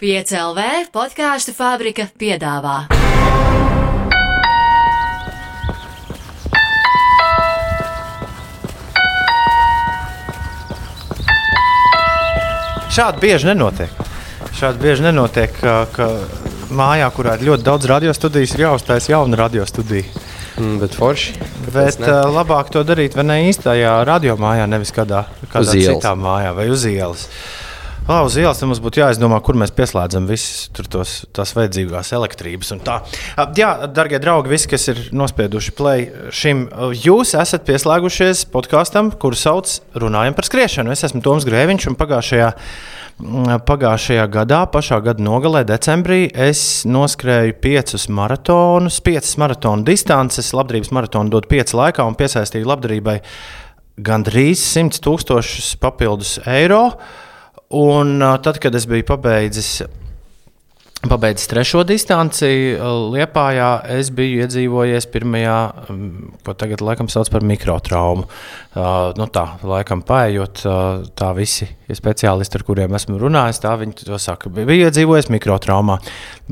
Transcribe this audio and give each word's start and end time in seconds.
5LV 0.00 0.86
podkāstu 0.94 1.52
fabrika 1.52 2.06
piedāvā. 2.16 2.86
Šādi 12.88 13.20
bieži 13.20 13.50
nenotiek. 13.50 13.92
Šādi 14.56 14.80
bieži 14.80 15.04
nenotiek, 15.04 15.52
ka, 15.60 15.76
ka 15.92 16.08
mājā, 16.72 17.12
kurā 17.12 17.36
ir 17.36 17.50
ļoti 17.50 17.68
daudz 17.68 17.92
radiostudijas, 17.92 18.56
ir 18.56 18.64
jāuzstājas 18.70 19.12
jauna 19.12 19.44
radiostudija. 19.44 20.08
Mm, 20.56 20.78
bet 20.80 20.96
forši. 20.96 21.36
Bet 21.74 22.00
uh, 22.00 22.24
labāk 22.32 22.72
to 22.72 22.88
darīt 22.88 23.20
vai 23.20 23.28
ne 23.28 23.42
īstajā 23.52 23.98
radiomājā, 24.08 24.64
nevis 24.64 24.96
kādā, 24.96 25.26
kādā 25.52 25.76
citā 25.76 26.16
mājā 26.16 26.56
vai 26.56 26.72
uz 26.72 26.88
ielas. 26.88 27.28
Lā, 28.10 28.24
uz 28.26 28.34
ielas 28.40 28.58
mums 28.66 28.80
būtu 28.82 29.04
jāizdomā, 29.04 29.36
kur 29.46 29.54
mēs 29.54 29.70
pieslēdzam 29.70 30.24
visas 30.26 30.64
tos, 30.90 31.10
tās 31.30 31.52
vajadzīgās 31.54 32.08
elektrības. 32.16 32.72
Jā, 33.54 33.68
darbie 33.86 34.18
draugi, 34.18 34.50
visi, 34.50 34.66
kas 34.72 34.88
ir 34.90 34.98
nospieduši 35.14 35.74
play 35.78 36.08
šim, 36.34 36.64
jūs 36.90 37.36
esat 37.38 37.68
pieslēgušies 37.68 38.48
podkāstam, 38.50 39.12
kuru 39.14 39.38
sauc 39.38 39.76
Runājam 39.94 40.34
par 40.34 40.48
skriešanu. 40.48 40.90
Es 40.90 41.06
esmu 41.06 41.22
Toms 41.22 41.46
Grēviņš, 41.46 41.86
un 41.92 41.98
pagājušajā, 42.02 42.50
pagājušajā 43.70 44.26
gadā, 44.34 44.64
pašā 44.74 44.98
gada 45.06 45.22
nogalē, 45.30 45.62
decembrī, 45.70 46.24
es 46.34 46.82
noskrēju 46.90 47.60
piecus 47.62 48.10
maratonus, 48.10 48.98
piecas 49.06 49.38
maratonu 49.38 49.86
distances. 49.86 50.50
Labdarības 50.58 50.90
maratonu 50.98 51.36
dod 51.38 51.46
pieci 51.46 51.78
laikā 51.78 52.10
un 52.10 52.18
piesaistīju 52.18 52.74
labdarībai 52.74 53.20
gandrīz 54.02 54.66
100 54.74 54.98
tūkstošus 55.06 55.76
papildus 55.78 56.40
eiro. 56.58 56.88
Un 57.70 58.18
tad, 58.42 58.56
kad 58.58 58.74
es 58.74 58.86
biju 58.90 59.04
pabeidzis, 59.06 59.82
pabeidzis 61.08 61.48
trešo 61.48 61.80
distanci 61.88 62.48
Lietpājā, 62.80 63.68
es 63.96 64.10
biju 64.12 64.42
iedzīvojies 64.44 65.06
pirmajā, 65.12 65.58
um, 65.88 66.02
ko 66.44 66.52
tagad 66.58 66.82
laikam 66.84 67.08
sauc 67.08 67.30
par 67.32 67.44
mikrotraumu. 67.46 68.26
Uh, 68.70 69.10
nu 69.16 69.26
tā, 69.32 69.46
laikam 69.66 70.02
paiet, 70.06 70.60
uh, 70.68 71.06
tā 71.16 71.30
visi 71.36 71.66
speciālisti, 71.96 72.58
ar 72.60 72.64
kuriem 72.68 72.98
esmu 72.98 73.16
runājis, 73.22 73.62
tā 73.64 73.72
viņi 73.80 73.96
to 74.02 74.18
saka. 74.20 74.52
Biju 74.52 74.90
iedzīvojies 74.90 75.30
mikrotraumā, 75.32 75.96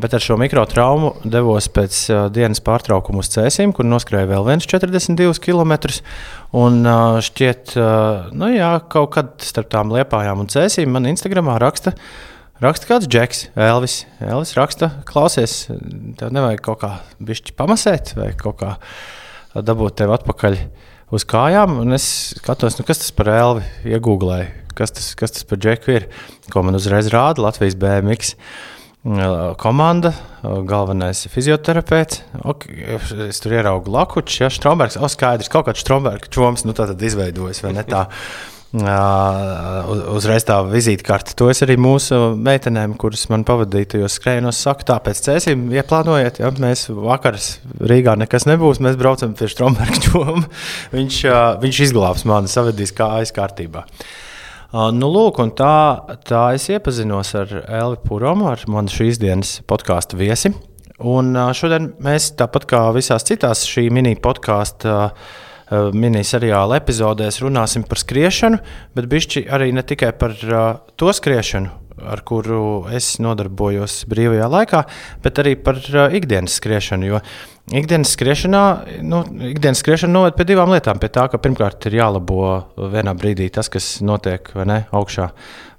bet 0.00 0.16
ar 0.16 0.24
šo 0.24 0.38
mikrotraumu 0.40 1.12
devos 1.28 1.68
pēc 1.74 2.00
uh, 2.14 2.24
dienas 2.32 2.64
pārtraukuma 2.64 3.20
uz 3.22 3.30
cēsīm, 3.34 3.76
kur 3.76 3.86
noskrēju 3.86 4.32
vēl 4.32 4.48
viens 4.48 4.70
42 4.70 5.44
km. 5.44 5.76
Un 6.56 6.80
uh, 6.88 7.20
šķiet, 7.20 7.76
uh, 7.76 8.32
nu 8.32 8.48
jā, 8.54 8.72
kaut 8.88 9.12
kad 9.18 9.36
starp 9.44 9.68
tām 9.76 9.92
liepājām 9.92 10.40
un 10.40 10.50
cēsīm 10.50 10.96
man 10.96 11.12
Instagramā 11.12 11.60
raksta, 11.60 11.92
raksta 12.64 12.88
kāds 12.90 13.08
džeks, 13.10 13.42
Elvis. 13.58 14.00
Elvis 14.24 14.54
raksta, 14.58 14.90
klausies, 15.08 15.66
tev 16.18 16.32
nevajag 16.34 16.62
kaut 16.64 16.80
kā 16.82 16.92
bišķi 17.22 17.54
pamasēt 17.58 18.14
vai 18.18 18.32
kaut 18.38 18.60
kā 18.62 18.74
dabūt 19.54 19.98
tevi 20.00 20.16
atpakaļ 20.16 20.58
uz 21.14 21.26
kājām. 21.28 21.78
Un 21.82 21.96
es 21.96 22.08
skatos, 22.38 22.78
nu, 22.78 22.86
kas 22.88 23.02
tas 23.04 23.14
par 23.16 23.30
Elvi 23.32 23.94
iegūlēju, 23.94 24.50
kas 24.78 24.94
tas, 24.96 25.12
kas 25.18 25.36
tas 25.36 25.46
par 25.48 25.62
džeku 25.62 25.94
ir, 25.94 26.08
ko 26.52 26.64
man 26.66 26.78
uzreiz 26.78 27.10
rāda 27.14 27.46
Latvijas 27.46 27.78
BMX 27.78 28.34
komanda, 29.62 30.12
galvenais 30.42 31.22
fizioterapeits. 31.30 32.24
Ok, 32.42 32.66
es 33.28 33.40
tur 33.40 33.54
ieraugu 33.54 33.92
Lakučs, 33.94 34.40
ja 34.42 34.50
Strombergs. 34.52 34.98
O, 35.00 35.08
skaidrs, 35.08 35.50
kaut 35.52 35.68
kāds 35.68 35.84
Strombergs 35.84 36.30
čoms, 36.34 36.66
nu 36.66 36.74
tā 36.76 36.90
tad 36.90 37.02
izveidojas, 37.06 37.62
vai 37.64 37.76
ne 37.78 37.86
tā. 37.88 38.08
Uzreiz 38.68 40.44
tā 40.44 40.58
vizītkarte. 40.68 41.32
To 41.40 41.46
es 41.48 41.62
arī 41.64 41.78
mūsu 41.80 42.18
meitenēm, 42.36 42.98
kuras 43.00 43.24
man 43.32 43.46
pavadīja 43.48 43.94
tajos 43.94 44.18
skrejienos, 44.18 44.60
saku, 44.60 44.84
tāpēc 44.90 45.22
cēsim, 45.24 45.62
ieplānojiet, 45.72 46.42
ja 46.42 46.50
mēs 46.60 46.90
vakars 46.92 47.48
Rīgā 47.80 48.18
nekas 48.20 48.44
nebūs, 48.50 48.82
mēs 48.84 48.98
braucam 49.00 49.32
pie 49.38 49.48
Stromberga 49.48 50.02
čoma. 50.04 50.44
Viņš, 50.98 51.20
viņš 51.62 51.80
izglābs 51.88 52.26
mani, 52.28 52.52
savedīs 52.52 52.92
kājas 52.96 53.32
kārtībā. 53.36 53.86
Nu, 54.92 55.08
lūk, 55.08 55.40
tā, 55.56 55.74
tā 56.28 56.44
es 56.58 56.68
iepazinos 56.68 57.32
ar 57.40 57.54
Elvi 57.64 58.02
Puromu, 58.04 58.50
ar 58.52 58.68
manu 58.68 58.92
šīs 58.92 59.20
dienas 59.22 59.58
podkāstu 59.68 60.20
viesi. 60.20 60.52
Un 61.08 61.32
šodien 61.56 61.94
mēs, 62.04 62.34
tāpat 62.36 62.68
kā 62.68 62.82
visās 62.92 63.24
citās 63.24 63.64
šī 63.64 63.86
mini-podkāstu 63.96 64.92
uh, 65.70 65.90
miniseriāla 65.94 66.80
epizodēs, 66.80 67.42
runāsim 67.44 67.84
par 67.88 68.00
skriešanu, 68.00 68.62
bet 68.96 69.10
bišķi 69.10 69.46
arī 69.54 69.70
ne 69.76 69.84
tikai 69.86 70.14
par 70.18 70.34
uh, 70.48 70.64
to 71.00 71.12
skriešanu, 71.14 71.70
ar 72.08 72.22
kuru 72.26 72.86
es 72.94 73.16
nodarbojos 73.22 74.04
brīvajā 74.10 74.48
laikā, 74.54 74.82
bet 75.24 75.40
arī 75.42 75.54
par 75.60 75.80
uh, 75.92 76.08
ikdienas 76.14 76.58
skriešanu. 76.60 77.12
Jo 77.12 77.22
ikdienas 77.74 78.12
skriešanā, 78.16 78.62
nu, 79.04 79.22
ikdienas 79.50 79.82
skriešana 79.82 80.14
noved 80.14 80.36
pie 80.38 80.46
divām 80.48 80.72
lietām. 80.72 81.00
Pie 81.00 81.10
tā, 81.12 81.26
ka 81.28 81.40
pirmkārt 81.42 81.88
ir 81.90 81.98
jālabo 81.98 82.40
vienā 82.94 83.12
brīdī 83.18 83.50
tas, 83.52 83.68
kas 83.72 83.98
notiek 84.04 84.48
ne, 84.68 84.82
augšā 84.94 85.28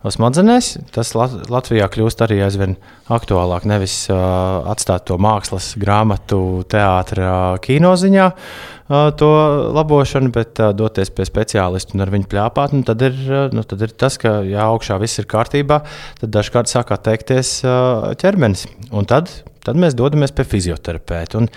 smadzenēs. 0.08 0.78
Tas 0.96 1.12
Lat 1.18 1.50
Latvijā 1.52 1.90
kļūst 1.92 2.22
arī 2.24 2.40
aizvien 2.46 2.78
aktuālāk. 3.12 3.66
Nevis 3.68 4.06
uh, 4.12 4.64
atstāt 4.72 5.10
to 5.10 5.18
mākslas, 5.20 5.74
grāmatu, 5.80 6.64
teātras, 6.72 7.60
kinoziņā 7.66 8.30
uh, 8.32 9.10
to 9.20 9.32
labošanu, 9.76 10.32
bet 10.36 10.62
uh, 10.64 10.72
doties 10.72 11.12
pie 11.12 11.28
speciālista 11.28 11.98
un 11.98 12.06
ar 12.06 12.14
viņu 12.16 12.30
plāpāt. 12.32 12.78
Nu, 12.78 12.86
tad, 12.88 13.04
ir, 13.04 13.20
uh, 13.28 13.52
nu, 13.56 13.66
tad 13.68 13.84
ir 13.84 13.92
tas, 13.92 14.16
ka 14.22 14.40
ja 14.48 14.70
augšā 14.70 15.02
viss 15.04 15.20
ir 15.20 15.28
kārtībā, 15.30 15.84
tad 16.22 16.36
dažkārt 16.38 16.72
sāk 16.72 16.96
atteikties 16.96 17.60
uh, 17.68 18.10
ķermenis. 18.20 18.70
Un 18.96 19.10
tad, 19.10 19.32
tad 19.68 19.80
mēs 19.80 20.00
dodamies 20.00 20.36
pie 20.36 20.48
fizioterapeita. 20.48 21.44
Un, 21.44 21.54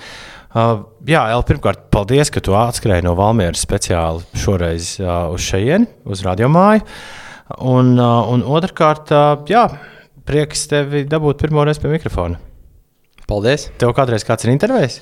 Uh, 0.53 0.83
jā, 1.09 1.23
El, 1.33 1.41
pirmkārt, 1.49 1.87
paldies, 1.89 2.29
ka 2.29 2.43
tu 2.45 2.53
atskrēji 2.53 3.07
no 3.07 3.15
Valmieras 3.17 3.63
speciāli 3.65 4.21
šoreiz 4.37 4.99
uh, 5.01 5.31
uz 5.33 5.47
šejieni, 5.47 5.89
uz 6.05 6.21
radiomāju. 6.27 6.83
Uh, 6.85 7.22
un 7.61 8.47
otrkārt, 8.57 9.13
uh, 9.13 9.43
jā, 9.51 9.67
prieks 10.29 10.67
tevi 10.71 11.05
dabūt 11.09 11.43
pirmo 11.43 11.65
reizi 11.67 11.83
pie 11.83 11.93
mikrofona. 11.93 12.41
Paldies! 13.29 13.69
Tev 13.81 13.95
kādreiz 13.97 14.27
kāds 14.27 14.47
ir 14.47 14.53
intervējis? 14.53 14.99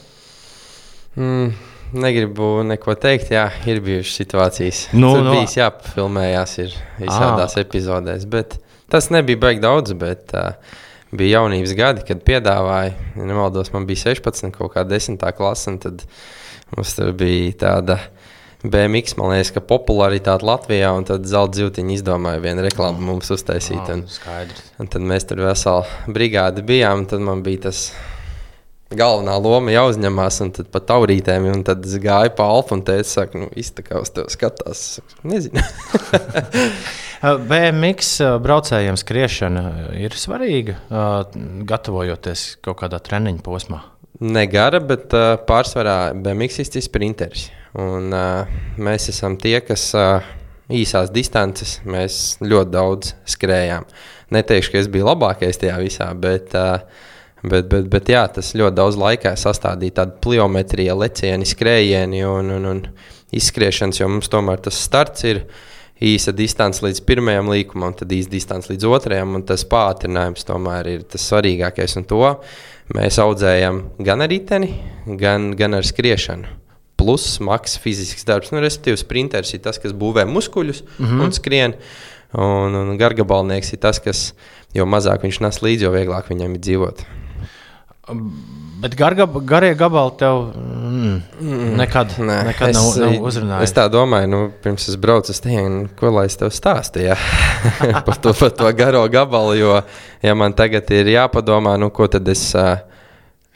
Mm, 1.19 1.55
negribu 1.99 2.51
neko 2.69 2.95
teikt. 3.01 3.33
Jā, 3.35 3.49
ir 3.71 3.81
bijušas 3.85 4.21
situācijas. 4.23 4.83
Nu, 4.95 5.15
Tur 5.17 5.27
nu. 5.27 5.35
bijis 5.39 5.57
jāpafilmējās 5.59 6.59
ir 6.63 6.77
visādās 7.01 7.57
epizodēs. 7.61 8.29
Bet 8.31 8.59
tas 8.93 9.11
nebija 9.15 9.41
baigi 9.41 9.65
daudz. 9.65 9.97
Bet, 9.99 10.37
uh, 10.37 10.55
bija 11.11 11.41
jaunības 11.41 11.75
gadi, 11.79 12.05
kad 12.07 12.23
piedāvāja, 12.27 12.95
ja 13.17 13.27
nemaldos, 13.27 13.73
man 13.75 13.87
bija 13.89 14.05
16, 14.13 14.53
kaut 14.55 14.75
kā 14.77 14.85
10. 14.87 15.19
klase. 15.37 15.71
un 15.73 15.81
Tad 15.83 16.05
mums 16.77 16.95
tur 16.99 17.13
bija 17.19 17.57
tāda. 17.65 17.99
BMX, 18.61 19.17
man 19.17 19.33
liekas, 19.33 19.55
ka 19.57 19.63
popularitāte 19.65 20.45
Latvijā, 20.45 20.91
un 20.93 21.07
tad 21.09 21.25
zelta 21.29 21.57
zīltiņa 21.57 21.95
izdomāja 21.95 22.43
vienu 22.45 22.65
reklāmu 22.67 23.01
mums 23.09 23.31
uztaisīt. 23.33 23.87
Un, 23.89 24.05
skaidrs. 24.11 24.67
un 24.77 24.91
tad 24.93 25.05
mēs 25.09 25.25
tur 25.31 25.41
veseli 25.47 26.13
brigādi 26.13 26.65
bijām, 26.69 27.01
un 27.01 27.07
tad 27.09 27.25
man 27.25 27.41
bija 27.47 27.71
tas 27.71 27.87
galvenā 28.93 29.39
loma 29.41 29.73
jāuzņemās, 29.73 30.41
un 30.45 30.51
tad 30.59 30.69
pat 30.75 30.85
taurītēm, 30.91 31.47
un 31.49 31.63
tad 31.65 31.87
es 31.89 31.95
gāju 32.03 32.35
pa 32.37 32.51
alfa, 32.53 32.77
un 32.77 32.83
teicu, 32.85 33.09
saka, 33.09 33.41
nu, 33.41 33.49
iztakā 33.63 34.03
uz 34.03 34.13
tevi 34.13 34.35
skatās. 34.35 34.83
Saku, 34.99 35.17
Nezinu. 35.31 35.65
BMX 37.51 38.11
uh, 38.25 38.35
braucējiem 38.45 38.99
skriešana 39.01 39.65
ir 40.01 40.17
svarīga, 40.17 40.77
gatavojoties 41.69 42.45
kaut 42.65 42.83
kādā 42.83 43.01
treniņa 43.09 43.41
posmā. 43.47 43.81
Negara, 44.21 44.83
bet 44.85 45.17
pārsvarā 45.49 46.13
BMX 46.13 46.61
sprinteris. 46.85 47.49
Un, 47.79 48.11
uh, 48.11 48.49
mēs 48.83 49.11
esam 49.13 49.37
tie, 49.39 49.61
kas 49.63 49.85
uh, 49.95 50.25
īsās 50.71 51.13
distances 51.15 51.79
mēs 51.87 52.41
ļoti 52.43 52.73
daudz 52.75 53.15
skrējām. 53.31 53.87
Neteikšu, 54.35 54.73
ka 54.73 54.83
es 54.83 54.91
biju 54.91 55.07
labākais 55.07 55.59
tajā 55.61 55.77
visā, 55.83 56.09
bet, 56.19 56.55
uh, 56.59 56.83
bet, 57.45 57.69
bet, 57.71 57.87
bet 57.93 58.11
jā, 58.11 58.25
tas 58.35 58.53
ļoti 58.59 58.79
daudz 58.79 58.99
laikā 58.99 59.35
sastādīja 59.39 60.01
tādu 60.01 60.19
pliometriju, 60.27 60.99
lecieni, 60.99 61.47
skrējieni 61.47 62.25
un, 62.27 62.51
un, 62.57 62.69
un 62.73 62.83
izskriešanas, 63.35 64.01
jo 64.01 64.09
mums 64.11 64.31
tomēr 64.31 64.63
tas 64.67 64.79
starts 64.83 65.27
ir 65.31 65.45
īsa 66.01 66.33
distance 66.35 66.83
līdz 66.83 67.03
pirmajam 67.07 67.53
līkumam, 67.53 67.95
tad 67.95 68.11
īsa 68.15 68.33
distance 68.33 68.73
līdz 68.73 68.89
otrajam, 68.89 69.37
un 69.39 69.45
tas 69.47 69.67
pātrinājums 69.69 70.47
tomēr 70.49 70.91
ir 70.95 71.05
tas 71.13 71.27
svarīgākais. 71.31 71.99
Un 72.01 72.09
to 72.11 72.25
mēs 72.97 73.21
audzējam 73.23 73.85
gan 74.03 74.25
ar 74.25 74.33
riteni, 74.33 74.73
gan, 75.21 75.53
gan 75.59 75.79
ar 75.79 75.87
skriešanu. 75.87 76.57
Plus 77.01 77.27
smags 77.39 77.79
fizisks 77.81 78.27
darbs. 78.29 78.53
Nu, 78.53 78.61
respektīvi, 78.61 79.01
sprinteris 79.01 79.57
ir 79.57 79.65
tas, 79.65 79.81
kas 79.81 79.97
būvē 79.97 80.27
muskuļus 80.29 80.85
mm 80.85 81.07
-hmm. 81.07 81.25
un 81.25 81.37
skrien. 81.37 81.77
Un, 82.31 82.77
un 82.79 82.99
gargabalnieks 82.99 83.73
ir 83.75 83.81
tas, 83.83 83.99
kas 83.99 84.35
jo 84.77 84.87
mazāk 84.87 85.25
viņš 85.27 85.41
nes 85.43 85.63
līdzi, 85.65 85.89
jo 85.89 85.91
vieglāk 85.97 86.29
viņam 86.31 86.55
ir 86.55 86.63
dzīvot. 86.63 87.07
Bet 88.81 88.95
gar, 88.97 89.15
garie 89.45 89.75
gabali 89.77 90.13
tev 90.19 90.39
mm, 90.57 91.75
nekad, 91.77 92.15
Nē, 92.19 92.37
nekad 92.49 92.73
nav, 92.75 92.87
nav 92.97 93.27
uzrunājis. 93.29 93.69
Es 93.69 93.75
tā 93.77 93.85
domāju, 93.93 94.31
nu, 94.33 94.41
pirms 94.65 94.89
es 94.89 94.97
braucu 95.01 95.35
uz 95.35 95.43
turieni, 95.45 95.85
ko 95.99 96.15
lai 96.15 96.25
es 96.31 96.39
tev 96.41 96.49
stāstīju 96.55 97.19
par, 98.07 98.17
to, 98.17 98.33
par 98.33 98.55
to 98.57 98.71
garo 98.79 99.05
gabalu. 99.13 99.59
Jo, 99.61 99.77
ja 100.25 100.35
man 100.39 100.57
tagad 100.57 100.89
ir 100.97 101.13
jāpadomā, 101.13 101.77
nu, 101.83 101.91
ko 101.93 102.09
tad 102.11 102.31
es, 102.33 102.47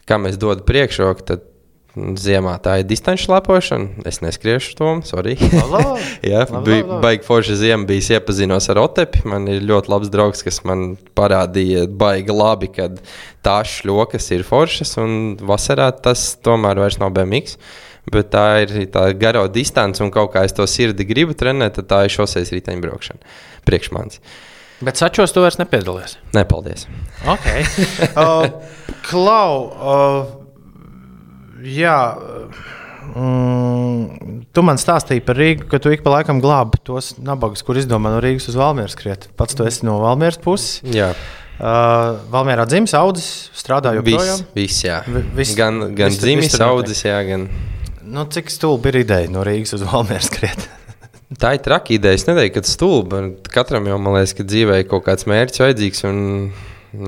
kam 0.04 0.28
es 0.28 0.36
dodu 0.40 0.66
priekšroku, 0.68 1.24
tad 1.32 1.48
Ziemā 1.94 2.56
tā 2.58 2.80
ir 2.80 2.88
distanču 2.90 3.30
lepošana. 3.30 4.02
Es 4.08 4.18
neskriešu 4.24 4.72
to, 4.80 4.88
sorry. 5.06 5.36
Jā, 6.32 6.42
bija 6.66 6.98
baigi 7.04 7.22
forša 7.26 7.58
ziema, 7.60 7.86
bija 7.86 8.18
iepazinos 8.18 8.66
ar 8.72 8.80
Otepi. 8.82 9.22
Man 9.30 9.46
ir 9.52 9.62
ļoti 9.62 9.92
labs 9.92 10.10
draugs, 10.10 10.42
kas 10.42 10.58
man 10.66 10.96
parādīja 11.14 11.86
baigi 11.86 12.34
labi, 12.34 12.72
kad 12.74 12.98
tās 13.46 13.78
šļokas 13.78 14.30
ir 14.34 14.42
foršas, 14.48 14.96
un 15.02 15.36
vasarā 15.38 15.92
tas 15.94 16.32
tomēr 16.42 16.82
vairs 16.82 16.98
nav 16.98 17.14
BMX. 17.14 17.58
Bet 18.10 18.34
tā 18.34 18.46
ir 18.66 18.74
tā 18.92 19.06
garo 19.16 19.46
distance, 19.48 20.02
un 20.02 20.10
kaut 20.12 20.34
kā 20.34 20.42
es 20.44 20.52
to 20.52 20.66
sirdi 20.68 21.06
gribu 21.08 21.32
trenēt, 21.38 21.78
tad 21.78 21.88
tā 21.92 22.02
ir 22.04 22.12
šoseis 22.12 22.52
riteņbraukšana 22.52 23.38
priekš 23.64 23.94
manis. 23.94 24.20
Bet 24.84 24.98
sačos 24.98 25.32
tu 25.32 25.40
vairs 25.40 25.56
nepiedalies? 25.60 26.18
Nepaldies. 26.34 26.88
Okay. 27.22 27.62
uh, 28.20 28.50
Klau, 29.06 29.70
uh, 29.70 30.43
jā. 31.64 31.98
Mm, 33.14 34.44
tu 34.56 34.64
man 34.64 34.78
stāstīji 34.80 35.22
par 35.26 35.38
Rīgu, 35.38 35.66
ka 35.70 35.78
tu 35.82 35.92
ik 35.92 36.02
pa 36.04 36.16
laikam 36.16 36.40
glābi 36.42 36.80
tos 36.86 37.12
nabagus, 37.20 37.62
kur 37.66 37.78
izdomā 37.78 38.12
no 38.14 38.20
Rīgas 38.24 38.48
uz 38.50 38.58
Valmieras 38.58 38.96
skriet. 38.96 39.28
Pats 39.38 39.56
tu 39.56 39.66
esi 39.68 39.86
no 39.86 39.98
Valmieras 40.02 40.40
puses. 40.42 40.80
Jā. 40.94 41.12
Uh, 41.54 42.16
Valmierā 42.32 42.64
dzimis, 42.66 42.96
audzis, 42.98 43.28
strādāja 43.54 44.00
joprojām. 44.00 44.40
Viss, 44.56 44.78
viss 44.80 44.86
jā. 44.86 45.02
Vis, 45.36 45.52
gan 45.58 45.92
gan 45.94 46.10
vis, 46.10 46.22
dzimis, 46.22 46.56
audzis, 46.64 47.04
jā, 47.06 47.20
gan. 47.28 47.46
Nu, 48.04 48.24
cik 48.30 48.50
stulbi 48.52 48.90
ir 48.90 49.02
ideja 49.04 49.30
no 49.32 49.44
Rīgas 49.46 49.76
uz 49.76 49.84
Valmieras 49.86 50.30
skriet? 50.32 50.66
Tā 51.40 51.54
ir 51.56 51.62
traki 51.64 51.98
ideja. 51.98 52.18
Es 52.18 52.26
neteiktu, 52.26 52.60
ka 52.60 52.68
stulba. 52.68 53.22
Katram 53.52 53.86
jau 53.90 54.00
man 54.00 54.18
liekas, 54.18 54.34
ka 54.38 54.46
dzīvē 54.46 54.82
ir 54.82 54.90
kaut 54.90 55.06
kāds 55.06 55.28
mērķis 55.30 55.62
vajadzīgs. 55.62 56.02
Un, 56.08 56.18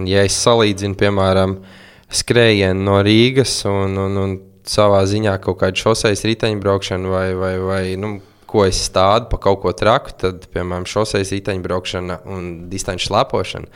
ja 0.08 0.24
es 0.26 0.38
salīdzinu, 0.42 0.96
piemēram, 0.98 1.58
uh, 1.58 1.82
skrējienu 2.12 2.86
no 2.86 3.00
Rīgas 3.04 3.58
un, 3.70 3.96
un, 3.98 4.20
un 4.22 4.36
savā 4.66 5.02
ziņā 5.08 5.36
kaut 5.42 5.60
kādu 5.62 5.82
šoseis 5.82 6.24
riteņbraukšanu 6.26 7.12
vai, 7.12 7.28
vai, 7.38 7.54
vai 7.62 7.82
nu, 8.00 8.16
ko 8.46 8.64
es 8.66 8.80
stādu 8.88 9.30
pa 9.30 9.40
kaut 9.42 9.60
ko 9.64 9.72
traku, 9.76 10.14
tad, 10.20 10.46
piemēram, 10.54 10.86
šoseis 10.88 11.32
riteņbraukšana 11.34 12.20
un 12.32 12.50
distanču 12.70 13.10
slēpošana. 13.10 13.70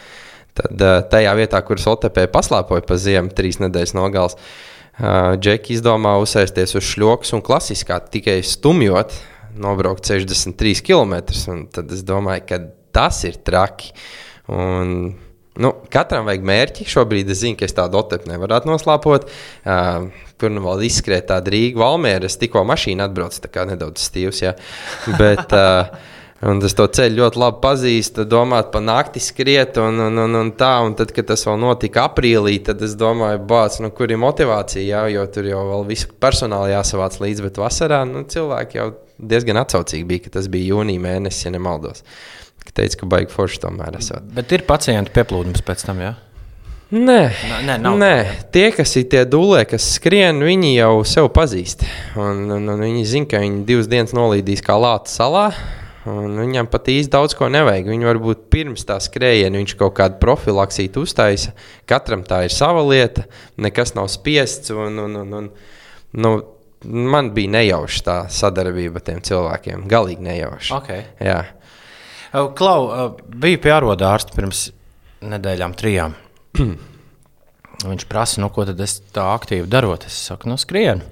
Tad 0.60 0.82
uh, 0.82 0.98
tajā 1.10 1.34
vietā, 1.38 1.60
kur 1.66 1.78
Sotepē 1.78 2.26
paslēpoja 2.30 2.86
pa 2.86 2.98
ziemu, 2.98 3.30
trīs 3.34 3.60
nedēļas 3.62 3.94
nogals, 3.98 4.36
uh, 4.36 5.36
Džeki 5.38 5.76
izdomā 5.76 6.16
uzsēsties 6.22 6.74
uz 6.78 6.86
šļoks 6.90 7.34
un 7.36 7.44
klasiskā 7.46 8.00
tikai 8.10 8.40
stumjot, 8.46 9.14
nobraukt 9.60 10.06
63 10.10 10.82
km. 10.86 11.20
Tad 11.74 11.94
es 11.94 12.02
domāju, 12.06 12.46
ka 12.50 12.60
tas 12.94 13.22
ir 13.28 13.38
traki. 13.46 13.94
Un 14.50 15.14
Nu, 15.60 15.74
katram 15.92 16.28
vajag 16.28 16.44
mērķi. 16.46 16.86
Šobrīd 16.88 17.30
es 17.32 17.42
zinu, 17.42 17.58
ka 17.60 17.66
es 17.68 17.76
tādu 17.76 18.00
otepu 18.00 18.30
nevaru 18.30 18.60
noslēpot. 18.70 19.26
Uh, 19.64 20.06
kur 20.40 20.52
nu 20.54 20.62
vēl 20.64 20.86
izskriet 20.88 21.28
tāda 21.28 21.52
Rīga 21.52 21.82
valmiera. 21.82 22.30
Es 22.30 22.40
tikko 22.40 22.64
mašīnu 22.68 23.04
atbraucu, 23.04 23.42
tā 23.44 23.52
kā 23.52 23.66
nedaudz 23.68 24.06
stīvs. 24.08 24.40
Ja. 24.46 24.56
Bet, 25.20 25.52
uh, 25.52 26.16
Un 26.40 26.56
es 26.64 26.72
to 26.72 26.86
ceļu 26.88 27.18
ļoti 27.18 27.36
labi 27.36 27.58
pazīstu, 27.60 28.24
domāt 28.24 28.70
par 28.72 28.80
nakti 28.80 29.20
skriet, 29.20 29.76
un, 29.76 29.98
un, 30.06 30.22
un, 30.22 30.38
un 30.38 30.52
tā. 30.56 30.70
Un 30.86 30.94
tad, 30.96 31.12
kad 31.12 31.28
tas 31.28 31.44
vēl 31.44 31.60
notika 31.60 32.06
aprīlī, 32.08 32.54
tad 32.64 32.80
es 32.86 32.94
domāju, 32.96 33.42
bāc, 33.50 33.76
nu, 33.84 33.92
kur 33.92 34.08
ir 34.08 34.22
motivācija, 34.22 34.86
jā, 34.88 35.02
jo 35.12 35.26
tur 35.34 35.50
jau 35.50 35.60
vēl 35.68 35.84
visu 35.92 36.08
personālu 36.16 36.72
jāsavāc 36.72 37.20
līdzi, 37.20 37.44
bet 37.44 37.60
vasarā 37.60 38.00
nu, 38.08 38.24
cilvēki 38.24 38.80
jau 38.80 38.88
diezgan 39.20 39.60
atsaucīgi 39.60 40.08
bija, 40.08 40.24
ka 40.24 40.38
tas 40.38 40.48
bija 40.48 40.72
jūnija 40.72 41.04
mēnesis, 41.10 41.44
ja 41.44 41.52
nemaldos. 41.52 42.00
Uh, 42.00 42.39
ka 42.66 42.74
teica, 42.82 43.02
ka 43.02 43.10
baigi 43.10 43.34
forši 43.34 43.62
tomēr 43.66 44.00
esat. 44.00 44.26
Bet 44.36 44.52
ir 44.56 44.66
pacientu 44.68 45.14
pieplūdums 45.14 45.64
pēc 45.66 45.86
tam, 45.88 46.02
jā? 46.04 46.14
Nē, 46.90 47.20
nē, 47.62 47.76
nav. 47.78 47.94
nē, 48.02 48.14
tie, 48.50 48.72
kas 48.74 48.96
ir 48.98 49.04
tie 49.12 49.20
dūlē, 49.22 49.62
kas 49.70 49.84
skrien, 49.94 50.40
viņi 50.42 50.72
jau 50.74 51.04
sev 51.06 51.28
pazīst. 51.30 51.84
Un, 52.18 52.48
un, 52.50 52.64
un 52.72 52.82
viņi 52.82 53.04
zina, 53.06 53.28
ka 53.30 53.42
viņi 53.44 53.62
divas 53.68 53.86
dienas 53.90 54.14
nolīdīs 54.16 54.64
kā 54.66 54.74
Lāta 54.74 55.12
salā. 55.12 55.44
Viņam 56.02 56.66
pat 56.72 56.88
īsti 56.90 57.12
daudz 57.12 57.36
ko 57.38 57.46
nevajag. 57.52 57.92
Viņu 57.92 58.08
varbūt 58.08 58.46
pirms 58.50 58.82
tā 58.88 58.96
skrējiena 59.04 59.60
viņš 59.60 59.76
kaut 59.78 59.94
kādu 60.00 60.18
profilaksītu 60.18 61.04
uztaisa. 61.04 61.52
Katram 61.86 62.24
tā 62.26 62.42
ir 62.48 62.54
sava 62.54 62.82
lieta, 62.82 63.28
nekas 63.60 63.94
nav 63.94 64.08
spiests. 64.10 64.72
Un, 64.74 64.98
un, 65.04 65.18
un, 65.20 65.36
un, 65.38 65.50
nu, 66.24 66.34
man 66.84 67.30
bija 67.36 67.54
nejauša 67.60 68.04
tā 68.06 68.18
sadarbība 68.32 68.98
ar 68.98 69.06
tiem 69.12 69.22
cilvēkiem. 69.30 69.86
Galīgi 69.90 70.26
nejauša. 70.26 70.80
Okay. 70.80 71.06
Jā. 71.22 71.44
Klau, 72.30 72.80
biju 73.42 73.58
pie 73.62 73.72
āroda 73.74 74.12
ārsta 74.14 74.36
pirms 74.36 74.68
nedēļām, 75.26 75.74
trijām. 75.78 76.14
Viņš 77.90 78.04
prasa, 78.10 78.42
nu, 78.42 78.50
ko 78.52 78.66
tad 78.68 78.80
es 78.84 78.98
tā 79.14 79.24
aktīvi 79.34 79.68
darot. 79.70 80.04
Es 80.06 80.18
saku, 80.28 80.50
nu, 80.50 80.58
skrienu. 80.60 81.06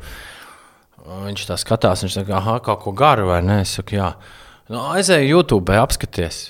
Viņš 1.09 1.47
tā 1.49 1.57
skatās, 1.57 2.03
viņš 2.05 2.19
saka, 2.19 2.37
ah, 2.37 2.59
kaut 2.65 2.83
ko 2.83 2.93
garu 2.93 3.31
vai 3.31 3.41
nē. 3.45 3.63
Es 3.65 3.73
saku, 3.79 3.97
jā. 3.97 4.13
Nu, 4.69 4.83
aizēju 4.93 5.31
YouTube, 5.33 5.73
apskaties, 5.81 6.43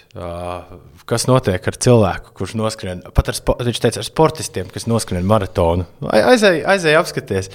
kas 1.06 1.28
notiek 1.30 1.62
ar 1.70 1.78
cilvēku, 1.86 2.32
kurš 2.34 2.56
noskrien. 2.58 3.04
Pat 3.14 3.30
ar, 3.30 3.38
viņš 3.68 3.82
teica, 3.84 4.02
ar 4.02 4.08
sportistiem, 4.08 4.72
kas 4.74 4.88
noskrien 4.90 5.26
maratonu. 5.28 5.86
Aizēju, 6.02 6.64
aizēju 6.74 6.98
apskaties, 6.98 7.52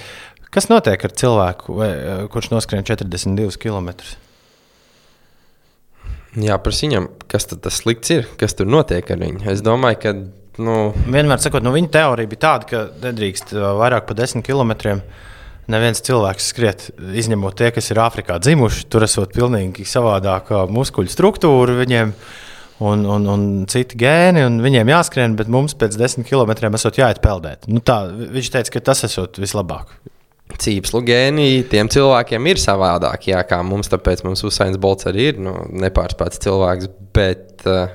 kas 0.48 0.70
notiek 0.72 1.04
ar 1.04 1.12
cilvēku, 1.20 1.76
vai, 1.76 1.90
kurš 2.32 2.48
noskrien 2.54 2.88
42 2.88 3.60
km. 3.60 3.92
Jā, 6.40 6.56
par 6.58 6.74
viņam, 6.74 7.08
kas 7.30 7.46
tas 7.50 7.76
slikts 7.78 8.10
ir, 8.10 8.24
kas 8.40 8.56
tur 8.58 8.66
notiek 8.70 9.10
ar 9.10 9.20
viņu. 9.20 9.44
Es 9.50 9.62
domāju, 9.64 10.00
ka. 10.02 10.14
Nu... 10.54 10.92
Vienmēr 11.10 11.40
sakot, 11.42 11.64
nu, 11.66 11.72
viņa 11.74 11.88
teorija 11.96 12.30
bija 12.30 12.42
tāda, 12.44 12.66
ka 12.70 12.82
nedrīkst 13.02 13.56
vairāk 13.58 14.06
par 14.06 14.18
desmit 14.20 14.46
kilometriem. 14.46 15.00
Neviens 15.70 16.02
cilvēks 16.04 16.50
skriet, 16.52 16.84
izņemot 16.94 17.56
tie, 17.58 17.70
kas 17.74 17.88
ir 17.90 17.98
Āfrikā 18.04 18.36
dzimuši. 18.38 18.84
Tur 18.92 19.06
esot 19.06 19.32
pilnīgi 19.34 19.86
savādāka 19.88 20.66
muskuļu 20.70 21.10
struktūra 21.10 21.74
viņiem 21.80 22.12
un, 22.84 23.02
un, 23.16 23.26
un 23.32 23.46
citi 23.70 23.98
gēni. 23.98 24.44
Un 24.46 24.60
viņiem 24.62 24.92
jāskrien, 24.92 25.34
bet 25.38 25.50
mums 25.50 25.74
pēc 25.80 25.98
desmit 25.98 26.28
kilometriem 26.28 26.78
esot 26.78 27.00
jāiet 27.02 27.22
peldēt. 27.24 27.66
Nu, 27.66 27.82
tā, 27.82 28.04
viņš 28.12 28.52
teica, 28.54 28.76
ka 28.76 28.84
tas 28.92 29.02
esot 29.08 29.42
vislabāk. 29.42 29.96
Cīpslu 30.44 31.00
gēniji 31.08 31.64
tiem 31.72 31.88
cilvēkiem 31.90 32.46
ir 32.52 32.60
savādāk, 32.60 33.30
jā, 33.32 33.40
kā 33.48 33.62
mums, 33.64 33.88
tāpēc 33.90 34.22
mums 34.26 34.44
Usains 34.44 34.76
Bolts 34.80 35.08
arī 35.08 35.30
ir 35.32 35.38
nu, 35.40 35.54
nepārspēts 35.80 36.42
cilvēks, 36.44 36.90
bet 37.16 37.64
uh, 37.64 37.88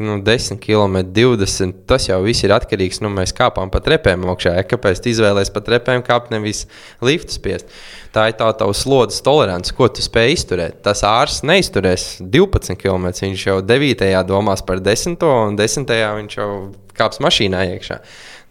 nu, 0.00 0.22
10 0.22 0.58
km, 0.62 0.96
20 1.12 1.72
tas 1.86 2.06
jau 2.08 2.20
viss 2.24 2.44
ir 2.46 2.54
atkarīgs. 2.56 3.02
Nu, 3.04 3.10
mēs 3.12 3.34
kāpām 3.36 3.72
pa 3.72 3.82
trepēm 3.84 4.24
augšā, 4.32 4.54
ja 4.56 4.64
kāpēc 4.66 5.02
tu 5.02 5.10
izvēlējies 5.12 5.52
pa 5.52 5.62
trepēm 5.66 6.04
kāpt, 6.06 6.30
nevis 6.32 6.62
liftu 7.04 7.36
spiest. 7.36 7.68
Tā 8.14 8.30
ir 8.30 8.38
tā 8.38 8.48
tavs 8.56 8.84
slodzes 8.86 9.20
tolerants, 9.26 9.74
ko 9.76 9.90
tu 9.92 10.04
spēj 10.04 10.32
izturēt. 10.38 10.78
Tas 10.86 11.04
ārsts 11.06 11.44
neizturēs 11.46 12.06
12 12.22 12.80
km, 12.80 13.10
viņš 13.26 13.44
jau 13.50 13.58
9. 13.66 14.14
domās 14.30 14.64
par 14.66 14.80
10. 14.80 15.20
un 15.50 15.60
10. 15.60 15.92
viņš 16.22 16.38
jau 16.38 16.48
kāps 16.96 17.20
mašīnā 17.20 17.66
iekšā. 17.74 18.00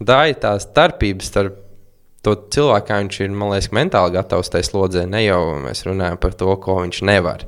Tā 0.05 0.22
ir 0.29 0.38
tā 0.43 0.53
starpība 0.62 1.25
starp 1.25 1.65
to 2.26 2.36
cilvēku, 2.54 3.00
viņš 3.04 3.20
ir 3.24 3.34
liekas, 3.34 3.72
mentāli 3.76 4.16
gatavs 4.18 4.52
tajā 4.52 4.68
slodzē. 4.68 5.06
Ne 5.10 5.24
jau 5.26 5.42
mēs 5.64 5.86
runājam 5.88 6.20
par 6.22 6.36
to, 6.40 6.52
ko 6.62 6.82
viņš 6.84 7.04
nevar. 7.08 7.46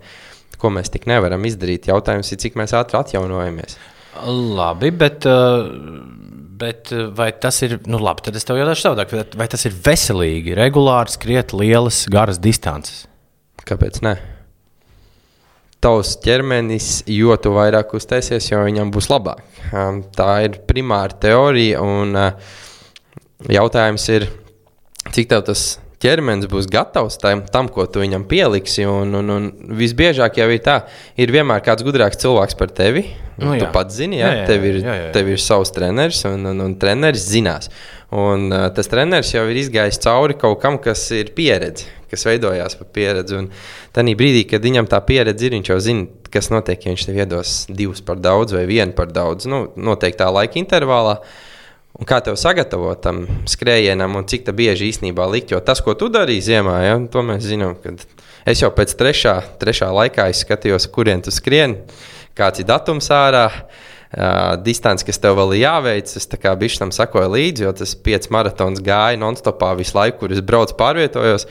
Ko 0.61 0.71
mēs 0.73 0.93
tik 0.93 1.07
nevaram 1.09 1.43
izdarīt. 1.47 1.89
Jautājums 1.89 2.31
ir, 2.31 2.39
cik 2.43 2.57
mēs 2.59 2.75
ātri 2.77 2.99
atjaunojamies. 2.99 3.77
Labi, 4.21 4.91
bet, 4.91 5.25
uh, 5.25 5.65
bet 6.61 6.91
uh, 6.93 7.07
vai 7.15 7.31
tas 7.31 7.61
ir, 7.65 7.77
nu 7.89 7.99
labi, 8.01 8.25
tad 8.27 8.35
es 8.37 8.45
tev 8.47 8.59
jautāšu 8.59 8.89
savādāk, 8.89 9.15
vai 9.39 9.47
tas 9.49 9.63
ir 9.65 9.77
veselīgi, 9.87 10.53
regulāri 10.59 11.15
skriet 11.15 11.55
lielas, 11.55 12.03
garas 12.11 12.39
distances? 12.43 13.05
Kāpēc 13.67 14.01
ne? 14.05 14.17
Tavs 15.81 16.13
ķermenis, 16.21 16.89
jo 17.09 17.33
tu 17.41 17.55
vairāk 17.55 17.95
uztaisies, 17.97 18.51
jo 18.51 18.59
viņam 18.67 18.91
būs 18.93 19.07
labāk. 19.09 19.41
Tā 20.13 20.29
ir 20.45 20.59
primāra 20.67 21.15
teorija, 21.23 21.81
un 21.81 22.19
uh, 22.19 22.59
jautājums 23.49 24.05
ir, 24.13 24.27
cik 25.09 25.31
tev 25.31 25.45
tas 25.47 25.79
ķermenis 26.01 26.49
būs 26.49 26.67
gatavs 26.71 27.19
tam, 27.21 27.43
tam 27.53 27.69
ko 27.71 27.85
tu 27.89 28.01
viņam 28.01 28.25
pieliksi. 28.29 28.85
Un, 28.89 29.13
un, 29.17 29.33
un 29.35 29.47
visbiežāk 29.77 30.39
jau 30.41 30.49
ir 30.53 30.61
tā, 30.65 30.81
ir 31.19 31.33
vienmēr 31.33 31.63
kāds 31.65 31.85
gudrāks 31.85 32.21
cilvēks 32.21 32.57
par 32.59 32.73
tevi. 32.77 33.05
Nu, 33.41 33.55
tu 33.57 33.67
pats 33.73 33.95
zini, 33.97 34.19
ja? 34.19 34.29
jā, 34.29 34.41
jā, 34.41 34.45
tev, 34.49 34.67
ir, 34.69 34.77
jā, 34.81 34.93
jā, 34.93 35.07
jā. 35.07 35.09
tev 35.15 35.31
ir 35.33 35.41
savs 35.41 35.73
treneris, 35.73 36.21
un, 36.29 36.45
un, 36.51 36.63
un 36.67 36.77
treneris 36.81 37.25
zinās. 37.31 37.71
Un, 38.11 38.49
uh, 38.51 38.67
tas 38.75 38.89
treneris 38.91 39.31
jau 39.33 39.45
ir 39.49 39.61
izgājis 39.61 40.01
cauri 40.03 40.35
kaut 40.37 40.59
kam, 40.61 40.77
kas 40.83 41.05
ir 41.15 41.31
pieredze, 41.37 41.87
kas 42.11 42.25
veidojās 42.27 42.75
pa 42.77 42.85
pieredzi. 42.97 43.39
Un 43.39 43.47
tajā 43.95 44.17
brīdī, 44.19 44.43
kad 44.49 44.65
viņam 44.65 44.89
tā 44.91 44.99
pieredze 45.07 45.47
ir, 45.47 45.55
viņš 45.57 45.71
jau 45.71 45.79
zina, 45.81 46.09
kas 46.33 46.51
notiek, 46.53 46.83
ja 46.83 46.93
viņš 46.93 47.07
tev 47.07 47.21
iedos 47.23 47.55
divus 47.71 48.03
par 48.05 48.19
daudz 48.21 48.53
vai 48.57 48.67
vienu 48.69 48.93
par 48.97 49.09
daudz, 49.15 49.47
nu, 49.49 49.63
noteiktā 49.79 50.29
laika 50.33 50.59
intervālā. 50.61 51.21
Un 52.01 52.07
kā 52.09 52.17
tev 52.25 52.33
sagatavot 52.39 52.97
tam 52.97 53.19
skrējienam, 53.45 54.15
un 54.17 54.25
cik 54.25 54.47
bieži 54.57 54.87
īstenībā 54.89 55.27
likt? 55.29 55.51
Jo 55.53 55.59
tas, 55.61 55.83
ko 55.85 55.93
tu 55.93 56.07
darīji 56.09 56.47
ziemā, 56.47 56.79
ja, 56.81 56.95
to 57.13 57.21
mēs 57.21 57.45
zinām. 57.45 57.75
Es 58.49 58.63
jau 58.63 58.71
pēc 58.73 58.95
trešā, 58.97 59.35
trešā 59.61 59.91
laikā 59.93 60.25
skatījos, 60.33 60.89
kurien 60.89 61.21
tu 61.21 61.29
skrieni, 61.29 61.77
kāds 62.33 62.63
ir 62.63 62.69
datums 62.73 63.11
ārā. 63.13 63.45
Uh, 64.11 64.57
distance, 64.59 65.05
kas 65.07 65.21
tev 65.23 65.37
vēl 65.37 65.53
ir 65.55 65.61
jāveic, 65.61 66.09
es 66.19 66.25
tam 66.27 66.57
bišķi 66.59 66.81
tam 66.81 66.89
sakoju 66.91 67.29
līdzi, 67.31 67.63
jo 67.63 67.69
tas 67.79 67.93
pieci 67.95 68.27
maratons 68.35 68.81
gāja 68.83 69.15
non-stopā 69.21 69.69
visu 69.79 69.95
laiku, 69.95 70.17
kur 70.25 70.33
es 70.35 70.41
braucu, 70.43 70.75
pārvietojos. 70.75 71.45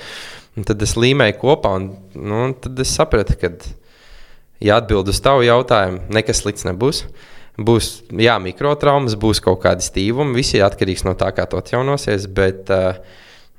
Tad 0.68 0.84
es 0.84 0.92
līmēju 0.92 1.38
kopā, 1.40 1.72
un 1.78 1.86
nu, 2.12 2.42
tad 2.60 2.82
es 2.84 2.92
sapratu, 2.92 3.38
ka, 3.40 3.54
ja 4.60 4.76
atbild 4.76 5.08
uz 5.08 5.22
tavu 5.24 5.46
jautājumu, 5.46 6.02
nekas 6.12 6.42
slikts 6.42 6.68
nebūs. 6.68 7.06
Uh, 7.06 7.39
Būs 7.60 7.88
jā, 8.16 8.38
mikrotraumas, 8.40 9.18
būs 9.20 9.42
kaut 9.44 9.60
kādi 9.64 9.84
stīvumi. 9.84 10.38
Viss 10.38 10.56
ir 10.56 10.64
atkarīgs 10.64 11.04
no 11.04 11.12
tā, 11.18 11.28
kā 11.36 11.44
to 11.50 11.60
atjaunosies. 11.60 12.24
Bet, 12.32 12.70
uh, 12.72 13.00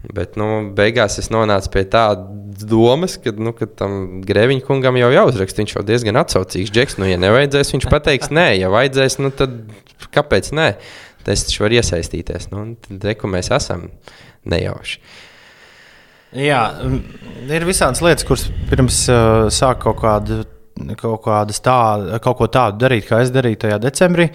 Bet, 0.01 0.33
nu, 0.39 0.73
beigās 0.73 1.19
es 1.21 1.27
nonācu 1.29 1.69
pie 1.75 1.83
tādas 1.93 2.65
domas, 2.65 3.19
ka, 3.21 3.33
nu, 3.37 3.51
ka 3.53 3.67
tam 3.69 4.23
grēviņa 4.25 4.63
kungam 4.65 4.97
jau 4.97 5.11
jāuzraksta. 5.13 5.61
Viņš 5.61 5.75
jau 5.75 5.83
diezgan 5.85 6.17
atsaucīgs. 6.17 6.73
Džeks, 6.73 6.97
nu, 6.97 7.05
ja 7.05 7.19
nevajadzēs, 7.21 7.75
viņš 7.75 7.85
pateiks, 7.91 8.31
nē, 8.33 8.47
ja 8.57 8.71
vajadzēs, 8.73 9.19
nu, 9.21 9.29
tad 9.29 9.59
kāpēc 10.15 10.49
nē? 10.57 10.71
Es 11.29 11.45
taču 11.45 11.67
varu 11.67 11.77
iesaistīties. 11.77 12.49
Nu, 12.49 12.63
tad, 12.81 13.05
re, 13.05 13.13
mēs 13.29 13.51
esam 13.53 13.91
nejauši. 14.49 14.97
Jā, 16.41 16.63
ir 17.51 17.67
visādas 17.67 18.01
lietas, 18.01 18.25
kuras 18.25 18.47
pirms 18.71 19.03
uh, 19.11 19.51
sāk 19.53 19.83
kaut 19.85 19.99
kādu 20.01 20.41
kaut, 20.99 21.27
tā, 21.63 21.77
kaut 22.23 22.37
ko 22.39 22.49
tādu 22.51 22.81
darīt, 22.85 23.07
kā 23.09 23.21
es 23.23 23.33
darīju 23.33 23.63
tajā 23.65 23.79
decembrī. 23.83 24.29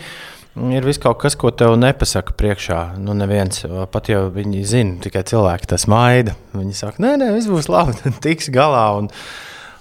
Ir 0.56 0.86
viss 0.88 1.00
kaut 1.02 1.18
kas, 1.20 1.34
ko 1.36 1.50
tev 1.52 1.74
nepasaka 1.76 2.32
priekšā. 2.38 2.78
Nu, 3.04 3.12
neviens, 3.16 3.66
pat 3.92 4.08
ja 4.08 4.22
viņi 4.32 4.62
zina, 4.64 4.94
tikai 5.04 5.20
cilvēki 5.28 5.68
tas 5.68 5.84
maida. 5.92 6.32
Viņi 6.56 6.78
saka, 6.78 7.02
nē, 7.04 7.16
nē, 7.20 7.32
viss 7.36 7.50
būs 7.52 7.68
labi, 7.68 7.98
tiks 8.24 8.48
galā. 8.54 8.86
Un, 9.02 9.10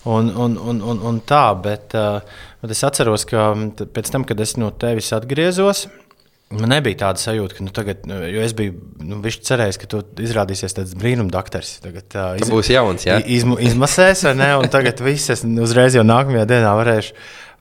un, 0.03 0.33
un, 0.35 0.57
un, 0.59 0.81
un, 0.83 1.03
un 1.11 1.21
tā, 1.23 1.45
bet, 1.63 1.95
bet 1.95 2.75
es 2.75 2.83
atceros, 2.83 3.23
ka 3.29 3.53
pēc 3.87 4.11
tam, 4.11 4.27
kad 4.27 4.43
es 4.43 4.57
no 4.59 4.73
tevis 4.75 5.13
atgriezos, 5.15 5.85
Man 6.55 6.71
nebija 6.71 6.99
tāda 7.05 7.21
sajūta, 7.21 7.57
ka, 7.57 7.65
nu, 7.65 7.71
tagad, 7.75 8.03
nu, 8.09 8.17
jo 8.29 8.43
es 8.45 8.53
biju 8.57 8.75
nu, 9.03 9.19
cerējis, 9.23 9.79
ka 9.81 9.89
tu 9.91 10.01
izrādīsies 10.23 10.77
tāds 10.77 10.93
brīnumdaktars. 10.99 11.77
Tagad 11.83 12.17
uh, 12.17 12.35
iz, 12.39 12.51
būs 12.51 12.69
jauns, 12.71 13.07
jā. 13.07 13.17
Iz, 13.21 13.45
izmasēs, 13.69 14.25
ne, 14.37 14.51
un 14.61 14.69
tagad 14.71 15.01
viss 15.05 15.33
es 15.33 15.43
uzreiz 15.43 15.97
jau 15.97 16.05
nākamajā 16.07 16.47
dienā 16.49 16.73
varēšu, 16.79 17.15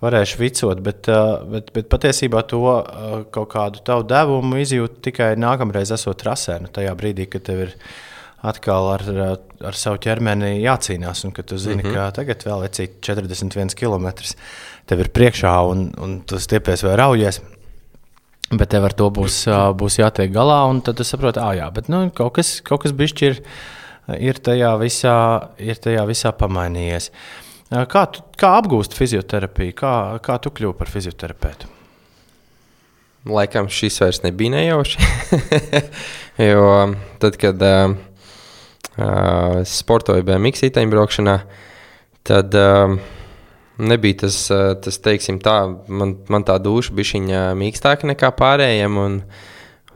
varēšu 0.05 0.41
vicot. 0.41 0.83
Bet, 0.85 1.11
uh, 1.13 1.43
bet, 1.51 1.71
bet 1.77 1.91
patiesībā 1.93 2.45
to 2.51 2.63
uh, 2.65 3.15
kaut 3.35 3.51
kādu 3.57 3.85
tavu 3.87 4.07
devumu 4.11 4.61
izjūtu 4.63 5.03
tikai 5.11 5.33
nākamreiz, 5.41 5.95
esot 5.95 6.21
trasē. 6.23 6.61
Nu, 6.65 6.73
tajā 6.75 6.95
brīdī, 6.99 7.29
kad 7.33 7.47
tev 7.49 7.67
ir 7.67 7.75
atkal 8.45 8.91
ar, 8.93 9.05
ar 9.65 9.79
savu 9.79 9.99
ķermeni 10.05 10.59
jācīnās, 10.61 11.25
un 11.25 11.33
ka 11.33 11.43
tu 11.43 11.57
zini, 11.59 11.81
mm 11.81 11.89
-hmm. 11.89 11.95
ka 11.95 12.11
tagad 12.21 12.45
vēl 12.45 12.65
ir 12.69 12.89
41 13.01 13.75
km. 13.75 14.09
Tev 14.87 15.01
ir 15.01 15.09
priekšā, 15.09 15.57
un, 15.71 15.91
un 15.99 16.21
tu 16.21 16.39
stiepies 16.39 16.85
vai 16.85 16.97
raujies. 17.01 17.41
Bet 18.55 18.71
tev 18.75 18.85
ar 18.87 18.95
to 18.97 19.09
būs, 19.15 19.45
būs 19.79 19.99
jātiek 19.99 20.33
galā, 20.35 20.65
un 20.71 20.83
tad 20.85 20.99
tu 21.01 21.07
saproti, 21.07 21.41
ah, 21.43 21.55
jā, 21.57 21.71
bet 21.75 21.89
nu, 21.93 22.05
kaut 22.15 22.37
kas, 22.37 22.59
kaut 22.65 22.85
kas 22.85 22.95
bišķi 22.97 23.27
ir, 23.31 23.41
ir, 24.19 24.41
tajā 24.45 24.75
visā, 24.83 25.17
ir 25.59 25.81
tajā 25.81 26.05
visā 26.09 26.35
pamainījies. 26.37 27.11
Kā, 27.91 28.05
tu, 28.13 28.23
kā 28.39 28.53
apgūst 28.61 28.95
fizioterapiju? 28.95 29.75
Kā, 29.79 29.95
kā 30.23 30.37
tu 30.43 30.53
kļuvi 30.55 30.77
par 30.79 30.93
fizioterapeitu? 30.93 31.71
Laikam 33.25 33.71
šis 33.73 33.97
vairs 34.03 34.21
nebija 34.23 34.53
nejauši. 34.53 35.09
jo 36.51 36.67
tad, 37.23 37.39
kad 37.41 37.65
uh, 37.65 37.97
sportoju 39.65 40.27
BMX 40.29 40.67
iteņbraukšanā, 40.69 41.39
tad 42.29 42.59
uh, 42.61 42.99
nebija 43.79 44.17
tas, 44.25 44.51
eh, 44.51 44.75
tas 44.83 44.99
teiksim, 45.03 45.41
tā, 45.43 45.57
man, 45.89 46.17
man 46.31 46.47
tā 46.47 46.57
duša 46.63 46.95
bija 46.95 47.19
viņa 47.19 47.43
mīkstāka 47.59 48.09
nekā 48.11 48.31
pārējiem. 48.39 48.99
Un, 49.01 49.19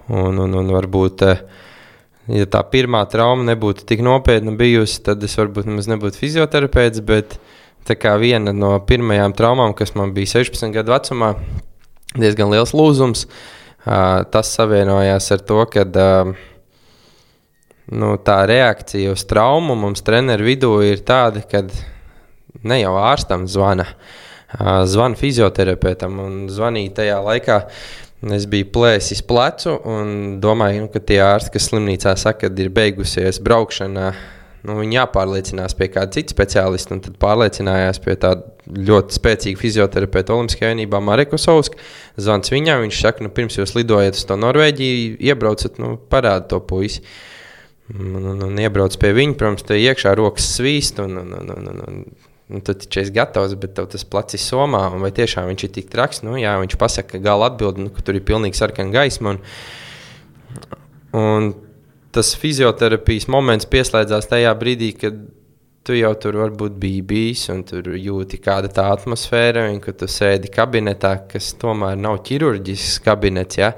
un, 0.08 0.40
un, 0.44 0.56
un 0.62 0.72
varbūt, 0.74 1.22
eh, 1.26 1.44
ja 2.40 2.48
tā 2.50 2.62
pirmā 2.72 3.04
trauma 3.10 3.46
nebūtu 3.52 3.86
tik 3.88 4.02
nopietna 4.04 4.56
bijusi, 4.58 5.02
tad 5.06 5.22
es 5.24 5.36
varbūt 5.38 5.70
nemaz 5.70 5.90
nebūtu 5.90 6.18
fizioterapeits. 6.24 7.04
Bet 7.06 7.38
viena 8.20 8.52
no 8.52 8.74
pirmajām 8.84 9.32
traumām, 9.32 9.72
kas 9.74 9.94
man 9.96 10.12
bija 10.12 10.34
16 10.42 10.74
gadu 10.74 10.92
vecumā, 10.92 11.32
diezgan 12.18 12.50
liels 12.52 12.74
lūzums, 12.76 13.24
tas 13.84 14.50
savienojās 14.52 15.32
ar 15.32 15.44
to, 15.48 15.64
ka. 15.72 15.88
Nu, 17.88 18.18
tā 18.20 18.42
reakcija 18.44 19.14
uz 19.14 19.22
traumu 19.24 19.72
mums 19.72 20.02
treneru 20.04 20.44
vidū 20.44 20.74
ir 20.84 21.00
tāda, 21.08 21.40
ka 21.48 21.62
ne 22.62 22.80
jau 22.80 22.94
ārstam 23.00 23.46
zvana, 23.50 23.86
zvana 24.88 25.18
fizioterapeitam 25.18 26.18
un 26.24 26.36
zvanīja 26.52 26.96
tajā 27.02 27.22
laikā. 27.24 27.62
Es 28.34 28.48
biju 28.50 28.66
plēsis 28.74 29.20
plecu 29.22 29.76
un 29.86 30.08
domāju, 30.42 30.86
nu, 30.86 30.90
ka 30.90 30.98
tie 30.98 31.20
ārsti, 31.22 31.52
kas 31.54 31.68
slimnīcā 31.70 32.16
saka, 32.18 32.48
ka 32.48 32.62
ir 32.64 32.72
beigusies 32.74 33.38
braukšana, 33.46 34.08
nu, 34.66 34.74
viņi 34.80 34.98
jāpārliecinās 34.98 35.76
pie 35.78 35.86
kāda 35.94 36.16
cita 36.16 36.34
speciālista. 36.34 36.98
Tad 37.04 37.14
pārliecinājās 37.22 38.02
pie 38.02 38.16
tāda 38.18 38.48
ļoti 38.66 39.14
spēcīga 39.14 39.60
fizioterapeuta 39.60 40.34
Olimpiskajā 40.34 40.72
vienībā, 40.74 40.98
Mareko 41.04 41.38
Sauska. 41.38 41.78
Zvans 42.18 42.50
viņam, 42.50 42.82
viņš 42.88 43.02
saka, 43.04 43.22
nu, 43.24 43.30
pirms 43.34 43.60
jūs 43.60 43.76
lidojat 43.78 44.18
uz 44.18 44.26
to 44.26 44.38
Norvēģiju, 44.42 45.18
iebraucat, 45.30 45.78
nu, 45.78 45.94
parāda 46.10 46.48
to 46.50 46.60
puisi. 46.66 47.04
Un, 47.94 48.18
un, 48.18 48.42
un 48.44 48.58
iebrauc 48.60 48.98
pie 49.00 49.14
viņa, 49.16 49.38
protams, 49.38 49.64
te 49.64 49.78
iekšā 49.80 50.12
rokas 50.18 50.50
svīst. 50.58 50.98
Un, 51.00 51.22
un, 51.22 51.38
un, 51.38 51.54
un, 51.54 51.84
un, 51.86 52.02
Nu, 52.48 52.60
tu 52.64 52.72
taču 52.72 53.02
esi 53.02 53.12
gatavs, 53.12 53.52
bet 53.60 53.74
tev 53.76 53.90
tas 53.92 54.06
placis 54.08 54.44
somā, 54.48 54.86
vai 55.02 55.10
tiešām 55.12 55.50
viņš 55.50 55.64
ir 55.66 55.72
tik 55.74 55.90
traks? 55.92 56.22
Nu, 56.24 56.38
jā, 56.40 56.54
viņš 56.62 56.78
pasaka, 56.80 57.18
ka 57.18 57.24
gala 57.26 57.50
atbild, 57.50 57.80
nu, 57.82 57.92
ka 57.92 58.04
tur 58.04 58.16
ir 58.16 58.24
pilnīgi 58.24 58.56
sarkana 58.56 58.94
gaisma. 58.94 59.34
Un, 59.34 59.42
un 61.20 61.50
tas 62.16 62.32
fizioterapijas 62.40 63.28
moments 63.28 63.68
pieslēdzās 63.68 64.30
tajā 64.32 64.54
brīdī, 64.56 64.94
kad 64.96 65.20
tu 65.84 65.96
jau 65.96 66.14
tur 66.20 66.40
varbūt 66.40 66.80
biji 66.80 67.04
bijis, 67.12 67.44
un 67.52 67.62
tur 67.68 67.92
jūti 67.92 68.40
kāda 68.40 68.72
tā 68.72 68.88
atmosfēra, 68.96 69.68
un 69.68 69.76
ka 69.84 69.92
tu 69.92 70.08
sēdi 70.08 70.48
kabinetā, 70.52 71.14
kas 71.28 71.52
tomēr 71.60 72.00
nav 72.00 72.22
ķirurģisks 72.24 73.04
kabinets. 73.04 73.60
Ja? 73.60 73.74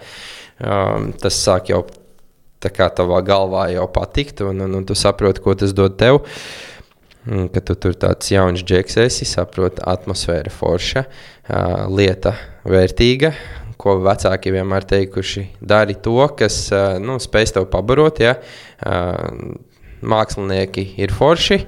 Um, 0.63 1.11
tas 1.19 1.43
sāk 1.43 1.75
jau 1.75 1.89
tā 2.63 2.71
kā 2.71 2.87
tavā 2.95 3.19
galvā 3.27 3.67
jau 3.75 3.91
patikt, 3.91 4.45
un, 4.47 4.63
un, 4.63 4.79
un 4.79 4.87
tu 4.87 4.95
saproti, 4.95 5.43
ko 5.43 5.59
tas 5.59 5.75
dod 5.75 5.99
tev. 5.99 6.23
Uh, 6.23 6.70
ka 7.27 7.61
tu 7.65 7.77
tur 7.77 7.97
tāds 8.01 8.33
jauns 8.33 8.63
džeks 8.65 8.97
esi, 9.05 9.29
saproti, 9.29 9.83
atmosfēra 9.85 10.53
forša, 10.55 11.05
lieta 11.93 12.35
vērtīga, 12.69 13.33
ko 13.81 13.99
vecāki 14.05 14.53
vienmēr 14.55 14.87
teikuši, 14.89 15.47
dari 15.61 15.97
to, 16.01 16.21
kas 16.37 16.69
nu, 17.01 17.19
spēj 17.21 17.57
tev 17.57 17.69
pabarot. 17.73 18.23
Ja? 18.25 18.39
Mākslinieki 20.01 20.87
ir 21.05 21.13
forši, 21.13 21.59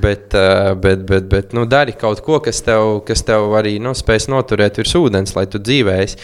bet, 0.00 0.32
bet, 0.80 1.02
bet, 1.04 1.26
bet 1.28 1.50
nu, 1.52 1.66
dari 1.68 1.92
kaut 1.92 2.22
ko, 2.24 2.38
kas 2.40 2.62
tev, 2.64 3.02
kas 3.04 3.20
tev 3.28 3.52
arī 3.58 3.74
nu, 3.84 3.92
spēs 3.92 4.30
noturēt 4.32 4.80
virs 4.80 4.96
ūdens, 4.96 5.34
lai 5.36 5.44
tu 5.52 5.60
dzīvēsi. 5.60 6.16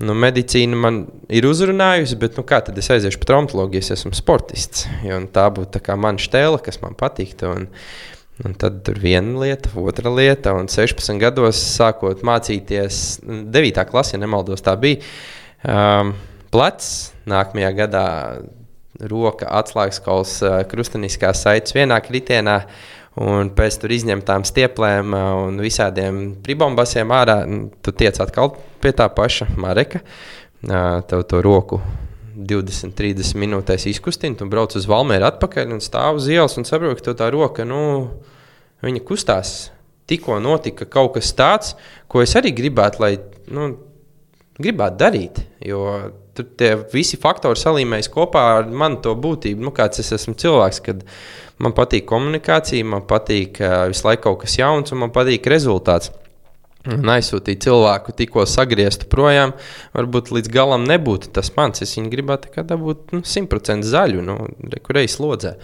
Nu, 0.00 0.14
medicīna 0.16 0.78
man 0.80 1.02
ir 1.28 1.44
uzrunājusi, 1.44 2.16
bet 2.22 2.40
nu, 2.40 2.46
kā 2.48 2.62
tad 2.64 2.80
es 2.80 2.88
aiziešu 2.88 3.20
pa 3.20 3.28
traumatoloģiju, 3.34 3.82
ja 3.82 3.84
es 3.84 3.98
esmu 3.98 4.16
sportists? 4.16 4.86
Jo, 5.04 5.20
tā 5.28 5.44
būtu 5.52 5.76
tā 5.76 5.98
mana 6.00 6.24
stēla, 6.24 6.62
kas 6.64 6.80
man 6.80 6.96
patiktu. 6.96 7.52
Un, 7.52 7.68
uh, 7.68 8.16
Un 8.40 8.54
tad 8.56 8.78
tur 8.86 8.96
viena 8.96 9.42
lieta, 9.42 9.68
otra 9.76 10.08
lieta, 10.12 10.54
un 10.56 10.68
16 10.70 11.18
gados 11.20 11.58
sākot 11.76 12.22
mācīties, 12.24 13.20
9. 13.26 13.84
klasē, 13.90 14.16
ja 14.16 14.22
nemaldos, 14.22 14.64
tā 14.64 14.72
bija. 14.80 15.02
Um, 15.60 16.14
plecs, 16.54 17.10
nākamajā 17.28 17.70
gadā 17.76 18.06
roka, 19.12 19.50
atslēgas 19.60 20.00
kauls, 20.04 20.38
uh, 20.46 20.62
krusteniskās 20.70 21.44
saites 21.44 21.76
vienā 21.76 22.00
kritienā. 22.04 22.62
Un 23.20 23.50
pēc 23.52 23.80
tam 23.82 23.92
izņemtām 23.92 24.46
stieplēm 24.48 25.12
uh, 25.12 25.30
un 25.44 25.60
visādiem 25.60 26.20
pribombasiem 26.44 27.12
ārā, 27.12 27.42
tu 27.84 27.92
tiec 27.92 28.22
atkal 28.24 28.54
pie 28.80 28.94
tā 28.96 29.10
paša 29.12 29.50
Mareka. 29.60 30.00
Uh, 30.64 31.02
tev 31.08 31.28
to 31.28 31.42
roku 31.44 31.80
20, 32.48 32.94
30 32.96 33.36
minūtēs 33.40 33.86
izkustina, 33.90 34.38
tu 34.38 34.48
brauc 34.50 34.74
uz 34.78 34.88
Valmēru 34.88 35.28
atpakaļ 35.28 35.76
un 35.76 35.84
stāv 35.84 36.20
uz 36.20 36.30
ielas 36.32 36.56
un 36.60 36.66
saproti, 36.68 37.04
ka 37.04 37.16
tā 37.18 37.28
roka, 37.34 37.66
nu, 37.68 37.82
viņa 38.84 39.04
kustās. 39.06 39.70
Tikko 40.10 40.40
notika 40.42 40.88
kaut 40.90 41.14
kas 41.18 41.30
tāds, 41.38 41.76
ko 42.10 42.24
es 42.24 42.34
arī 42.38 42.54
gribētu, 42.56 43.02
lai, 43.04 43.12
nu, 43.54 43.70
gribētu 44.60 44.98
darīt. 45.00 45.42
Jo 45.64 45.84
tur 46.36 46.48
tie 46.58 46.72
visi 46.92 47.18
faktori 47.20 47.58
salīmējas 47.58 48.10
kopā 48.12 48.46
ar 48.58 48.70
manu 48.70 49.00
to 49.04 49.14
būtību, 49.18 49.64
nu, 49.66 49.74
kāds 49.76 50.02
es 50.02 50.12
esmu 50.16 50.36
cilvēks, 50.40 50.80
kad 50.86 51.04
man 51.60 51.74
patīk 51.76 52.06
komunikācija, 52.08 52.86
man 52.88 53.04
patīk 53.08 53.60
uh, 53.62 53.84
visu 53.90 54.06
laiku 54.08 54.28
kaut 54.28 54.42
kas 54.44 54.58
jauns 54.60 54.94
un 54.94 55.04
man 55.04 55.14
patīk 55.14 55.46
rezultāts. 55.50 56.12
Un 56.88 57.12
aizsūtīt 57.12 57.64
cilvēku, 57.66 58.14
tikko 58.16 58.46
sagrieztu 58.48 59.08
projām, 59.12 59.52
varbūt 59.96 60.32
līdz 60.32 60.52
galam 60.52 60.86
nebūtu 60.88 61.32
tas 61.36 61.52
pants. 61.52 61.84
Es 61.84 61.96
viņu 61.98 62.12
gribētu 62.12 62.64
dabūt 62.64 63.16
nu, 63.16 63.24
100% 63.26 63.88
zaļu, 63.88 64.24
nu, 64.24 64.38
kurēji 64.86 65.12
slodzē. 65.16 65.56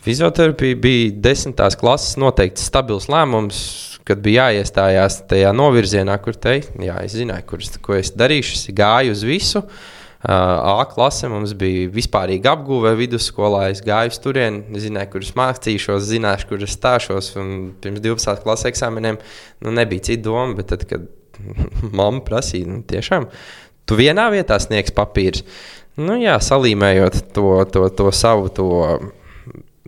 Fizioterapija 0.00 0.78
bija 0.80 1.12
desmitās 1.28 1.76
klases 1.76 2.16
noteikti 2.20 2.62
stabils 2.64 3.10
lēmums, 3.12 3.58
kad 4.08 4.22
bija 4.24 4.48
jāiestājās 4.48 5.20
tajā 5.28 5.52
novirzienā, 5.52 6.16
kur 6.24 6.38
teikt, 6.40 6.72
jā, 6.80 6.96
es 7.04 7.18
zināju, 7.18 7.46
kur, 7.50 7.66
ko 7.84 7.98
es 7.98 8.14
darīšu, 8.16 8.56
es 8.56 8.70
gāju 8.76 9.12
uz 9.12 9.26
visu. 9.28 9.60
A 10.20 10.82
klase 10.84 11.30
mums 11.32 11.54
bija 11.56 11.88
vispārīga 11.94 12.52
apgūve 12.52 12.92
vidusskolā. 12.98 13.70
Es 13.72 13.80
gāju 13.84 14.12
tur, 14.20 14.36
zināju, 14.76 15.08
kur 15.14 15.24
es 15.24 15.32
mācīšos, 15.38 16.04
zināšu, 16.10 16.48
kur 16.50 16.64
es 16.66 16.76
stāšos. 16.76 17.30
Pirms 17.80 18.02
12. 18.04 18.42
klases 18.44 18.68
eksāmeniem 18.68 19.16
nu, 19.64 19.72
nebija 19.72 20.10
cita 20.10 20.26
doma, 20.28 20.52
bet 20.58 20.68
tad, 20.74 20.84
kad 20.90 21.08
mamma 21.98 22.20
prasīja, 22.26 22.68
nu, 22.68 22.82
tiešām, 22.84 23.30
tu 23.88 23.96
vienā 23.96 24.28
vietā 24.34 24.60
sniegs 24.60 24.92
papīrs. 24.92 25.46
Nu, 26.00 26.18
jā, 26.20 26.36
salīmējot 26.44 27.32
to, 27.36 27.48
to, 27.72 27.88
to 27.96 28.12
savu 28.12 28.52
to 28.52 28.68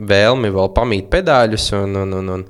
vēlmi 0.01 0.51
vēl 0.53 0.73
pamīt 0.73 1.13
pedāļus 1.13 1.69
un, 1.77 1.99
un, 2.07 2.17
un, 2.19 2.33
un, 2.39 2.47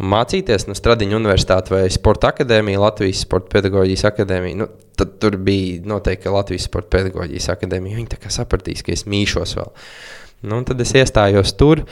un 0.00 0.10
mācīties 0.12 0.66
nu, 0.68 0.76
Stradiņa 0.76 1.16
Universitātes 1.18 1.72
vai 1.72 1.84
Sporta 1.92 2.32
akadēmija, 2.34 2.82
Latvijas 2.82 3.22
Sporta 3.24 3.50
pedagoģijas 3.56 4.04
akadēmija, 4.10 4.58
nu, 4.60 4.68
tad 4.98 5.16
tur 5.22 5.38
bija 5.42 5.80
noteikti 5.88 6.32
Latvijas 6.32 6.68
Sporta 6.68 6.92
pedagoģijas 6.98 7.48
akadēmija. 7.56 8.00
Viņi 8.00 8.12
tā 8.12 8.20
kā 8.20 8.32
sapratīs, 8.32 8.84
ka 8.84 8.92
es 8.94 9.06
mīšos 9.08 9.56
vēl. 9.58 9.72
Nu, 10.50 10.60
tad 10.68 10.80
es 10.84 10.92
iestājos 10.96 11.54
tur. 11.56 11.84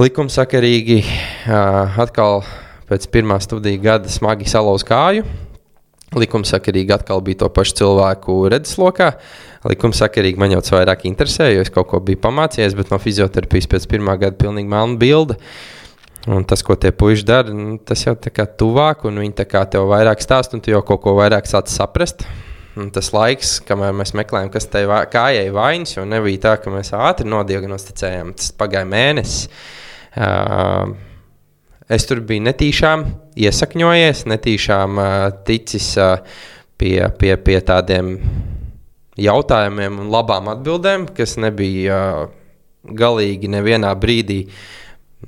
Likumsakarīgi 0.00 1.02
atkal 2.00 2.44
pēc 2.90 3.06
pirmā 3.12 3.38
studiju 3.42 3.82
gada 3.84 4.10
smagi 4.10 4.48
salauz 4.50 4.86
kāju. 4.86 5.26
Likumsakarīgi 6.18 6.90
atkal 6.94 7.20
bija 7.22 7.44
to 7.44 7.48
pašu 7.54 7.76
cilvēku 7.84 8.40
redzeslokā. 8.50 9.12
Likumsakarīgi 9.70 10.40
man 10.40 10.56
jau 10.56 10.62
tas 10.64 10.72
vairāk 10.74 11.04
interesēja, 11.06 11.58
jo 11.58 11.66
es 11.66 11.70
kaut 11.70 11.90
ko 11.92 12.00
biju 12.02 12.18
pamācījies, 12.24 12.74
bet 12.78 12.90
no 12.90 12.98
fizioterapijas 12.98 13.68
pēc 13.70 13.86
pirmā 13.92 14.16
gada 14.18 14.38
pilnīgi 14.40 14.72
melna 14.72 14.98
bilde. 14.98 15.36
Uh, 15.36 15.79
Un 16.28 16.44
tas, 16.44 16.60
ko 16.60 16.74
tie 16.76 16.90
puiši 16.92 17.24
dara, 17.24 17.52
nu, 17.56 17.78
tas 17.80 18.02
jau 18.04 18.12
tā 18.12 18.28
kā 18.34 18.44
tuvāk, 18.44 19.06
un 19.08 19.22
viņi 19.22 19.32
tev 19.72 19.86
vairāk 19.88 20.20
stāst, 20.20 20.52
un 20.52 20.60
tu 20.60 20.72
jau 20.72 20.82
kaut 20.84 21.00
ko 21.00 21.14
vairāk 21.16 21.46
sāc 21.48 21.70
saprast. 21.72 22.26
Un 22.76 22.90
tas 22.92 23.08
laiks, 23.14 23.56
kamēr 23.66 23.94
mēs 23.96 24.12
meklējām, 24.14 24.50
kas 24.52 24.68
tai 24.70 24.84
kājai 25.10 25.48
vainas, 25.52 25.94
jo 25.96 26.04
nebija 26.06 26.42
tā, 26.44 26.52
ka 26.60 26.72
mēs 26.72 26.92
ātri 26.94 27.26
nodiagnosticējām. 27.28 28.34
Tas 28.36 28.52
pagāja 28.56 28.86
mēnesis. 28.88 29.48
Uh, 30.10 30.92
es 31.88 32.04
tur 32.06 32.20
biju 32.26 32.44
netīšām 32.50 33.06
iesakņojies, 33.40 34.24
netīšām 34.30 35.00
uh, 35.00 35.14
ticis 35.48 35.88
uh, 35.98 36.20
pie, 36.78 36.98
pie, 37.16 37.32
pie 37.40 37.56
tādiem 37.64 38.12
jautājumiem 39.20 40.02
un 40.04 40.12
labām 40.12 40.52
atbildēm, 40.52 41.08
kas 41.16 41.38
nebija 41.40 42.02
uh, 42.04 42.92
galīgi 42.96 43.50
nevienā 43.50 43.94
brīdī 43.98 44.44
uh, 44.44 44.60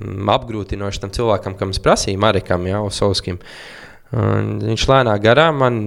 apgrūtinoši 0.00 1.02
tam 1.02 1.12
cilvēkam, 1.14 1.56
kam 1.58 1.74
es 1.74 1.80
prasīju, 1.82 2.20
Marikam, 2.20 2.64
jau 2.70 2.86
Sovskim. 2.92 3.38
Un 4.12 4.56
viņš 4.62 4.86
lēnā 4.88 5.14
garā 5.22 5.50
man 5.56 5.82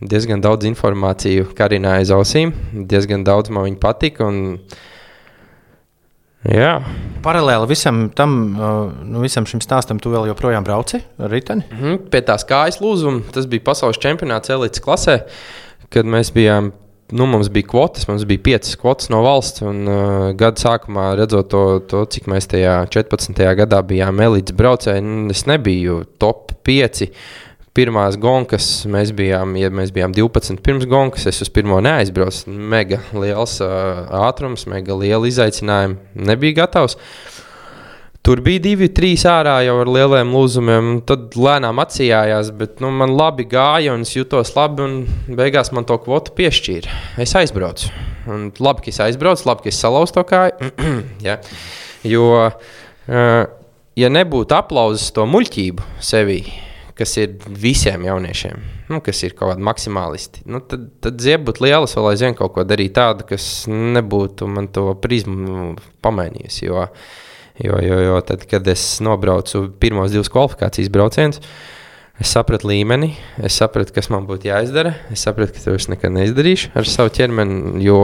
diezgan 0.00 0.40
daudz 0.42 0.66
informāciju 0.68 1.50
karināja 1.56 2.04
aiz 2.04 2.14
ausīm, 2.14 2.54
diezgan 2.72 3.24
daudz 3.26 3.52
man 3.52 3.68
viņa 3.68 3.82
patika. 3.82 4.30
Un, 4.30 4.58
Jā. 6.40 6.78
Paralēli 7.20 7.68
visam 7.68 8.06
tam, 8.16 8.36
nu, 9.04 9.20
visam 9.20 9.44
šim 9.44 9.60
stāstam, 9.60 9.98
tu 10.00 10.08
vēl 10.08 10.30
joprojām 10.30 10.64
brauci 10.64 11.02
ar 11.20 11.28
riteni? 11.28 11.66
Mm 11.68 11.80
-hmm, 11.80 11.98
pie 12.10 12.22
tās 12.24 12.46
kājas 12.48 12.80
lūzuma, 12.80 13.20
tas 13.32 13.44
bija 13.46 13.66
pasaules 13.66 14.00
čempionāts 14.00 14.48
elites 14.48 14.80
klasē, 14.80 15.18
kad 15.90 16.06
mēs 16.06 16.32
bijām 16.32 16.72
nu, 17.12 17.26
mums 17.30 17.50
bija 17.52 17.68
kvotas, 17.70 18.06
mums 18.08 18.24
bija 18.28 18.42
piecas 18.44 18.76
kvotas 18.80 19.10
no 19.12 19.22
valsts. 19.24 19.62
Un, 19.66 19.82
uh, 19.88 20.30
gada 20.38 20.60
sākumā, 20.60 21.10
redzot 21.18 21.50
to, 21.52 21.64
to, 21.90 22.04
cik 22.14 22.30
mēs 22.30 22.48
tajā 22.50 22.80
14. 22.92 23.44
gadā 23.60 23.82
bijām 23.86 24.22
elites 24.24 24.56
braucēji, 24.56 25.04
nu, 25.06 25.28
es 25.34 25.46
nebiju 25.50 26.02
top 26.22 26.54
5. 26.66 27.06
Pirmās 27.74 28.16
gonkas 28.18 28.66
mēs 28.90 29.12
bijām, 29.14 29.54
ja 29.60 29.70
mēs 29.70 29.92
bijām 29.94 30.10
12 30.16 30.58
pirms 30.66 30.88
gonkas, 30.90 31.28
es 31.30 31.38
uz 31.44 31.52
pirmo 31.54 31.78
neaizbraucu. 31.84 32.50
Mega 32.50 32.98
liels 33.14 33.60
uh, 33.62 34.08
ātrums, 34.26 34.66
mega 34.70 34.96
liela 34.98 35.30
izaicinājuma. 35.30 36.00
Nebija 36.30 36.64
gatavs. 36.64 36.98
Uh, 36.98 37.40
Tur 38.20 38.42
bija 38.44 38.60
divi, 38.60 38.90
trīs 38.92 39.22
ārā 39.24 39.54
jau 39.64 39.78
ar 39.80 39.88
lieliem 39.88 40.32
lūzumiem. 40.34 40.88
Tad 41.08 41.32
lēnām 41.40 41.78
atsījājās, 41.80 42.50
bet 42.58 42.82
nu, 42.84 42.90
man 42.92 43.14
labi 43.16 43.46
gāja 43.48 43.94
un 43.96 44.04
es 44.04 44.12
jutos 44.12 44.52
labi. 44.58 44.88
Beigās 45.38 45.72
man 45.72 45.86
to 45.88 45.96
kvotu 46.04 46.34
piešķīra. 46.36 46.98
Es 47.24 47.32
aizbraucu. 47.40 47.88
Un 48.28 48.50
labi, 48.60 48.84
ka 48.84 48.92
es 48.92 49.00
aizbraucu, 49.00 49.46
labi, 49.48 49.64
ka 49.64 49.72
es 49.72 49.78
salauzu 49.80 50.18
to 50.18 50.24
kāju. 50.28 50.68
ja. 51.28 51.38
Jo, 52.04 52.26
uh, 52.50 53.38
ja 53.96 54.12
nebūtu 54.12 54.56
aplauzis 54.56 55.08
to 55.16 55.24
muļķību 55.28 55.88
sevī, 56.04 56.42
kas 57.00 57.16
ir 57.22 57.34
visiem 57.48 58.04
jauniešiem, 58.04 58.60
nu, 58.92 59.00
kas 59.04 59.24
ir 59.24 59.32
kaut 59.36 59.54
kādi 59.54 59.64
maksimālisti, 59.64 60.44
nu, 60.48 60.60
tad, 60.64 60.86
tad 61.04 61.20
ziep 61.24 61.44
būtu 61.48 61.64
lielas 61.64 61.96
vēl 61.96 62.10
aizvien 62.12 62.36
kaut 62.36 62.54
ko 62.56 62.64
darīt 62.68 62.94
tādu, 62.96 63.24
kas 63.32 63.64
nebūtu 63.68 64.48
man 64.48 64.68
to 64.72 64.86
prizmu 65.00 65.74
pamainījis. 66.04 66.62
Jo, 66.68 66.86
uh, 66.86 67.18
Jo, 67.60 67.76
jo, 67.84 67.98
jo 68.00 68.20
tad, 68.24 68.46
kad 68.48 68.66
es 68.72 68.82
nobraucu 69.04 69.66
pirmos 69.80 70.14
divus 70.14 70.30
kvalifikācijas 70.32 70.88
braucienus, 70.92 71.42
es 72.20 72.32
sapratu 72.32 72.68
līmeni, 72.68 73.10
es 73.44 73.56
sapratu, 73.60 73.92
kas 73.96 74.10
man 74.12 74.26
būtu 74.28 74.48
jāizdara. 74.48 74.94
Es 75.12 75.24
sapratu, 75.26 75.56
ka 75.56 75.64
to 75.64 75.74
es 75.76 75.88
nekad 75.92 76.14
neizdarīšu 76.16 76.72
ar 76.76 76.88
savu 76.88 77.12
ķermeni. 77.16 77.80
Jo 77.84 78.00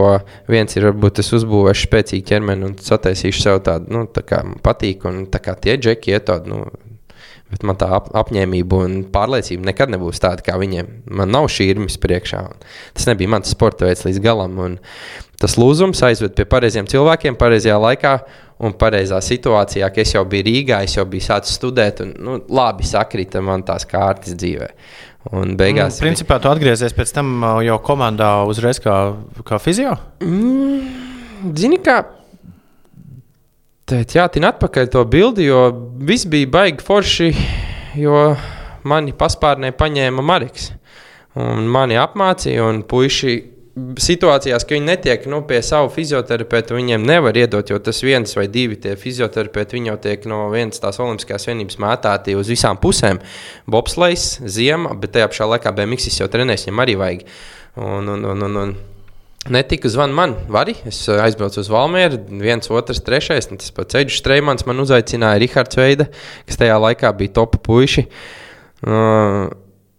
viens 0.49 0.77
ir, 0.77 0.89
varbūt 0.91 1.23
es 1.25 1.33
uzbūvēšu 1.37 1.89
spēcīgu 1.89 2.29
ķermeni 2.33 2.69
un 2.69 2.77
sataisīšu 2.81 3.45
sev 3.45 3.63
tādu, 3.65 3.93
nu, 3.93 4.05
tā 4.13 4.25
kā 4.29 4.43
man 4.45 4.61
patīk, 4.65 5.05
un 5.09 5.25
tā 5.33 5.41
kā 5.45 5.57
tie 5.61 5.79
džeki 5.81 6.17
iet 6.17 6.29
tādu. 6.33 6.53
Nu, 6.53 6.86
Bet 7.47 7.63
man 7.63 7.79
tā 7.79 7.87
ap, 7.95 8.09
apņēmība 8.19 8.79
un 8.83 8.95
pārliecība 9.15 9.69
nekad 9.69 9.93
nebūs 9.93 10.19
tāda 10.23 10.43
kā 10.43 10.57
viņiem. 10.59 10.89
Man 11.15 11.31
nav 11.31 11.47
šķirnes 11.55 11.99
priekšā. 12.03 12.41
Tas 12.97 13.07
nebija 13.07 13.31
mans 13.37 13.53
sporta 13.55 13.87
veids 13.87 14.03
līdz 14.07 14.19
galam. 14.25 14.59
Un 14.65 14.75
tas 15.39 15.55
lūzums 15.61 16.03
aizved 16.09 16.35
pie 16.35 16.49
pareiziem 16.51 16.89
cilvēkiem, 16.91 17.39
pareizajā 17.39 17.79
laikā 17.79 18.17
un 18.67 18.75
pareizā 18.81 19.21
situācijā, 19.23 19.93
ka 19.93 20.03
es 20.03 20.15
jau 20.17 20.25
biju 20.27 20.49
Rīgā, 20.49 20.81
es 20.89 20.97
jau 20.97 21.05
biju 21.09 21.27
sācis 21.29 21.59
studēt, 21.61 22.03
un 22.03 22.15
nu, 22.25 22.39
labi 22.57 22.87
sakrita 22.89 23.43
man 23.45 23.63
tās 23.69 23.87
kārtas 23.89 24.35
dzīvē. 24.35 24.71
Un 25.37 25.57
beigās. 25.59 25.99
Mm, 25.99 26.03
principā 26.07 26.39
tu 26.43 26.51
atgriezies 26.51 26.95
pēc 26.97 27.15
tam 27.15 27.33
uh, 27.43 27.61
jau 27.67 27.79
komandā 27.85 28.31
uzreiz 28.49 28.79
kā, 28.83 28.97
kā 29.47 29.59
fizio? 29.63 29.97
Mm, 30.23 31.51
zini, 31.59 31.81
kā. 31.83 32.01
Tēt, 33.87 34.17
jā, 34.17 34.25
tin 34.35 34.43
atpakaļ 34.49 34.89
to 34.91 35.05
bildi, 35.07 35.45
jo 35.47 35.61
viss 36.03 36.27
bija 36.27 36.49
baigi 36.51 36.83
forši, 36.83 37.29
jo 38.03 38.33
mani 38.83 39.13
paspārnē 39.15 39.71
paņēma 39.79 40.25
Mariks. 40.27 40.73
Un 41.39 41.69
mani 41.71 41.95
apmācīja, 42.01 42.65
un 42.67 42.81
puiši 42.91 43.37
situācijās, 44.03 44.65
ka 44.67 44.75
viņi 44.75 44.89
netiek 44.89 45.29
nu, 45.31 45.39
pie 45.47 45.61
savu 45.63 45.93
fizioterapeita, 45.95 46.75
viņiem 46.75 47.07
nevar 47.07 47.39
iedot, 47.39 47.71
jo 47.71 47.79
tas 47.79 48.03
viens 48.03 48.35
vai 48.35 48.49
divi 48.51 48.81
tie 48.81 48.97
fizioterapeiti, 48.99 49.85
jau 49.87 49.97
tiek 50.03 50.27
no 50.27 50.41
vienas 50.51 50.83
tās 50.83 50.99
olimpiskās 50.99 51.47
vienības 51.47 51.79
mētāti 51.87 52.35
uz 52.35 52.51
visām 52.51 52.81
pusēm. 52.83 53.23
Bobslēgs, 53.71 54.41
ziema, 54.51 54.97
bet 54.99 55.15
tajā 55.15 55.31
pašā 55.31 55.51
laikā 55.53 55.77
BMX 55.77 56.11
jau 56.25 56.27
trenēs, 56.33 56.67
viņam 56.67 56.85
arī 56.89 56.99
vajag. 57.05 57.25
Un, 57.77 58.11
un, 58.17 58.31
un, 58.33 58.47
un, 58.49 58.61
un, 58.65 58.77
Netika 59.53 59.91
zvana 59.93 60.17
man, 60.17 60.33
vari. 60.51 60.75
Es 60.89 61.05
aizbraucu 61.13 61.61
uz 61.63 61.69
Valmieru, 61.71 62.19
viens, 62.43 62.71
otrs, 62.73 63.03
trešais. 63.07 63.51
Tas 63.53 63.75
pats 63.75 63.95
Ceļš 63.95 64.19
Streimans 64.23 64.67
man 64.67 64.83
uzaicināja 64.83 65.43
Rihards 65.43 65.79
Veida, 65.79 66.09
kas 66.49 66.59
tajā 66.61 66.81
laikā 66.83 67.13
bija 67.19 67.37
topa 67.41 67.63
puiši. 67.63 68.09
Uh, 68.87 69.47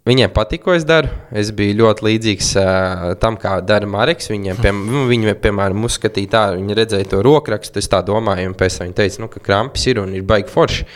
Viņiem 0.08 0.32
patīk, 0.32 0.62
ko 0.64 0.72
es 0.72 0.86
daru. 0.88 1.10
Es 1.36 1.50
biju 1.56 1.82
ļoti 1.82 2.06
līdzīgs 2.08 2.54
uh, 2.62 3.02
tam, 3.20 3.36
kā 3.42 3.58
dara 3.68 3.88
Marks. 3.92 4.30
Viņiem, 4.32 4.60
pie, 4.64 4.72
nu, 4.72 5.02
viņi, 5.10 5.34
piemēram, 5.44 5.84
uzskatīja 5.84 6.32
tā, 6.32 6.44
viņi 6.56 6.78
redzēja 6.80 7.10
to 7.12 7.20
rokrakstu. 7.26 7.82
Es 7.84 7.92
tā 7.92 8.00
domāju, 8.08 8.48
un 8.48 8.56
pēc 8.56 8.78
tam 8.78 8.88
viņi 8.88 8.96
teica, 9.02 9.24
nu, 9.24 9.28
ka 9.34 9.42
krampis 9.44 9.84
ir 9.92 10.00
un 10.00 10.14
ir 10.16 10.24
baigi 10.28 10.54
forši. 10.54 10.88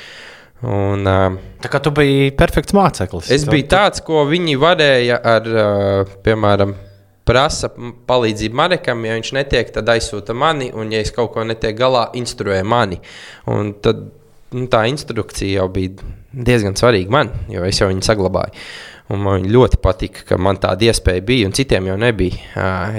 Un, 0.62 1.04
uh, 1.04 1.36
tā 1.60 1.74
kā 1.74 1.82
tu 1.84 1.92
biji 1.98 2.32
perfekts 2.40 2.78
māceklis. 2.78 3.34
Es 3.36 3.44
biju 3.50 3.68
tāds, 3.74 4.00
ko 4.06 4.24
viņi 4.30 4.56
varēja 4.62 5.20
ar, 5.34 5.52
uh, 5.52 6.16
piemēram, 6.24 6.72
prasa 7.28 7.70
palīdzību 8.08 8.58
Marekam. 8.58 9.06
Ja 9.06 9.18
viņš 9.18 9.34
netiek, 9.38 9.70
tad 9.76 9.90
aizsūta 9.94 10.36
mani, 10.38 10.72
un, 10.74 10.94
ja 10.94 11.02
es 11.04 11.14
kaut 11.16 11.34
ko 11.36 11.46
netieku 11.48 11.80
galā, 11.84 12.08
instruē 12.18 12.62
mani. 12.68 13.00
Un 13.52 13.76
tad 13.84 14.08
nu, 14.56 14.68
tā 14.72 14.86
instrukcija 14.92 15.62
jau 15.62 15.70
bija 15.74 16.12
diezgan 16.32 16.78
svarīga 16.80 17.14
man, 17.14 17.32
jo 17.52 17.64
es 17.68 17.82
jau 17.82 17.90
viņu 17.92 18.06
saglabāju. 18.08 18.68
Un 19.12 19.20
man 19.26 19.44
ļoti 19.52 19.82
patika, 19.84 20.24
ka 20.30 20.38
man 20.40 20.60
tāda 20.62 20.88
iespēja 20.88 21.24
bija, 21.28 21.48
un 21.50 21.56
citiem 21.56 21.90
jau 21.90 21.98
nebija. 22.00 22.38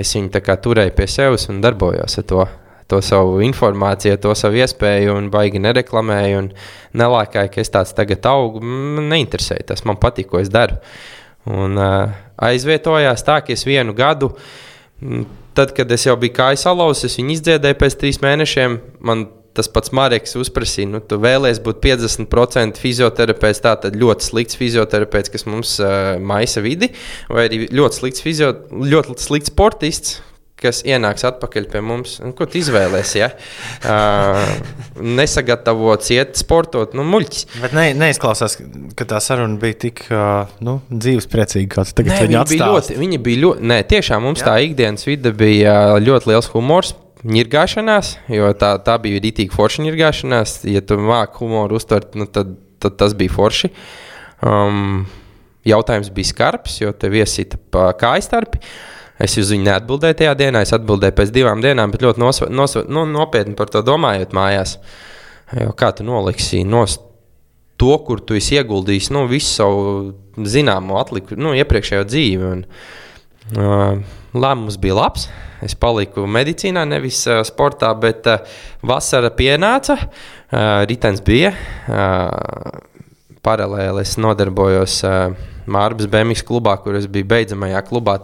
Es 0.00 0.12
viņu 0.16 0.42
turēju 0.66 0.92
pie 0.98 1.06
sevis 1.08 1.48
un 1.48 1.62
darbojos 1.64 2.18
ar 2.20 2.28
to. 2.28 2.48
to 2.92 2.98
savu 3.00 3.38
informāciju, 3.40 4.18
to 4.20 4.34
savu 4.36 4.58
iespēju, 4.60 5.14
un 5.16 5.30
baigi 5.32 5.62
nereklamēju, 5.62 6.42
nelākāju, 7.00 7.48
ka 7.54 7.62
es 7.62 7.72
tāds 7.72 7.94
tagad 7.96 8.26
augu. 8.28 8.60
Man 8.60 9.08
neinteresēja 9.08 9.70
tas, 9.70 9.84
man 9.88 9.96
patīk, 9.96 10.28
ko 10.28 10.42
es 10.42 10.50
daru. 10.52 10.76
Un 11.50 11.78
uh, 11.80 12.12
aizvietojās 12.38 13.24
tā, 13.26 13.40
ka 13.42 13.54
es 13.54 13.64
vienu 13.66 13.94
gadu, 13.98 14.30
tad, 15.56 15.72
kad 15.74 15.90
es 15.90 16.06
jau 16.06 16.16
biju 16.20 16.36
kājas 16.36 16.66
alauzis, 16.70 17.10
es 17.10 17.18
viņu 17.18 17.36
izdziedēju 17.36 17.78
pēc 17.80 17.96
trīs 17.98 18.20
mēnešiem. 18.22 18.78
Man 19.02 19.26
tas 19.52 19.68
pats 19.68 19.92
Marks 19.92 20.36
uzprasīja, 20.40 20.88
nu, 20.94 21.00
tu 21.04 21.18
vēlēsies 21.20 21.60
būt 21.64 21.82
50% 21.84 22.80
fizioterapeits, 22.80 23.60
tātad 23.64 23.96
ļoti 24.00 24.28
slikts 24.30 24.56
fizioterapeits, 24.56 25.32
kas 25.32 25.44
mums 25.48 25.74
uh, 25.82 26.14
maisa 26.22 26.62
vidi, 26.64 26.92
vai 27.28 27.48
arī 27.50 27.66
ļoti 27.68 28.00
slikts, 28.00 28.24
fizio, 28.24 28.52
ļoti 28.72 29.18
slikts 29.20 29.52
sportists. 29.52 30.20
Kas 30.62 30.82
ienāks 30.86 31.26
atpakaļ 31.26 31.66
pie 31.72 31.82
mums, 31.82 32.16
un 32.22 32.34
ko 32.38 32.46
tu 32.46 32.60
izvēlēsies? 32.60 33.18
Ja? 33.18 33.30
Uh, 33.82 35.02
nesagatavots, 35.18 36.12
iet 36.14 36.38
sportot, 36.38 36.94
nu, 36.94 37.02
muļķis. 37.08 37.48
Bet 37.64 37.74
ne, 37.76 37.88
neizklausās, 37.98 38.58
ka 38.98 39.06
tā 39.10 39.18
saruna 39.24 39.58
bija 39.62 39.80
tik 39.88 40.04
uh, 40.08 40.52
nu, 40.62 40.78
dzīvespriecīga, 40.92 41.70
kā 41.74 41.86
tu 41.88 41.96
tagad 41.98 42.14
Nē, 42.14 42.26
viņa 42.30 42.44
bija 42.52 42.68
ļoti, 42.70 42.98
viņa 43.00 43.22
bija 43.26 43.42
ļoti, 43.46 43.70
nē, 43.72 43.80
tiešām 43.90 44.22
mums 44.28 44.44
Jā. 44.44 44.52
tā 44.52 44.58
ikdienas 44.68 45.08
vide 45.08 45.34
bija 45.36 45.74
ļoti 46.02 46.30
liels 46.30 46.50
humors 46.54 46.94
ņirgāšanās, 47.22 48.16
jo 48.34 48.50
tā, 48.58 48.74
tā 48.82 48.96
bija 49.02 49.22
rītīga 49.22 49.54
forša 49.54 49.84
ņirgāšanās. 49.86 50.56
Ja 50.70 50.82
tu 50.86 50.98
māki 50.98 51.42
humoru 51.42 51.78
uztvert, 51.78 52.16
nu, 52.18 52.26
tad, 52.30 52.56
tad 52.82 52.98
tas 53.00 53.14
bija 53.18 53.34
forši. 53.34 53.70
Um, 54.42 55.04
jautājums 55.68 56.10
bija 56.14 56.32
skarbs, 56.32 56.80
jo 56.82 56.90
tev 56.94 57.14
iesita 57.20 57.60
pa 57.72 57.90
kājas 57.98 58.26
starpi. 58.30 58.62
Es 59.22 59.36
uz 59.38 59.52
viņu 59.54 59.68
neatbildēju 59.68 60.18
tajā 60.18 60.32
dienā, 60.38 60.64
es 60.64 60.74
atbildēju 60.74 61.14
pēc 61.18 61.30
divām 61.34 61.62
dienām, 61.62 61.92
bet 61.94 62.02
ļoti 62.02 62.22
nosva, 62.22 62.48
nosva, 62.50 62.82
nu, 62.90 63.04
nopietni 63.06 63.54
par 63.58 63.70
to 63.70 63.84
domājot 63.86 64.34
mājās. 64.34 64.78
Jo 65.58 65.74
kā 65.78 65.92
tu 65.94 66.06
noliksi 66.08 66.64
nost 66.64 67.04
to, 67.78 67.92
kur 68.06 68.22
tu 68.24 68.36
esi 68.38 68.56
ieguldījis 68.58 69.10
nu, 69.14 69.26
visu 69.30 69.52
savu 69.60 69.84
zināmo 70.48 70.98
atliku, 71.00 71.36
nu, 71.38 71.54
iepriekšējo 71.58 72.04
dzīvi. 72.08 72.50
Un, 72.56 72.66
uh, 73.58 74.02
lēmums 74.34 74.78
bija 74.82 74.98
labs. 74.98 75.28
Es 75.62 75.76
paliku 75.78 76.24
medicīnā, 76.26 76.82
nevis 76.88 77.20
uh, 77.28 77.42
sportā, 77.46 77.92
bet 77.98 78.26
uh, 78.30 78.42
vasara 78.86 79.30
pienāca, 79.34 79.98
uh, 79.98 80.82
rītdienas 80.88 81.22
bija. 81.26 81.52
Uh, 81.86 82.82
paralēli 83.42 84.02
es 84.02 84.16
nodarbojos 84.18 85.00
uh, 85.06 85.48
Mārcis 85.70 86.10
Bēnijas 86.10 86.42
klubā, 86.46 86.76
kur 86.82 86.98
es 86.98 87.06
biju 87.10 87.30
beidzamajā 87.34 87.82
klubā. 87.86 88.18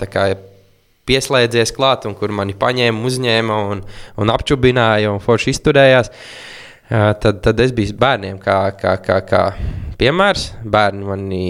Pieslēdzies 1.08 1.72
klāt, 1.76 2.06
un 2.08 2.14
kur 2.18 2.32
mani 2.36 2.56
paņēma, 2.58 3.04
uzņēma 3.08 3.58
un, 3.72 3.82
un 4.20 4.32
apčubināja 4.34 5.12
un 5.14 5.22
forši 5.24 5.54
izturējās. 5.56 6.12
Uh, 6.88 7.12
tad, 7.20 7.42
tad 7.44 7.60
es 7.60 7.74
biju 7.76 7.96
bērniem 8.00 8.38
kā, 8.40 8.58
kā, 8.80 8.96
kā, 9.04 9.20
kā 9.28 9.44
piemērs. 10.00 10.50
Bērni 10.64 11.08
mani 11.08 11.46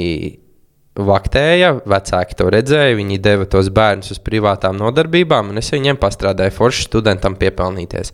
vaktēja, 0.98 1.76
vecāki 1.86 2.36
to 2.38 2.48
redzēja, 2.50 2.96
viņi 2.98 3.20
deva 3.22 3.46
tos 3.50 3.70
bērnus 3.74 4.16
uz 4.16 4.22
privātām 4.24 4.78
nodarbībām, 4.80 5.52
un 5.52 5.60
es 5.60 5.70
viņiem 5.74 5.98
pastrādāju 6.00 6.56
forši 6.56 6.88
studentam 6.88 7.36
piepelnīties. 7.38 8.10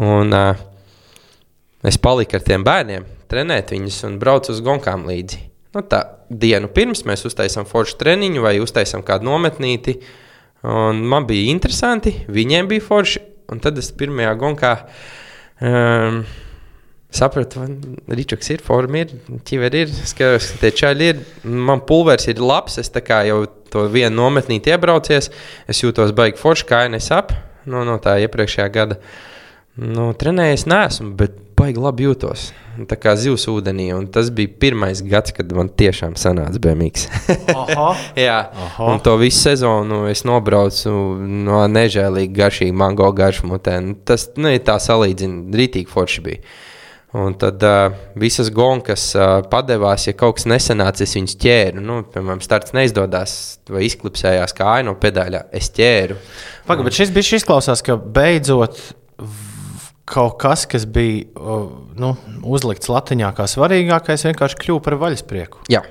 Un, 0.00 0.32
uh, 0.32 0.62
es 1.84 2.00
paliku 2.00 2.38
ar 2.38 2.46
tiem 2.46 2.64
bērniem, 2.64 3.04
trenēt 3.28 3.74
viņus 3.74 4.00
un 4.08 4.16
braucu 4.22 4.54
uz 4.54 4.62
gonkām 4.64 5.04
līdzi. 5.08 5.42
Nu, 5.76 5.82
tā 5.84 6.00
dienu 6.32 6.70
pirms 6.72 7.04
mēs 7.08 7.26
uztaisām 7.28 7.68
foršu 7.68 7.98
treniņu 8.00 8.44
vai 8.44 8.56
uztaisām 8.62 9.04
kādu 9.04 9.28
nometnīti, 9.28 9.98
un 10.68 11.00
man 11.08 11.26
bija 11.28 11.48
interesanti, 11.52 12.14
viņiem 12.28 12.68
bija 12.70 12.84
forši, 12.84 13.24
un 13.52 13.62
tad 13.64 13.80
es 13.80 13.90
pirmajā 13.96 14.34
gonkā. 14.40 14.74
Um, 15.64 16.22
Sapratu, 17.08 17.62
Ričuks 18.12 18.50
ir, 18.52 18.60
forma 18.60 19.00
ir, 19.00 19.14
ķiveri 19.48 19.86
ir, 19.86 19.92
skatos, 20.10 20.50
ka 20.52 20.60
tie 20.60 20.72
čaļi 20.82 21.06
ir. 21.14 21.22
Man 21.48 21.80
pulveris 21.88 22.28
ir 22.28 22.42
labs, 22.44 22.76
es 22.82 22.92
jau 22.92 23.38
to 23.72 23.86
vienu 23.88 24.12
nometnīti 24.20 24.74
iebraucies, 24.74 25.30
es 25.68 25.80
jūtos 25.80 26.12
baigi 26.12 26.36
forši, 26.40 26.66
kā 26.68 26.84
ainas 26.84 27.08
ap 27.16 27.32
no, 27.68 27.84
no 27.88 27.96
tā 28.02 28.18
iepriekšējā 28.24 28.68
gada. 28.74 28.98
Nu, 29.78 30.10
trenējies 30.18 30.66
neesmu, 30.68 31.12
bet 31.18 31.36
baigi 31.58 31.82
labi 31.82 32.06
jūtos. 32.06 32.48
Tā 32.88 32.94
kā 33.00 33.14
zivs 33.18 33.48
ūdenī, 33.50 33.88
un 33.96 34.06
tas 34.14 34.30
bija 34.34 34.52
pirmais 34.62 35.00
gads, 35.02 35.34
kad 35.34 35.50
man 35.56 35.70
tiešām 35.80 36.14
sanāca 36.20 36.60
bēmīgs. 36.62 37.08
Jā, 38.26 38.38
Aha. 38.46 38.86
un 38.86 39.02
to 39.02 39.16
visu 39.18 39.48
sezonu 39.48 40.04
es 40.10 40.22
nobraucu 40.28 40.92
no 41.18 41.64
nežēlīgi 41.66 42.36
garšīga 42.38 42.78
mango 42.78 43.10
garšmutē. 43.18 43.80
Tas, 44.06 44.28
nu, 44.38 44.52
tā 44.62 44.78
salīdzina, 44.82 45.48
rītīgi 45.58 45.90
forši 45.90 46.26
bija. 46.28 46.42
Un 47.18 47.32
tad 47.40 47.62
uh, 47.64 47.94
visas 48.20 48.50
gonkas 48.52 49.08
uh, 49.16 49.38
padevās, 49.48 50.04
ja 50.10 50.12
kaut 50.12 50.36
kas 50.36 50.44
nesanāca, 50.50 51.06
es 51.06 51.16
viņus 51.16 51.38
ķēru. 51.40 51.82
Nu, 51.82 52.02
piemēram, 52.12 52.42
starts 52.44 52.76
neizdodas 52.76 53.32
vai 53.72 53.86
izklipsējās 53.88 54.52
kāja 54.54 54.84
no 54.86 54.94
pedāļa. 55.00 55.46
Es 55.56 55.72
ķēru. 55.74 56.18
Pagaid, 56.68 56.84
bet 56.84 57.00
šis 57.00 57.14
bija 57.16 57.40
izklausās, 57.40 57.82
ka 57.86 57.96
beidzot 57.96 58.76
kaut 60.08 60.38
kas, 60.42 60.64
kas 60.70 60.86
bija 60.88 61.28
nu, 61.98 62.14
uzlikts 62.42 62.90
latiņā 62.90 63.30
kā 63.36 63.46
svarīgākais, 63.50 64.26
vienkārši 64.30 64.60
kļuva 64.64 64.84
par 64.84 64.98
vaļasprieku. 65.04 65.64
Jā. 65.72 65.84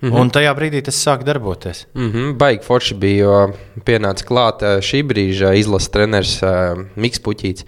Mhm. 0.00 0.16
Un 0.16 0.30
tajā 0.32 0.52
brīdī 0.56 0.80
tas 0.84 0.96
sāk 0.96 1.26
darboties. 1.28 1.84
Mm 1.94 2.10
-hmm, 2.12 2.36
Baigi 2.40 2.64
forši 2.64 2.94
bija, 2.94 3.24
jo 3.24 3.82
pienāca 3.84 4.24
klāt 4.24 4.64
šī 4.80 5.02
brīža 5.04 5.52
izlases 5.58 5.92
treneris 5.92 6.42
uh, 6.42 6.84
Miks 6.96 7.20
Puķīts. 7.20 7.66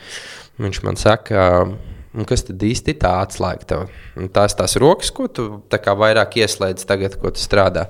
Viņš 0.59 0.83
man 0.83 0.97
saka, 0.97 1.67
uh, 2.15 2.25
kas 2.25 2.45
tad 2.49 2.63
īsti 2.63 2.97
tā 3.01 3.13
atslēga 3.21 3.69
tev? 3.69 3.85
Tās 4.33 4.57
tās 4.57 4.77
rokas, 4.77 5.11
ko 5.11 5.29
tu 5.29 5.63
vairāk 5.71 6.37
ieslēdz 6.37 6.87
tagad, 6.87 7.17
ko 7.21 7.31
tu 7.31 7.41
strādā. 7.41 7.89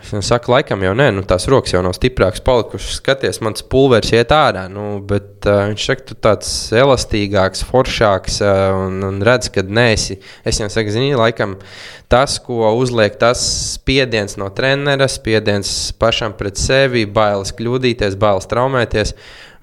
Es 0.00 0.30
saku, 0.30 0.48
laikam 0.54 0.80
jau 0.80 0.94
nē, 0.96 1.10
nu, 1.12 1.22
tās 1.28 1.44
rokas 1.52 1.74
jau 1.74 1.82
nav 1.84 1.92
stiprākas 1.92 2.40
palikušas. 2.44 2.96
Skaties, 2.98 3.38
mans 3.44 3.62
pulveris 3.68 4.14
iet 4.16 4.32
ārā. 4.32 4.64
Nu, 4.72 4.96
bet 5.06 5.44
uh, 5.44 5.66
viņš 5.68 5.84
saka, 5.90 6.06
tu 6.08 6.16
tāds 6.16 6.48
elastīgāks, 6.74 7.62
foršāks 7.68 8.40
uh, 8.40 8.78
un, 8.86 8.96
un 9.06 9.20
redz, 9.26 9.50
ka 9.52 9.62
neesi. 9.66 10.16
Es 10.48 10.58
jau 10.62 10.70
saku, 10.72 10.94
zini, 10.94 11.12
laikam 11.20 11.58
tas, 12.10 12.38
ko 12.42 12.72
uzliek 12.80 13.20
tas 13.20 13.42
spiediens 13.74 14.38
no 14.40 14.48
trenera, 14.56 15.06
spiediens 15.10 15.92
pašam 16.00 16.34
pret 16.38 16.58
sevi, 16.58 17.04
bailes 17.04 17.52
kļūdīties, 17.60 18.16
bailes 18.20 18.48
traumēties. 18.50 19.14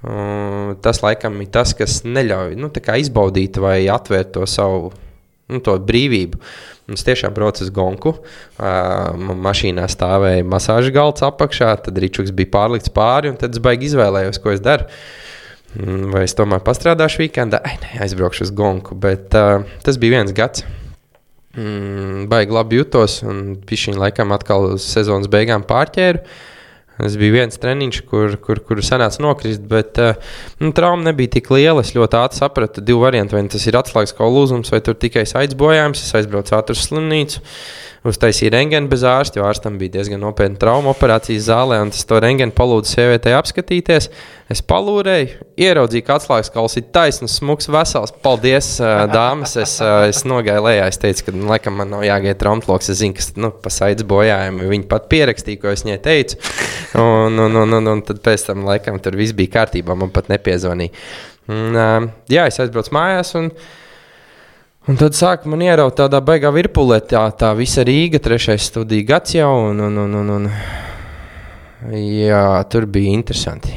Uh, 0.05 0.77
tas 0.85 1.01
laikam 1.01 1.41
ir 1.41 1.49
tas, 1.51 1.73
kas 1.75 2.03
neļauj 2.05 2.55
nu, 2.61 2.69
izbaudīt 3.01 3.57
vai 3.57 3.79
atvērt 3.89 4.35
to 4.37 4.45
savu 4.45 4.93
nu, 5.49 5.61
to 5.65 5.79
brīvību. 5.81 6.39
Es 6.93 7.03
tiešām 7.03 7.33
braucu 7.35 7.65
uz 7.65 7.71
Gonku. 7.75 8.13
Uh, 8.55 9.33
mašīnā 9.43 9.89
stāvēja 9.91 10.45
masāžas 10.47 10.93
galds 10.95 11.25
apakšā, 11.27 11.73
tad 11.83 11.99
Ričuks 11.99 12.31
bija 12.35 12.53
pārlikts 12.53 12.93
pāri, 12.95 13.33
un 13.33 13.39
tad 13.39 13.57
es 13.57 13.63
baigi 13.63 13.89
izvēlējos, 13.89 14.39
ko 14.43 14.53
es 14.55 14.63
daru. 14.63 14.87
Mm, 15.75 16.09
vai 16.13 16.23
es 16.23 16.35
tomēr 16.37 16.63
pastrādāšu 16.63 17.25
weekendā? 17.25 17.59
Ai, 17.67 17.75
nē, 17.83 17.97
aizbraukšu 18.07 18.47
uz 18.47 18.55
Gonku. 18.55 18.95
Bet 18.95 19.35
uh, 19.35 19.67
tas 19.83 19.99
bija 19.99 20.21
viens 20.21 20.35
gads. 20.35 20.63
Mm, 21.57 22.29
baigi 22.31 22.55
labi 22.55 22.79
jutos, 22.79 23.19
un 23.27 23.57
viņš 23.67 23.97
laikam 23.99 24.31
atkal 24.35 24.77
sezonas 24.79 25.27
beigām 25.33 25.67
pārķēru. 25.67 26.23
Uh, 26.23 26.56
Tas 26.97 27.17
bija 27.19 27.35
viens 27.35 27.59
treniņš, 27.61 27.99
kur, 28.09 28.37
kur, 28.41 28.61
kur 28.65 28.81
sanāca 28.85 29.21
nokrist, 29.21 29.61
bet 29.69 29.99
uh, 30.01 30.17
nu, 30.63 30.71
trauma 30.77 31.05
nebija 31.05 31.35
tik 31.37 31.51
liela. 31.53 31.83
Es 31.85 31.93
ļoti 31.97 32.17
ātri 32.17 32.41
sapratu 32.41 32.83
divu 32.85 33.03
variantu. 33.05 33.37
Vai 33.37 33.45
nu 33.45 33.53
tas 33.53 33.67
ir 33.69 33.77
atslēgas 33.77 34.15
kā 34.17 34.29
lūzums, 34.31 34.73
vai 34.73 34.81
tur 34.85 34.97
tikai 34.97 35.27
aizbojājums. 35.43 36.01
Es 36.07 36.17
aizbraucu 36.17 36.57
ātri 36.57 36.77
uz 36.77 36.87
slimnīcu, 36.87 37.43
uztaisīju 38.11 38.51
rengeni 38.53 38.89
bez 38.91 39.03
ārsta, 39.07 39.39
jo 39.39 39.45
ārstam 39.47 39.77
bija 39.79 39.97
diezgan 39.97 40.21
nopietna 40.23 40.59
trauma 40.61 40.91
operācijas 40.93 41.47
zālē. 41.49 41.79
Tas 41.91 42.07
to 42.07 42.19
rengeni 42.23 42.55
palūdzu 42.55 42.93
sievietei 42.93 43.35
apskatīties. 43.37 44.09
Es 44.51 44.61
palūrēju, 44.63 45.41
ieraudzīju, 45.59 46.05
ka 46.07 46.15
atslēgas 46.15 46.51
kauls 46.53 46.77
ir 46.79 46.85
taisns, 46.95 47.35
smūgs, 47.41 47.67
vesels. 47.73 48.13
Paldies, 48.23 48.69
dāmas! 49.11 49.57
Es, 49.59 49.77
es 50.07 50.21
nogāju 50.29 50.63
lejā. 50.69 50.85
Es 50.87 51.01
teicu, 51.01 51.27
ka 51.27 51.35
nu, 51.35 51.49
laikam 51.51 51.75
man 51.79 51.91
nav 51.91 52.05
jāgaida 52.07 52.39
traumatologs. 52.43 52.87
Es 52.93 53.01
zinu, 53.01 53.17
kas 53.17 53.33
nu, 53.35 53.51
pasaidas 53.63 54.07
bojājumi. 54.07 54.69
Viņi 54.71 54.87
pat 54.91 55.09
pierakstīja, 55.11 55.61
ko 55.63 55.73
es 55.73 55.83
viņai 55.83 55.97
teicu. 56.05 56.39
Un, 56.99 57.35
un, 57.35 57.59
un, 57.63 57.79
un, 57.81 57.91
un 57.95 58.05
tad 58.07 58.23
pēc 58.23 58.47
tam 58.47 58.63
laikam 58.67 59.01
tur 59.03 59.19
viss 59.19 59.35
bija 59.35 59.57
kārtībā. 59.59 59.97
Man 59.99 60.15
pat 60.15 60.31
nepiezvanīja. 60.31 60.95
Un, 61.51 61.75
jā, 62.31 62.47
es 62.47 62.63
aizbraucu 62.63 62.95
mājās. 62.95 63.35
Un, 63.39 63.51
Un 64.87 64.95
tad 64.95 65.17
sāk 65.19 65.43
man 65.51 65.59
ieraut 65.59 65.97
tādā 65.99 66.21
baigā 66.23 66.47
virpulē, 66.55 67.01
tā, 67.11 67.25
tā 67.35 67.49
visa 67.59 67.83
Rīga, 67.83 68.21
trešais 68.23 68.69
studiju 68.69 69.03
gads 69.09 69.33
jau, 69.35 69.49
un, 69.73 69.81
un, 69.83 69.97
un, 69.99 70.13
un, 70.15 70.29
un 70.37 70.45
jā, 71.91 72.43
tur 72.71 72.85
bija 72.87 73.11
interesanti. 73.11 73.73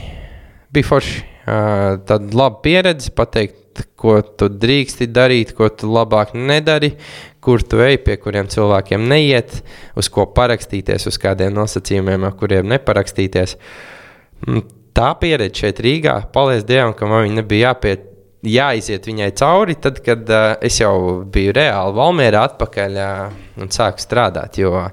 Bija 0.70 0.86
forši. 0.86 1.24
Uh, 1.50 1.96
tad 2.06 2.30
laba 2.36 2.60
pieredze 2.62 3.10
pateikt, 3.16 3.80
ko 3.98 4.20
tu 4.22 4.46
drīksti 4.54 5.08
darīt, 5.10 5.50
ko 5.58 5.66
tu 5.74 5.90
labāk 5.90 6.36
nedari, 6.38 6.92
kur 7.42 7.64
tu 7.66 7.80
ej, 7.82 7.98
pie 8.04 8.14
kuriem 8.22 8.46
cilvēkiem 8.52 9.08
neiet, 9.10 9.56
uz 9.98 10.10
ko 10.14 10.28
parakstīties, 10.36 11.08
uz 11.10 11.18
kādiem 11.18 11.50
nosacījumiem, 11.58 12.28
ar 12.28 12.36
kuriem 12.38 12.70
neparakstīties. 12.70 13.56
tā 14.94 15.10
pieredze 15.18 15.64
šeit 15.64 15.82
Rīgā, 15.82 16.20
paldies 16.30 16.62
Dievam, 16.70 16.94
ka 16.94 17.10
man 17.10 17.26
viņa 17.26 17.40
nebija 17.40 17.72
jāpiet. 17.72 18.09
Jāiziet 18.40 19.05
viņai 19.05 19.35
cauri, 19.37 19.74
tad, 19.76 19.98
kad 20.05 20.31
uh, 20.33 20.55
es 20.64 20.79
jau 20.81 20.94
biju 21.29 21.53
reāli 21.57 21.96
Valmērā 21.98 22.46
atpakaļ 22.48 22.94
uh, 22.96 23.42
un 23.61 23.68
sāku 23.74 24.00
strādāt. 24.00 24.57
Jo 24.62 24.87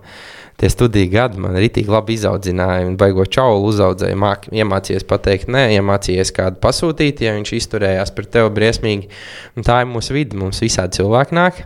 tie 0.60 0.68
studiju 0.74 1.08
gadi 1.14 1.40
man 1.40 1.56
rītīgi 1.56 1.94
labi 1.94 2.18
izaudzināja 2.18 2.88
un 2.90 2.98
baigo 3.00 3.24
čaulu 3.24 3.70
uzaudzēja. 3.70 4.18
Māk, 4.20 4.50
iemācījies 4.52 5.08
pateikt, 5.08 5.48
nē, 5.54 5.68
iemācījies 5.78 6.34
kādu 6.36 6.60
pasūtīt, 6.64 7.24
ja 7.24 7.38
viņš 7.38 7.54
izturējās 7.60 8.12
pret 8.18 8.34
tevi 8.36 8.52
briesmīgi. 8.58 9.08
Un 9.56 9.68
tā 9.68 9.80
ir 9.86 9.90
mūsu 9.94 10.18
vide, 10.18 10.36
mums 10.40 10.60
visādi 10.66 11.00
cilvēki 11.00 11.38
nāk. 11.38 11.64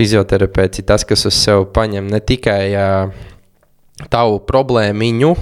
Fizioterapeits 0.00 0.82
ir 0.82 0.88
tas, 0.90 1.06
kas 1.06 1.28
uz 1.30 1.38
sevi 1.38 1.68
paņem 1.76 2.10
ne 2.10 2.22
tikai 2.26 2.62
uh, 2.74 3.24
tavu 4.10 4.42
problēmiņu, 4.50 5.34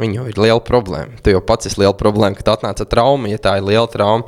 Viņa 0.00 0.24
ir 0.30 0.38
liela 0.40 0.60
problēma. 0.64 1.18
Tu 1.22 1.34
jau 1.34 1.42
pats 1.44 1.68
esi 1.68 1.78
liela 1.82 1.92
problēma, 1.92 2.34
ka 2.38 2.46
tu 2.46 2.52
atnāc 2.54 2.80
ar 2.80 2.88
traumu, 2.88 3.28
ja 3.28 3.38
tā 3.42 3.58
ir 3.60 3.66
liela 3.68 3.84
trauma. 3.92 4.24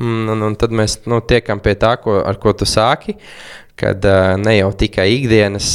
Un, 0.00 0.28
un, 0.32 0.44
un 0.46 0.54
tad 0.56 0.72
mēs 0.72 1.02
nu, 1.10 1.20
tiekam 1.28 1.60
pie 1.62 1.74
tā, 1.78 1.96
ko, 2.00 2.20
ar 2.24 2.38
ko 2.40 2.54
tu 2.56 2.68
sāki. 2.68 3.16
Kad 3.78 4.04
uh, 4.08 4.34
ne 4.40 4.56
jau 4.58 4.70
tikai 4.78 5.08
ikdienas 5.16 5.72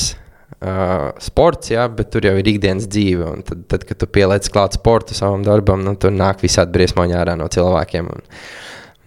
uh, 0.61 1.09
sports, 1.21 1.71
jā, 1.73 1.85
bet 1.93 2.11
tur 2.13 2.27
jau 2.27 2.35
ir 2.39 2.49
ikdienas 2.53 2.87
dzīve. 2.89 3.33
Tad, 3.47 3.65
tad 3.73 3.85
kad 3.89 3.99
tu 4.01 4.09
pieliec 4.09 4.47
klāt 4.53 4.77
sportu 4.77 5.17
savam 5.17 5.45
darbam, 5.45 5.83
nu, 5.85 5.95
tur 5.99 6.13
nāk 6.15 6.41
visādi 6.45 6.73
briesmoņi 6.77 7.17
ārā 7.17 7.37
no 7.39 7.49
cilvēkiem. 7.51 8.09
Un, 8.13 8.25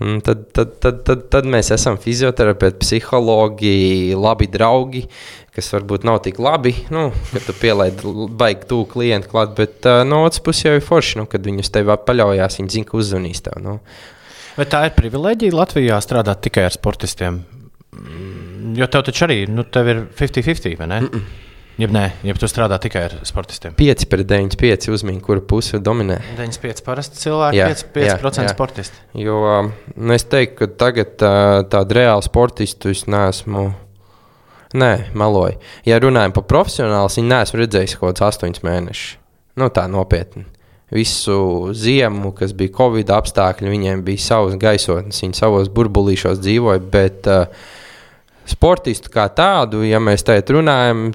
un 0.06 0.22
tad, 0.26 0.46
tad, 0.56 0.76
tad, 0.82 1.02
tad, 1.06 1.26
tad 1.32 1.50
mēs 1.50 1.72
esam 1.74 1.98
fizioterapeiti, 2.02 2.80
psihologi, 2.84 3.74
labi 4.18 4.50
draugi. 4.50 5.06
Kas 5.50 5.66
varbūt 5.74 6.04
nav 6.06 6.20
tik 6.22 6.38
labi, 6.38 6.70
nu, 6.94 7.08
kad 7.32 7.42
tu 7.48 7.54
pielaidi 7.58 8.12
baigi 8.38 8.68
tuvu 8.70 8.86
klientu 8.92 9.32
klāt, 9.32 9.56
bet 9.58 9.88
uh, 9.90 10.04
no 10.06 10.22
otras 10.28 10.42
puses 10.46 10.68
jau 10.68 10.76
ir 10.78 10.84
forši, 10.86 11.18
nu, 11.18 11.26
kad 11.30 11.42
viņi 11.42 11.66
uz 11.66 11.72
tevi 11.74 11.96
paļaujas, 12.06 12.60
viņi 12.60 12.76
zina, 12.76 12.86
ka 12.86 12.98
uzzvanīs 13.00 13.42
tev. 13.42 13.58
Nu. 13.64 13.80
Vai 14.56 14.66
tā 14.70 14.84
ir 14.88 14.96
privilēģija 14.96 15.56
Latvijā 15.56 15.98
strādāt 16.02 16.42
tikai 16.46 16.66
ar 16.68 16.74
sportistiem? 16.74 17.42
Mm, 17.96 18.74
jo 18.78 18.88
tev 18.90 19.06
taču 19.06 19.26
arī 19.26 19.44
nu, 19.50 19.64
tev 19.64 19.88
ir 19.92 20.02
50-50, 20.18 20.78
vai 20.78 20.90
ne? 20.90 21.00
Mm 21.00 21.12
-mm. 21.12 21.46
Jeb 21.80 21.92
nē, 21.96 22.10
ja 22.22 22.34
tu 22.34 22.48
strādā 22.50 22.76
tikai 22.78 23.02
ar 23.04 23.12
sportistiem. 23.24 23.72
5 23.78 24.04
pret 24.10 24.26
9, 24.26 24.56
5 24.56 24.90
uzmini, 24.92 25.20
kura 25.20 25.40
puse 25.40 25.78
dominē. 25.78 26.18
95 26.36 26.84
parasti 26.84 27.16
cilvēki, 27.16 27.56
jā, 27.56 27.68
5%, 27.68 27.92
5 27.94 28.04
jā, 28.04 28.42
jā. 28.42 28.48
sportisti. 28.52 28.96
Jo 29.14 29.70
nu, 29.96 30.12
es 30.12 30.24
teiktu, 30.24 30.56
ka 30.58 30.66
tagad 30.66 31.06
tā, 31.16 31.32
tādu 31.70 31.94
reālu 31.94 32.22
sportistu 32.22 32.90
es 32.90 33.06
neesmu 33.06 33.72
Nē, 34.70 35.10
meloju. 35.18 35.58
Ja 35.82 35.98
runājam 35.98 36.30
par 36.36 36.44
profesionāli, 36.46 37.10
viņi 37.16 37.30
neesmu 37.32 37.58
redzējis 37.58 37.96
kaut 37.98 38.12
kādus 38.12 38.26
astoņus 38.28 38.62
mēnešus. 38.62 39.16
Nu, 39.58 39.66
tā 39.74 39.88
nopietni. 39.90 40.44
Visu 40.90 41.70
ziemu, 41.76 42.32
kas 42.34 42.54
bija 42.56 42.74
Covid 42.80 43.12
apstākļi, 43.14 43.70
viņiem 43.70 44.04
bija 44.06 44.24
savs 44.24 44.56
gaisotnes, 44.58 45.20
viņi 45.22 45.38
savos 45.38 45.70
burbulīšos 45.70 46.40
dzīvoja. 46.42 46.82
Bet 46.90 47.28
uh, 47.30 47.44
sportistu 48.50 49.12
kā 49.14 49.28
tādu, 49.30 49.84
ja 49.86 50.02
mēs 50.02 50.26
tagad 50.26 50.50
runājam, 50.56 51.10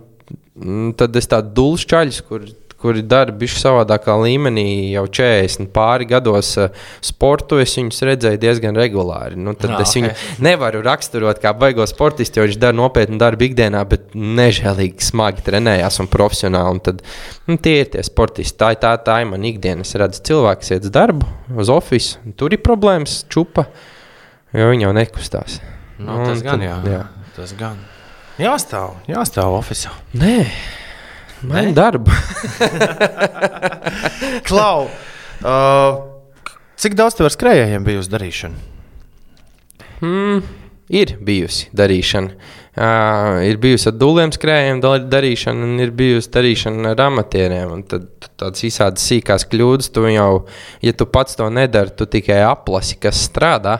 tad 0.95 1.19
es 1.19 1.27
tādu 1.31 1.51
dulšu 1.57 1.91
čaļus, 1.91 2.21
kur 2.29 2.47
kuri 2.81 3.01
dara 3.07 3.33
bijuši 3.35 3.59
savādākā 3.61 4.13
līmenī 4.19 4.91
jau 4.93 5.05
40 5.17 5.69
pāri 5.73 6.07
gados 6.09 6.51
uh, 6.59 6.73
sportu, 7.03 7.57
es 7.63 7.73
viņus 7.77 8.03
redzēju 8.09 8.41
diezgan 8.41 8.77
regulāri. 8.77 9.39
Nu, 9.39 9.55
tad 9.57 9.73
Jā, 9.73 9.79
es 9.85 9.93
okay. 9.93 10.11
viņu 10.11 10.45
nevaru 10.45 10.83
raksturot 10.85 11.39
kā 11.43 11.53
baigo 11.57 11.87
sportistu, 11.89 12.41
jo 12.41 12.47
viņš 12.49 12.59
dara 12.61 12.77
nopietnu 12.77 13.19
darbu 13.21 13.47
ikdienā, 13.47 13.81
bet 13.89 14.13
nežēlīgi 14.13 15.07
smagi 15.07 15.45
trenējās 15.47 16.01
un 16.03 16.11
profesionāli. 16.11 16.75
Un 16.75 16.83
tad, 16.85 17.01
nu, 17.49 17.57
tie 17.57 17.79
ir 17.81 17.91
tie 17.95 18.05
sportisti. 18.05 18.57
Tā 18.61 18.73
ir 18.75 18.81
tā, 18.83 18.93
tā 19.07 19.21
ir 19.23 19.31
mana 19.31 19.49
ikdiena. 19.49 19.87
Es 19.87 19.95
redzu, 19.99 20.21
cilvēks 20.29 20.75
iet 20.75 20.87
uz 20.89 20.95
darbu, 20.95 21.31
uz 21.55 21.73
oficiālu. 21.73 22.35
Tur 22.37 22.53
ir 22.53 22.63
problēmas, 22.65 23.23
čupa, 23.31 23.69
jo 24.53 24.71
viņi 24.71 24.89
jau 24.89 24.95
nekustās. 24.99 25.59
Nu, 25.97 26.19
tas 26.25 26.41
un, 26.41 26.45
gan, 26.45 26.59
tad, 26.59 26.65
jā. 26.67 26.79
jā. 26.91 27.03
Tas 27.35 27.55
gan. 27.57 27.79
Jāstāv, 28.35 28.97
jāstāv 29.07 29.55
oficiāli. 29.55 30.19
Nē. 30.19 30.39
Maini 31.43 31.73
darbu. 31.75 32.11
Klau, 34.47 34.87
uh, 35.43 35.97
cik 36.79 36.95
daudz 36.97 37.17
tev 37.17 37.27
ar 37.27 37.35
skrējējiem 37.35 37.87
bijusi 37.87 38.13
darīšana? 38.13 38.61
Hmm, 39.99 40.45
ir 40.91 41.15
bijusi 41.25 41.69
darīšana. 41.75 42.51
Uh, 42.75 43.39
ir 43.47 43.59
bijusi 43.63 43.87
ar 43.87 43.95
dūliem 43.95 44.33
skrējējiem 44.35 44.81
darīšana, 45.11 45.67
un 45.67 45.83
ir 45.83 45.93
bijusi 45.95 46.31
darīšana 46.33 46.91
ar 46.91 47.05
amatieriem. 47.05 47.85
Tad 47.87 48.09
tādas 48.35 48.65
visādas 48.65 49.05
sīkās 49.07 49.47
kļūdas, 49.51 49.91
tu 49.95 50.03
jau, 50.11 50.31
ja 50.83 50.95
tu 50.95 51.07
pats 51.07 51.39
to 51.39 51.47
nedari, 51.53 51.95
tu 51.95 52.07
tikai 52.07 52.41
aplasi, 52.47 52.99
kas 52.99 53.23
strādā. 53.29 53.79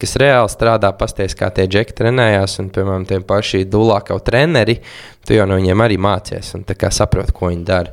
Kas 0.00 0.16
reāli 0.20 0.48
strādā, 0.48 0.92
pasties, 0.96 1.36
kā 1.36 1.50
tie 1.52 1.66
džeki 1.68 1.96
trenējās, 1.98 2.56
un, 2.62 2.70
piemēram, 2.72 3.04
tie 3.08 3.20
paši 3.26 3.66
dūlākā 3.68 4.16
treneri, 4.24 4.78
tu 5.26 5.36
jau 5.36 5.44
no 5.48 5.60
viņiem 5.60 5.84
arī 5.84 6.00
mācies 6.00 6.54
un 6.56 6.64
saproti, 6.64 7.36
ko 7.36 7.52
viņi 7.52 7.64
dara. 7.68 7.92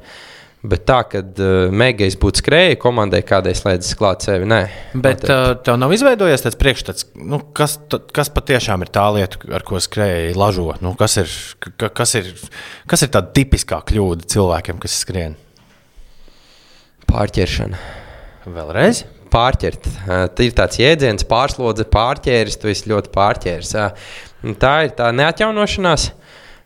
Bet 0.68 0.88
tā, 0.90 1.04
kad 1.06 1.38
uh, 1.38 1.68
Megais 1.70 2.16
būtu 2.18 2.42
skrējis, 2.42 2.80
komandai 2.82 3.20
kādai 3.28 3.54
slēdzas 3.56 3.94
klāt 4.00 4.26
sevi, 4.26 4.48
nē. 4.50 4.62
Bet 4.98 5.28
uh, 5.30 5.52
tev 5.64 5.78
nav 5.78 5.94
izveidojies 5.94 6.44
tāds 6.44 6.58
priekšstats, 6.60 7.10
nu, 7.22 7.40
kas, 7.56 7.78
kas 8.16 8.32
patiešām 8.34 8.82
ir 8.84 8.92
tā 8.92 9.06
lieta, 9.14 9.38
ar 9.54 9.64
ko 9.68 9.80
skrēja 9.84 10.34
lažo? 10.36 10.72
Nu, 10.82 10.96
kas, 10.98 11.20
ir, 11.22 11.36
ka, 11.62 11.92
kas, 12.02 12.16
ir, 12.18 12.32
kas 12.90 13.06
ir 13.06 13.14
tāda 13.14 13.32
tipiskā 13.38 13.80
kļūda 13.92 14.28
cilvēkiem, 14.34 14.82
kas 14.82 14.98
skrien? 15.06 15.38
Pārķeršana. 17.08 17.84
Vēlreiz? 18.50 19.06
Pārķert. 19.34 19.90
Tā 20.08 20.46
ir 20.46 20.54
tāds 20.58 20.80
jēdziens, 20.82 21.28
pārslodze, 21.28 21.88
pārķēris, 21.92 22.60
tu 22.62 22.72
esi 22.72 22.92
ļoti 22.92 23.12
pārķēris. 23.16 23.74
Tā 24.62 24.74
ir 24.88 24.96
tā 24.98 25.12
neatjaunošanās. 25.16 26.12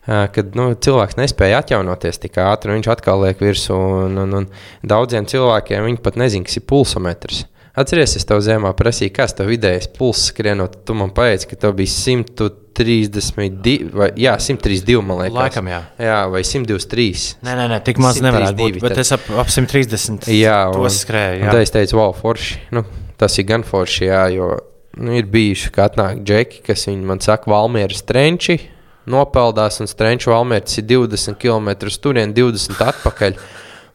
Kad 0.02 0.56
nu, 0.58 0.72
cilvēks 0.82 1.14
nespēja 1.14 1.60
atjaunoties 1.62 2.18
tik 2.24 2.40
ātri, 2.42 2.74
viņš 2.74 2.88
atkal 2.90 3.22
liek 3.22 3.42
virsū. 3.42 3.76
Un, 4.08 4.18
un, 4.24 4.34
un 4.40 4.48
daudziem 4.82 5.28
cilvēkiem 5.30 5.86
viņi 5.86 6.02
pat 6.02 6.18
nezina, 6.18 6.48
kas 6.48 6.58
ir 6.58 6.66
pulsometrs. 6.66 7.44
Atcerieties, 7.72 8.18
es 8.20 8.26
tev 8.28 8.42
zemā 8.44 8.74
prasīju, 8.76 9.14
kas 9.16 9.32
tev 9.36 9.48
vidējais 9.48 9.88
pulss 9.96 10.26
skrienot. 10.28 10.82
Tu 10.84 10.96
man 10.96 11.12
teici, 11.16 11.48
ka 11.48 11.56
tev 11.62 11.72
bija 11.78 11.88
132, 11.92 13.86
vai 13.96 14.10
jā, 14.20 14.34
132, 14.36 15.00
man 15.08 15.22
liekas. 15.22 15.38
Laikam, 15.38 15.70
jā. 15.72 15.78
jā 16.04 16.18
vai 16.34 16.42
123. 16.44 17.22
Nē, 17.46 17.54
nē, 17.56 17.70
nē 17.72 17.78
tik 17.86 18.02
maz 18.02 18.20
nevarētu 18.24 18.58
būt. 18.60 18.76
Bet 18.82 18.92
tad... 18.92 19.00
es 19.06 19.14
ap, 19.16 19.24
ap 19.40 19.48
130 19.48 20.28
jā, 20.36 20.58
to 20.74 20.92
skrēju. 20.98 21.48
Tad 21.48 21.62
es 21.64 21.72
teicu, 21.72 21.96
wow, 22.02 22.12
forši. 22.16 22.60
Nu, 22.76 22.84
tas 23.20 23.40
ir 23.40 23.48
gan 23.48 23.64
forši, 23.64 24.04
jā, 24.10 24.26
jo 24.36 24.52
nu, 25.00 25.16
ir 25.16 25.32
bijuši, 25.32 25.72
ka 25.72 25.88
atnāk 25.88 26.20
džeki, 26.20 26.60
kas 26.68 26.84
viņi 26.90 27.08
man 27.08 27.24
saka, 27.24 27.48
Valmieras 27.52 28.04
trenči 28.04 28.60
nopeldās, 29.08 29.80
un 29.82 29.90
Strunča 29.90 30.30
valmērķis 30.32 30.80
ir 30.82 30.88
20 30.92 31.40
km 31.40 31.72
turien, 32.02 32.34
20 32.36 32.86
atpakaļ. 32.92 33.36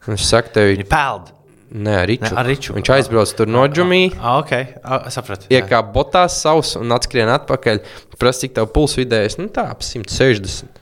Un 0.06 0.14
viņš 0.14 0.24
saka, 0.28 0.54
tev 0.58 0.72
ir 0.74 0.86
peld. 0.88 1.32
Nē, 1.68 1.94
ar 2.00 2.06
riču. 2.08 2.24
Ne, 2.24 2.36
ar 2.40 2.48
riču. 2.48 2.74
Viņš 2.76 2.90
aizbrauc 2.94 3.32
tur 3.36 3.50
no 3.50 3.66
džumī. 3.68 4.00
Ah, 4.16 4.38
ok, 4.40 4.52
ah, 4.80 5.08
sapratu. 5.12 5.50
Iekāp 5.52 5.90
botās 5.92 6.38
savus 6.40 6.74
un 6.80 6.94
atskrien 6.96 7.28
atpakaļ. 7.32 7.82
Prasa, 8.18 8.46
cik 8.46 8.56
tev 8.56 8.70
puls 8.74 8.96
vidējais, 8.98 9.36
nu 9.38 9.50
tā, 9.52 9.68
ap 9.74 9.84
160. 9.84 10.78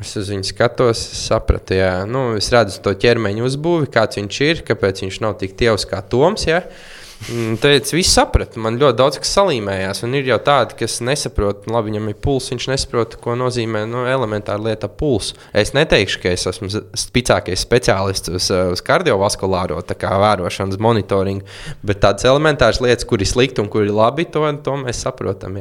Es 0.00 0.12
uz 0.20 0.28
viņu 0.28 0.44
skatos, 0.44 1.00
sapratu, 1.24 1.74
jā, 1.78 1.90
nu, 2.08 2.28
es 2.36 2.50
redzu 2.52 2.82
to 2.84 2.92
ķermeņa 3.00 3.44
uzbūvi, 3.48 3.88
kāds 3.92 4.20
viņš 4.20 4.40
ir, 4.44 4.62
kāpēc 4.68 5.00
viņš 5.06 5.18
nav 5.24 5.38
tik 5.40 5.56
tievs 5.56 5.88
kā 5.88 6.02
Toms. 6.04 6.44
Jā. 6.46 6.60
Mm, 6.60 7.05
Teicis, 7.24 7.94
viss 7.96 8.12
saprata. 8.14 8.60
Man 8.62 8.76
ļoti 8.78 8.98
daudz 9.00 9.18
kas 9.18 9.32
salīmējās. 9.38 10.02
Un 10.06 10.14
ir 10.18 10.28
jau 10.28 10.36
tādi, 10.46 10.76
kas 10.82 10.98
nesaprot, 11.04 11.64
labi, 11.72 11.90
viņam 11.90 12.10
ir 12.12 12.18
pulss, 12.22 12.52
viņš 12.52 12.68
nesaprot, 12.70 13.16
ko 13.22 13.34
nozīmē 13.40 13.82
nu, 13.88 14.04
elementāra 14.06 14.62
lieta- 14.62 14.90
pulss. 15.00 15.34
Es 15.52 15.72
neteikšu, 15.72 16.20
ka 16.22 16.30
es 16.30 16.46
esmu 16.46 16.68
spēcīgākais 16.92 17.64
speciālists 17.64 18.30
uz, 18.30 18.50
uz 18.50 18.84
kardiovaskulāro 18.84 19.82
vērošanas 19.82 20.78
monitoringu, 20.78 21.44
bet 21.82 22.00
tādas 22.00 22.24
elementāras 22.24 22.80
lietas, 22.80 23.04
kur 23.04 23.18
ir 23.18 23.26
slikti 23.26 23.60
un 23.60 23.68
kur 23.68 23.82
ir 23.82 23.92
labi, 23.92 24.24
to, 24.24 24.46
to 24.62 24.76
mēs 24.76 25.02
saprotam. 25.02 25.58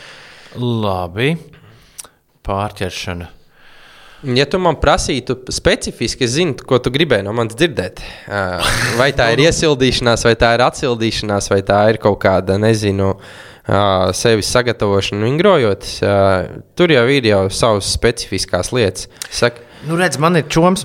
labi. 0.58 1.36
Pārķeršana. 2.42 3.39
Ja 4.20 4.44
tu 4.44 4.58
man 4.60 4.76
prasītu 4.76 5.38
specifiski, 5.48 6.26
es 6.26 6.34
zinu, 6.34 6.52
ko 6.68 6.76
tu 6.82 6.92
gribēji 6.92 7.24
no 7.24 7.32
manis 7.36 7.56
dzirdēt. 7.56 8.02
Vai 8.98 9.10
tā 9.16 9.30
ir 9.32 9.40
iesildīšanās, 9.46 10.26
vai 10.28 10.34
tā 10.40 10.52
ir 10.56 10.64
atsildīšanās, 10.66 11.48
vai 11.52 11.62
tā 11.66 11.80
ir 11.92 12.00
kaut 12.02 12.18
kāda, 12.24 12.58
nezinu, 12.60 13.14
sevis 14.16 14.50
sagatavošana, 14.52 15.24
vingrojot. 15.24 15.88
Tur 16.76 16.92
jau 16.92 17.04
ir 17.08 17.30
jau 17.30 17.42
savas 17.54 17.88
specifiskās 17.96 18.74
lietas. 18.76 19.08
Saka, 19.32 19.64
nu, 19.88 19.96
redz, 20.00 20.20
man 20.20 20.36
ir 20.40 20.48
čoms. 20.52 20.84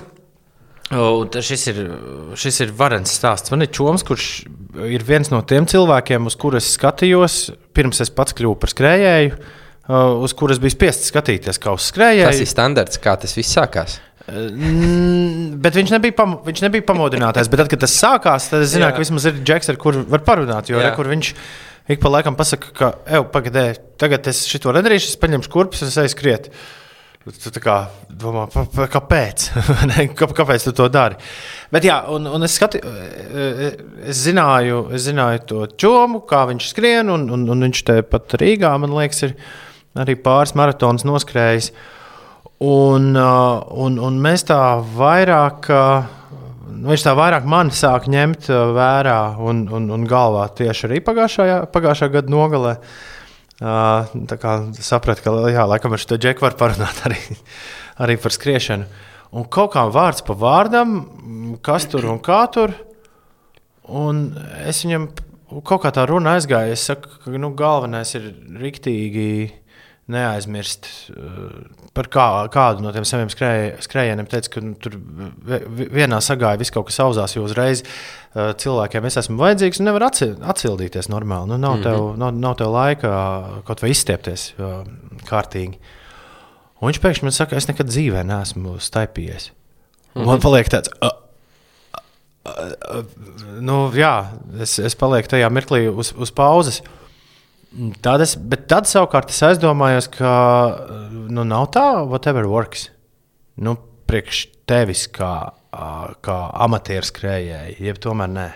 O, 0.94 1.26
šis, 1.26 1.66
ir, 1.72 1.82
šis 2.38 2.62
ir 2.62 2.72
varens 2.78 3.12
stāsts. 3.18 3.50
Man 3.52 3.66
ir 3.66 3.72
čoms, 3.74 4.06
kurš 4.06 4.30
ir 4.86 5.04
viens 5.04 5.32
no 5.32 5.42
tiem 5.42 5.66
cilvēkiem, 5.68 6.28
uz 6.30 6.38
kuriem 6.40 6.62
skatījos 6.62 7.40
pirms 7.76 8.00
es 8.04 8.12
pats 8.14 8.36
kļuvu 8.38 8.56
par 8.62 8.72
skrējēju. 8.72 9.34
Uh, 9.34 9.65
uz 9.88 10.34
kuras 10.36 10.58
bija 10.62 10.74
spiests 10.74 11.12
skatīties 11.12 11.60
kā 11.62 11.74
uz 11.76 11.88
skrējēju. 11.92 12.28
Tas 12.32 12.42
ir 12.42 12.50
standarts, 12.50 13.00
kā 13.02 13.16
tas 13.22 13.36
viss 13.38 13.54
sākās. 13.56 14.00
Mm, 14.26 15.60
Bet 15.62 15.76
viņš 15.78 15.92
nebija, 15.94 16.16
pam, 16.18 16.38
viņš 16.46 16.64
nebija 16.64 16.86
pamodinātais. 16.88 17.50
Bet 17.50 17.62
tad, 17.62 17.70
kad 17.70 17.84
tas 17.84 17.94
sākās, 17.94 18.48
tad 18.50 18.64
es 18.64 18.72
zināju, 18.74 18.90
Jā. 18.90 18.96
ka 18.96 19.04
vismaz 19.04 19.28
ir 19.30 19.38
džeks, 19.38 19.70
ar 19.70 19.78
kuru 19.80 20.02
var 20.10 20.24
parunāt. 20.26 20.72
Jo 20.72 20.82
re, 20.82 20.90
viņš 20.96 21.30
ik 21.94 22.02
pa 22.02 22.10
laikam 22.10 22.38
pasakā, 22.38 22.72
ka, 22.74 22.88
ej, 23.06 23.22
pagaidi, 23.34 23.68
tagad 24.00 24.26
es 24.32 24.42
šo 24.50 24.74
nedarīšu, 24.74 25.12
es 25.12 25.22
paņemšu 25.22 25.52
kurpes 25.52 25.84
un 25.84 25.92
es 25.92 26.00
eju 26.02 26.14
skriet. 26.16 26.50
Tu 27.26 27.50
tā 27.50 27.58
kā 27.58 27.74
domā, 28.06 28.44
kāpēc? 28.92 29.48
Kāpēc 30.38 30.66
tu 30.68 30.72
to 30.78 30.84
dari? 30.94 31.16
Bet, 31.74 31.82
jā, 31.88 31.96
un, 32.14 32.28
un 32.30 32.46
es, 32.46 32.54
skati, 32.54 32.78
es, 32.78 34.20
zināju, 34.20 34.84
es 34.94 35.08
zināju 35.08 35.42
to 35.50 35.64
čomu, 35.74 36.20
kā 36.30 36.44
viņš 36.52 36.68
skrien, 36.70 37.10
un, 37.10 37.26
un, 37.34 37.42
un 37.50 37.66
viņš 37.66 37.82
te 37.88 37.98
pat 38.06 38.36
Rīgā, 38.38 38.70
man 38.78 38.94
liekas, 38.94 39.24
ir 39.26 39.34
arī 40.00 40.16
pāris 40.20 40.54
maratonus 40.58 41.06
noskrējis. 41.08 41.70
Un, 42.66 43.10
uh, 43.12 43.64
un, 43.84 43.98
un 44.00 44.20
mēs 44.22 44.46
tā 44.48 44.60
vairāk, 44.96 45.68
uh, 45.72 46.06
viņš 46.86 47.04
tā 47.04 47.12
vairāk 47.18 47.48
mani 47.48 47.74
sāk 47.76 48.08
ņemt 48.12 48.48
uh, 48.48 48.70
vērā 48.76 49.18
un, 49.44 49.66
un, 49.68 49.90
un 49.92 50.06
galvā 50.08 50.46
tieši 50.56 50.88
arī 50.88 51.02
pagājušā, 51.04 51.66
pagājušā 51.74 52.10
gada 52.14 52.32
nogalē. 52.32 52.78
Tā 53.56 54.36
kā 54.36 54.50
sapratu, 54.84 55.22
ka 55.24 55.32
jā, 55.48 55.62
laikam 55.64 55.94
ar 55.96 56.00
šo 56.02 56.18
džeku 56.20 56.44
var 56.44 56.58
parunāt 56.60 56.98
arī, 57.08 57.16
arī 58.04 58.18
par 58.20 58.34
skriešanu. 58.36 58.88
Un 59.36 59.46
kaut 59.52 59.72
kā 59.74 59.86
vārds 59.92 60.24
pa 60.24 60.36
vārdam, 60.38 60.98
kas 61.64 61.88
tur 61.90 62.04
un 62.12 62.20
kā 62.24 62.42
tur. 62.52 62.74
Un 63.86 64.28
es 64.66 64.82
viņam 64.84 65.08
kaut 65.66 65.82
kā 65.84 65.92
tā 65.94 66.06
runa 66.08 66.36
aizgāja. 66.36 66.74
Es 66.74 66.84
saku, 66.88 67.10
ka 67.22 67.32
nu, 67.38 67.52
galvenais 67.56 68.14
ir 68.18 68.30
riktīgi 68.60 69.28
neaizmirst 70.12 70.86
uh, 71.10 71.48
par 71.96 72.06
kā, 72.12 72.24
kādu 72.54 72.84
no 72.84 72.92
tiem 72.94 73.02
saviem 73.08 73.30
skrēj- 73.32 73.80
skrējieniem. 73.82 74.28
Teica, 74.30 74.52
ka 74.54 74.60
nu, 74.62 74.74
tur 74.78 74.94
vi- 74.94 75.58
vi- 75.80 75.88
vienā 75.98 76.20
sagāja 76.22 76.60
viss 76.60 76.70
kaut 76.74 76.86
kas 76.90 77.00
sauzās, 77.00 77.34
jo 77.34 77.42
uzreiz 77.48 77.82
uh, 77.82 78.52
cilvēkiem 78.54 79.08
es 79.10 79.18
esmu 79.22 79.40
vajadzīgs 79.42 79.80
un 79.82 79.88
nevar 79.90 80.06
atcildīties 80.06 81.10
normāli. 81.10 81.50
Nu, 81.50 81.58
nav, 81.58 81.80
tev, 81.82 82.12
nav, 82.22 82.30
nav 82.38 82.54
tev 82.60 82.70
laika 82.76 83.12
kaut 83.66 83.82
vai 83.82 83.90
izstiepties 83.96 84.52
uh, 84.60 84.84
kārtīgi. 85.26 85.80
Un 86.76 86.90
viņš 86.92 87.02
pēkšņi 87.02 87.24
man 87.26 87.32
saka, 87.34 87.56
es 87.58 87.66
nekad 87.70 87.88
dzīvē 87.90 88.22
neesmu 88.28 88.76
staipījies. 88.84 89.50
Un 90.14 90.28
man 90.28 90.40
paliek 90.44 90.68
tāds. 90.70 90.92
Uh, 91.02 91.10
nu, 93.64 93.88
jā, 93.96 94.12
es, 94.62 94.76
es 94.78 94.94
palieku 94.98 95.32
tajā 95.32 95.48
mirklī 95.50 95.86
uz, 95.90 96.12
uz 96.14 96.30
pauzes. 96.30 96.78
Tad 98.00 98.22
es, 98.24 98.36
bet 98.40 98.66
tad 98.70 98.86
savukārt 98.88 99.32
es 99.34 99.40
aizdomājos, 99.44 100.06
ka 100.14 100.30
nu, 101.28 101.44
nav 101.44 101.66
tā, 101.76 101.86
whatever 102.08 102.46
works. 102.48 102.88
Nu, 103.60 103.76
priekš 104.08 104.46
tevis 104.68 105.06
kā, 105.12 105.32
kā 106.24 106.36
amatieru 106.66 107.08
skrējēji, 107.08 107.76
jeb 107.84 108.00
tomēr 108.00 108.32
nē. 108.32 108.46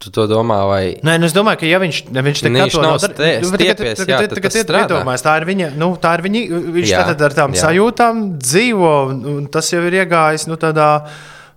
Tu 0.00 0.08
to 0.16 0.24
domā, 0.24 0.62
vai 0.64 0.84
Nē, 1.04 1.18
nu 1.20 1.26
es 1.28 1.34
domāju, 1.36 1.60
ka 1.60 1.68
ja 1.68 1.76
viņš, 1.82 1.96
ja 2.08 2.22
viņš 2.24 2.40
to 2.40 2.50
nav 2.50 2.64
Nu, 2.64 2.70
tagad- 3.04 3.50
stiepies, 3.50 3.98
tagad- 4.00 4.08
jā, 4.08 4.28
tad 4.30 4.42
tas 4.46 4.54
iedomājas, 4.56 5.24
Tā 5.26 5.34
ir 5.36 5.44
viņa, 5.50 5.68
nu, 5.76 5.90
tā 6.00 6.14
ir 6.16 6.22
viņa 6.24 6.40
viņš 6.72 6.88
Jā, 6.88 7.02
tātad 7.04 7.20
ar 7.28 7.34
tām 7.36 7.52
jā. 7.52 7.66
sajūtām 7.66 8.22
dzīvo, 8.40 8.92
un, 9.36 9.46
tas 9.52 9.68
jau 9.70 9.82
ir 9.84 9.92
iegājis 10.00 10.46
nu, 10.48 10.56
tādā 10.56 10.88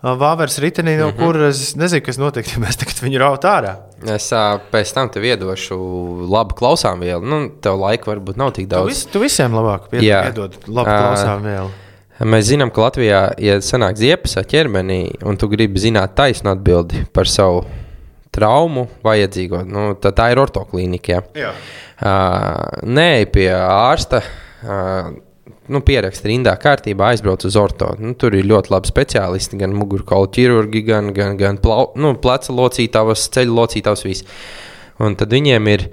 vāveres 0.03 0.57
ritenī, 0.59 0.97
no 0.99 1.07
mm. 1.07 1.13
-hmm. 1.13 1.25
kuras 1.25 1.75
nezinu, 1.79 2.03
kas 2.05 2.19
notiks, 2.19 2.51
ja 2.53 2.61
mēs 2.63 2.79
tagad 2.79 2.99
viņu 3.03 3.19
raut 3.19 3.43
ārā. 3.47 3.75
es 4.15 4.29
pēc 4.71 4.93
tam 4.93 5.09
tev 5.09 5.23
iedošu 5.23 5.77
labu 6.29 6.55
klausām 6.55 6.99
vielu? 6.99 7.23
Nu, 7.23 7.49
tev 7.61 7.79
laika 7.79 8.11
varbūt 8.11 8.37
nav 8.37 8.51
tik 8.51 8.67
Tu, 8.67 8.75
daudz. 8.75 8.87
vis, 8.87 9.05
tu 9.05 9.19
visiem 9.19 9.53
labāk 9.53 9.89
pied, 9.89 10.03
Jā. 10.03 10.25
iedod 10.27 10.57
labu 10.67 10.89
klausām 10.89 11.43
vēl. 11.43 11.71
Mēs 12.19 12.45
zinām, 12.51 12.69
ka 12.71 12.81
Latvijā, 12.81 13.33
ja 13.41 13.55
sanāk 13.57 13.97
ziepes 13.97 14.37
ķermenī, 14.37 15.23
un 15.25 15.37
tu 15.37 15.47
gribi 15.49 15.79
zināt 15.79 16.13
taisnu 16.15 16.51
atbildi 16.51 17.07
par 17.11 17.25
savu 17.25 17.65
traumu 18.31 18.87
vajadzīgo, 19.03 19.63
nu, 19.65 19.93
tad 19.95 20.15
tā 20.15 20.31
ir 20.31 20.39
ortoklīnika. 20.39 21.07
Jā. 21.09 21.23
Jā. 21.35 21.51
Uh, 22.03 22.83
nē, 22.85 23.25
pie 23.31 23.49
ārsta. 23.53 24.21
Uh, 24.63 25.13
Nu, 25.71 25.80
pierakst 25.86 26.26
rindā 26.28 26.56
kārtībā, 26.60 27.13
aizbrauc 27.13 27.45
uz 27.47 27.56
orto. 27.60 27.93
Nu, 28.02 28.15
tur 28.19 28.36
ir 28.36 28.47
ļoti 28.49 28.73
labi 28.73 28.89
speciālisti, 28.91 29.60
gan 29.62 29.76
mugurkaula 29.78 30.28
ķirurgi, 30.36 30.84
gan, 30.88 31.12
gan, 31.15 31.38
gan 31.39 31.60
plau, 31.63 31.91
nu, 31.95 32.15
pleca 32.19 32.56
locītavas, 32.56 33.30
ceļu 33.36 33.56
locītavas, 33.62 34.04
viss. 34.08 34.28
Un 35.04 35.15
tad 35.19 35.32
viņiem 35.34 35.69
ir, 35.71 35.88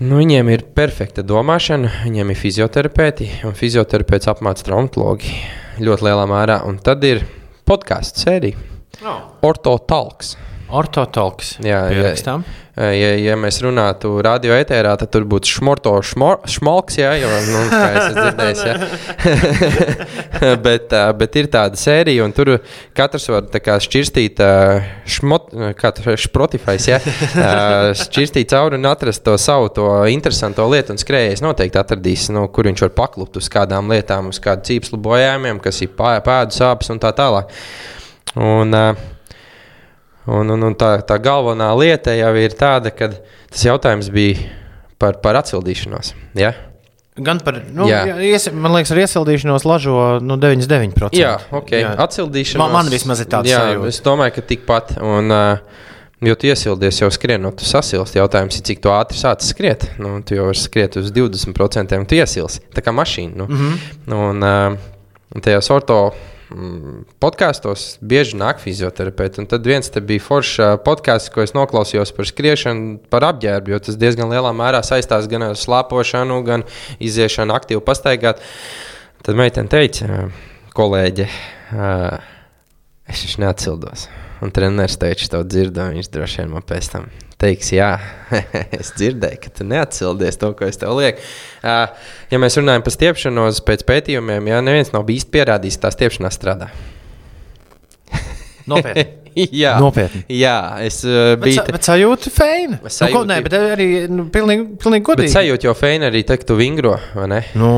nu, 0.00 0.18
viņiem 0.22 0.52
ir 0.56 0.66
perfekta 0.76 1.24
domāšana, 1.26 1.92
viņiem 2.06 2.32
ir 2.32 2.40
fizioterapeiti, 2.40 3.28
un 3.48 3.56
fizioterapeits 3.58 4.32
apmāca 4.32 4.64
traumatologi 4.70 5.36
ļoti 5.84 6.08
lielā 6.08 6.28
mērā. 6.30 6.62
Un 6.68 6.80
tad 6.82 7.04
ir 7.04 7.26
podkāstu 7.68 8.24
sērija 8.24 8.70
Oh. 9.02 9.20
Orto 9.42 9.78
Talks. 9.78 10.36
Ortotalks. 10.70 11.58
Jā, 11.64 11.84
jā. 11.92 12.14
Pierakstām. 12.74 12.94
Ja, 12.94 13.10
ja 13.22 13.36
mēs 13.38 13.60
runātu 13.62 14.16
radio 14.24 14.54
ēterā, 14.58 14.96
tad 14.98 15.10
tur 15.14 15.22
būtu 15.30 15.46
šmorto 15.46 15.92
šmor, 16.02 16.40
šmalks, 16.50 16.96
jā, 16.98 17.12
jo, 17.22 17.28
nu, 17.46 17.60
kā 17.70 17.84
es 17.92 18.00
esmu 18.08 18.24
dzirdējis, 18.24 18.62
jā. 18.66 20.56
bet, 20.66 20.90
ā, 20.90 21.04
bet 21.14 21.38
ir 21.38 21.46
tāda 21.52 21.78
sērija, 21.78 22.24
un 22.26 22.34
tur 22.34 22.56
katrs 22.96 23.28
var 23.30 23.46
tā 23.52 23.62
kā 23.62 23.78
šķirstīt, 23.78 24.42
ā, 24.42 24.82
šmot, 25.06 25.54
kā 25.78 25.94
šprotifais, 26.18 26.90
jā, 26.90 26.98
šķirstīt 28.02 28.50
cauri 28.50 28.80
un 28.80 28.90
atrast 28.90 29.22
to 29.22 29.38
savu 29.38 29.70
to 29.74 29.88
interesanto 30.10 30.66
lietu, 30.66 30.96
un 30.96 31.02
skrējējs 31.02 31.46
noteikti 31.46 31.78
atradīs, 31.78 32.26
nu, 32.34 32.48
kur 32.50 32.66
viņš 32.72 32.88
var 32.88 32.94
paklupt 32.98 33.38
uz 33.38 33.50
kādām 33.54 33.94
lietām, 33.94 34.34
uz 34.34 34.42
kādu 34.42 34.66
cīpslu 34.72 34.98
bojājumiem, 34.98 35.62
kas 35.62 35.78
ir 35.86 35.94
pēdu 35.94 36.58
sāpes 36.58 36.90
un 36.90 36.98
tā 36.98 37.14
tālāk. 37.14 37.54
Un, 38.34 38.74
ā, 38.74 39.13
Un, 40.26 40.50
un, 40.50 40.68
un 40.70 40.76
tā, 40.78 40.96
tā 41.04 41.18
galvenā 41.20 41.68
lieta 41.76 42.14
jau 42.16 42.30
ir 42.40 42.54
tāda, 42.56 42.92
ka 42.96 43.10
tas 43.12 43.64
jautājums 43.66 44.08
bija 44.12 44.46
par, 44.98 45.18
par 45.24 45.36
atsildīšanos. 45.42 46.14
Ja? 46.38 46.54
Gan 47.14 47.38
par, 47.44 47.60
nu, 47.70 47.86
Jā. 47.86 48.02
Ies, 48.26 48.48
man 48.50 48.74
liekas, 48.74 48.90
ar 48.90 49.04
iesildīšanos 49.04 49.66
lažo 49.68 49.98
nu, 50.24 50.38
99%. 50.40 51.14
Jā, 51.14 51.36
ok. 51.54 51.74
Jā. 51.76 51.92
Atsildīšanās. 52.06 52.62
Man- 52.62 52.72
man 52.74 52.90
vismaz 52.90 53.20
ir 53.22 53.28
tāds 53.30 53.52
jā, 53.52 53.60
sajūta. 53.60 53.92
Es 53.92 54.00
domāju, 54.02 54.34
ka 54.38 54.46
tikpat. 54.54 54.96
Un, 55.04 55.30
uh, 55.30 55.82
Jo 56.24 56.34
tu 56.40 56.46
iesildies 56.48 57.00
jau 57.02 57.10
skrienot, 57.12 57.58
tu 57.60 57.66
sasilsti. 57.68 58.16
Jautājums 58.16 58.56
ir, 58.56 58.62
cik 58.64 58.78
tu 58.84 58.88
ātri 58.88 59.18
sāc 59.18 59.42
skriet. 59.44 59.90
Nu, 60.00 60.14
tu 60.24 60.38
jau 60.38 60.46
vari 60.46 60.60
skriet 60.60 60.96
uz 60.96 61.10
20%, 61.12 61.98
un 62.00 62.06
tu 62.08 62.16
iesilsti. 62.16 62.62
Tā 62.72 62.84
kā 62.84 62.94
mašīna. 62.96 63.36
Nu. 63.42 63.48
Mm 63.48 63.58
-hmm. 63.58 64.14
Un 64.14 64.42
uh, 64.42 65.42
tajos 65.42 65.70
orto 65.70 66.14
mm, 66.14 66.33
podkāstos 67.22 67.98
bieži 68.04 68.38
nāk 68.40 68.60
fizioterapeiti. 68.62 69.40
Un 69.42 69.48
tad 69.50 69.66
viens 69.66 69.90
bija 69.94 70.22
foršs 70.22 70.58
uh, 70.60 70.74
podkāsts, 70.84 71.32
ko 71.34 71.44
es 71.44 71.54
noklausījos 71.56 72.12
par 72.16 72.28
skriešanu, 72.28 72.98
par 73.12 73.26
apģērbu, 73.30 73.74
jo 73.74 73.80
tas 73.88 74.00
diezgan 74.00 74.32
lielā 74.32 74.52
mērā 74.56 74.82
saistās 74.86 75.28
gan 75.30 75.48
ar 75.50 75.58
slāpošanu, 75.58 76.42
gan 76.46 76.66
iziešanu 77.00 77.56
aktīvi 77.56 77.84
pastaigāt. 77.84 78.42
Tad 79.24 79.40
meitene 79.40 79.72
teica, 79.72 80.28
kolēģe, 80.76 81.30
uh, 81.72 82.20
es 83.08 83.26
neatsildos. 83.40 84.08
Un 84.44 84.52
treneris 84.52 84.98
teica, 85.00 85.30
to 85.32 85.44
dzirdēju, 85.48 85.96
viņš 85.96 86.10
droši 86.12 86.42
vien 86.42 86.50
man 86.52 86.64
pēc 86.68 86.90
tam 86.92 87.06
teiks, 87.40 87.70
jā, 87.74 87.90
es 88.78 88.92
dzirdēju, 88.96 89.40
ka 89.40 89.52
tu 89.56 89.66
neatsildies 89.68 90.38
to, 90.40 90.50
ko 90.56 90.68
es 90.68 90.80
tev 90.80 90.92
lieku. 90.98 91.24
Uh, 91.64 91.86
ja 92.32 92.40
mēs 92.40 92.58
runājam 92.60 92.84
par 92.84 92.94
stiepšanos 92.94 93.62
pēc 93.66 93.86
pētījumiem, 93.88 94.52
jā, 94.52 94.60
neviens 94.64 94.92
nav 94.94 95.06
bijis 95.08 95.26
pierādījis, 95.32 95.80
ka 95.80 95.88
tā 95.88 95.94
stiepšanā 95.96 96.32
strādā. 96.34 96.68
Nopietni. 98.70 99.04
jā, 99.62 99.74
Nopietni. 99.82 100.22
Jā, 100.30 100.54
es 100.84 101.00
uh, 101.04 101.34
Bet, 101.34 101.42
biju. 101.42 101.56
sa, 101.58 101.64
bet 101.74 101.86
sajūta 101.88 102.30
feina. 102.32 102.78
Nu, 102.80 102.92
Sajūta 102.92 103.16
ko, 103.16 103.22
nē, 103.28 103.38
bet 103.44 103.56
arī 103.58 103.88
nu, 104.08 104.26
pilnīgi, 104.32 104.66
pilnīgi 104.80 105.02
Bet 105.04 105.08
godīgi. 105.10 105.32
sajūta 105.34 105.68
jau 105.68 105.74
feina 105.76 106.08
arī 106.08 106.22
tad, 106.26 106.40
kad 106.42 106.48
tu 106.52 106.56
vingro, 106.58 106.94
vai 107.16 107.26
ne? 107.32 107.40
Nu, 107.58 107.72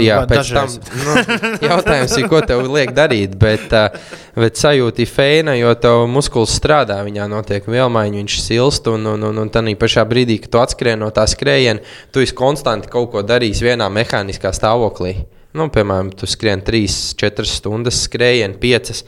Jā, 0.00 0.20
pēc 0.30 0.40
dažreiz. 0.40 0.76
tam 0.86 1.02
nu, 1.02 1.40
jautājums 1.66 2.14
ir, 2.20 2.28
ko 2.30 2.40
tev 2.46 2.62
liek 2.70 2.94
darīt. 2.96 3.34
Bet, 3.40 3.66
uh, 3.74 3.98
bet 4.38 4.60
sajūta 4.60 5.04
ir 5.04 5.10
feina, 5.10 5.56
jo 5.58 5.74
tev 5.82 6.04
muskulis 6.12 6.54
strādā, 6.60 7.00
viņā 7.06 7.26
notiek 7.32 7.66
vielmaiņa, 7.68 8.22
viņš 8.22 8.38
silst. 8.46 8.88
Un, 8.90 9.10
un, 9.16 9.26
un, 9.32 9.42
un 9.44 9.52
tā 9.52 9.64
pašā 9.80 10.06
brīdī, 10.08 10.38
kad 10.44 10.54
tu 10.54 10.62
atskrien 10.62 11.02
no 11.02 11.10
tā 11.14 11.26
skrējiena, 11.30 11.84
tu 12.14 12.22
esi 12.24 12.36
konstanti 12.38 12.88
kaut 12.92 13.10
ko 13.12 13.26
darījis 13.26 13.60
vienā 13.66 13.90
mehāniskā 13.92 14.54
stāvoklī. 14.56 15.18
Nu, 15.58 15.66
piemēram, 15.74 16.12
tu 16.14 16.28
skrien 16.30 16.60
3, 16.62 16.86
4 17.18 17.48
stundas, 17.50 18.04
skrējienu 18.06 18.54
5. 18.62 19.02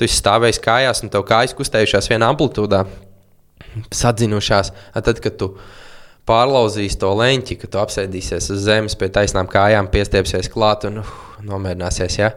Tu 0.00 0.06
esi 0.08 0.16
stāvējis 0.16 0.62
kājās, 0.64 1.02
un 1.04 1.10
tev 1.12 1.26
kājas 1.28 1.52
kustējušās 1.58 2.06
vienā 2.08 2.30
amplitūdā, 2.32 2.86
sadzinušās. 3.92 4.70
Tad, 4.96 5.18
kad 5.20 5.36
tu 5.36 5.50
pārlauzīs 6.24 6.96
to 7.00 7.10
leņķi, 7.18 7.58
ka 7.60 7.68
tu 7.68 7.80
apsēdīsies 7.82 8.48
uz 8.54 8.62
zemes 8.64 8.96
pie 8.96 9.10
taisnām 9.12 9.50
kājām, 9.50 9.90
piestiepsies 9.92 10.48
klāt 10.52 10.86
un 10.88 11.02
uh, 11.02 11.12
nomierināsies. 11.44 12.16
Ja? 12.16 12.30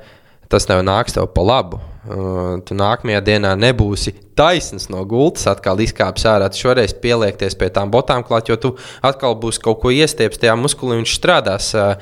Tas 0.52 0.68
tev 0.68 0.84
nāks 0.84 1.16
tev 1.16 1.30
pa 1.32 1.46
labu. 1.48 1.80
Uh, 2.04 2.60
tu 2.68 2.76
nākamajā 2.76 3.24
dienā 3.30 3.54
nebūsi 3.56 4.12
taisns 4.36 4.90
no 4.92 5.06
gultas, 5.08 5.48
atkal 5.48 5.80
izkāpsi 5.86 6.28
ārā. 6.34 6.52
Šoreiz 6.52 6.92
pieliekties 7.00 7.56
pie 7.56 7.72
tām 7.72 7.96
botām 7.96 8.28
klāt, 8.28 8.52
jo 8.52 8.60
tu 8.60 8.76
atkal 9.06 9.40
būsi 9.40 9.64
kaut 9.64 9.80
ko 9.86 9.96
iestieps 9.96 10.44
tajā 10.44 10.60
muskulī, 10.60 11.00
viņš 11.00 11.16
strādās. 11.16 11.72
Uh, 11.78 11.96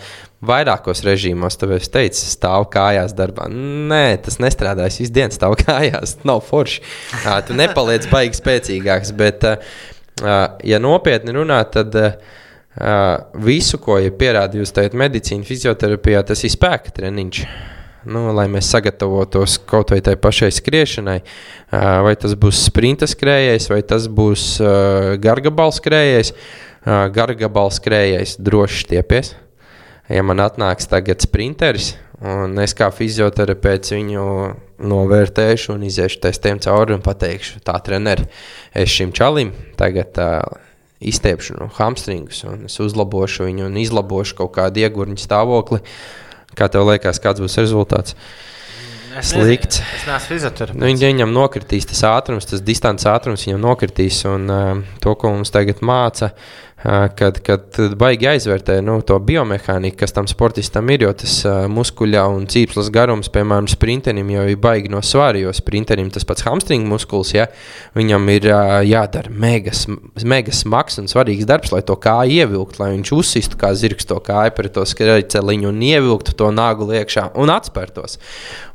vairākos 0.46 1.04
režīmos, 1.06 1.58
tad 1.60 1.74
es 1.76 1.90
teicu, 1.92 2.22
stāv 2.34 2.68
kājās 2.74 3.14
darbā. 3.18 3.48
Nē, 3.52 4.18
tas 4.26 4.40
nestrādā. 4.42 4.88
Es 4.90 5.00
visu 5.02 5.14
dienu 5.16 5.36
stāvu 5.36 5.60
kājās. 5.66 6.18
Nav 6.28 6.44
forši. 6.48 6.84
Uh, 7.22 7.34
tu 7.46 7.58
nepaliec 7.58 8.08
baigi 8.12 8.40
spēcīgāks. 8.42 9.14
Bet, 9.18 9.46
uh, 9.48 10.40
ja 10.66 10.82
nopietni 10.84 11.38
runā, 11.38 11.64
tad. 11.74 11.98
Uh, 11.98 12.40
visu, 13.44 13.76
ko 13.84 13.98
ir 14.00 14.14
pierādījusi 14.16 14.72
tagad 14.72 14.94
medicīna, 14.96 15.44
fizioterapijā, 15.44 16.22
tas 16.24 16.40
ir 16.48 16.54
spēka 16.54 16.94
treniņš. 16.96 17.42
Nu, 18.08 18.30
lai 18.32 18.46
mēs 18.48 18.70
sagatavotos 18.72 19.58
kaut 19.68 19.92
vai 19.92 20.00
tai 20.02 20.14
pašai 20.16 20.48
skriešanai, 20.56 21.18
vai 22.08 22.14
tas 22.18 22.32
būs 22.40 22.64
sprinta 22.70 23.10
skrējējs, 23.12 23.68
vai 23.70 23.82
tas 23.84 24.08
būs 24.08 24.46
gargabals 25.22 25.82
skrējējs. 25.84 26.32
Uh, 26.32 27.04
gargabals 27.14 27.82
skrējējs 27.84 28.40
droši 28.40 28.86
stiepies. 28.88 29.36
Ja 30.12 30.24
man 30.28 30.42
atnāks 30.44 30.90
tagad 30.92 31.24
sprinteris, 31.24 31.94
un 32.20 32.58
es 32.60 32.74
kā 32.76 32.90
fizioterapeits 32.92 33.94
viņu 33.96 34.26
novērtēšu 34.92 35.76
un 35.76 35.86
iziešu 35.88 36.20
testiem 36.26 36.60
cauri 36.60 36.98
un 36.98 37.04
pateikšu, 37.06 37.62
tā 37.64 37.78
treneri, 37.86 38.28
es 38.76 38.92
šim 38.92 39.16
čalim 39.16 39.56
tagad. 39.80 40.20
Uh, 40.20 40.68
izstiepšu 41.02 41.56
no 41.58 41.66
hamstringus, 41.74 42.44
un 42.46 42.68
es 42.68 42.76
uzlabošu 42.78 43.48
viņu 43.48 43.66
un 43.66 43.78
izlabošu 43.82 44.36
kaut 44.38 44.52
kādu 44.60 44.84
iegurņu 44.84 45.18
stāvokli. 45.18 45.82
Kā 46.54 46.68
tev 46.70 46.86
liekas, 46.92 47.18
kāds 47.24 47.42
būs 47.42 47.58
rezultāts? 47.58 48.14
Es 49.18 49.34
Slikts. 49.34 49.82
Nezinu, 49.82 49.96
es 49.98 50.04
neesmu 50.08 50.30
fizioterapeits. 50.30 50.78
Nu, 50.78 50.88
viņa, 50.88 51.10
viņam 51.10 51.34
nokritīs 51.36 51.90
tas 51.90 52.04
ātrums, 52.08 52.46
tas 52.48 52.62
distants 52.64 53.08
ātrums 53.10 53.48
viņam 53.48 53.66
nokritīs. 53.66 54.22
Un 54.30 54.46
uh, 54.54 54.84
to, 55.04 55.16
ko 55.20 55.34
mums 55.34 55.52
tagad 55.52 55.82
māca, 55.84 56.30
uh, 56.30 56.62
kad, 57.18 57.38
kad 57.46 57.78
baigi 58.00 58.26
aizvērtē 58.32 58.80
nu, 58.86 58.98
to 59.06 59.18
biomehāniku, 59.22 60.00
kas 60.02 60.16
tam 60.16 60.28
sportistam 60.30 60.90
ir. 60.94 61.06
Jo 61.06 61.14
tas 61.18 61.36
uh, 61.46 61.66
muskuļa 61.72 62.24
un 62.34 62.48
cīpslas 62.50 62.90
garums, 62.94 63.30
piemēram, 63.34 63.70
sprinterim 63.70 64.30
jau 64.34 64.46
ir 64.50 64.58
baigi 64.62 64.92
no 64.92 65.04
svara. 65.06 65.40
Jo 65.42 65.54
sprinterim 65.56 66.10
tas 66.14 66.26
pats 66.28 66.46
hamstringa 66.48 66.90
muskulis, 66.90 67.36
ja, 67.36 67.48
viņam 67.98 68.30
ir 68.34 68.50
uh, 68.50 68.80
jādara 68.88 69.30
mega, 69.30 69.74
mega 70.26 70.56
smags 70.56 70.98
un 71.02 71.10
svarīgs 71.12 71.48
darbs, 71.50 71.74
lai 71.74 71.84
to 71.86 71.98
kāju 72.02 72.42
ievilktu, 72.42 72.82
lai 72.82 72.92
viņš 72.96 73.14
uzsistu 73.18 73.62
kā 73.62 73.74
zirgs 73.78 74.10
to 74.10 74.18
kāju 74.24 74.56
par 74.58 74.72
to 74.74 74.86
skrejceliņu 74.88 75.70
un 75.70 75.86
ievilktu 75.92 76.36
to 76.38 76.50
nāgu 76.56 76.90
iekšā 76.98 77.32
un 77.42 77.54
atspērtos. 77.54 78.18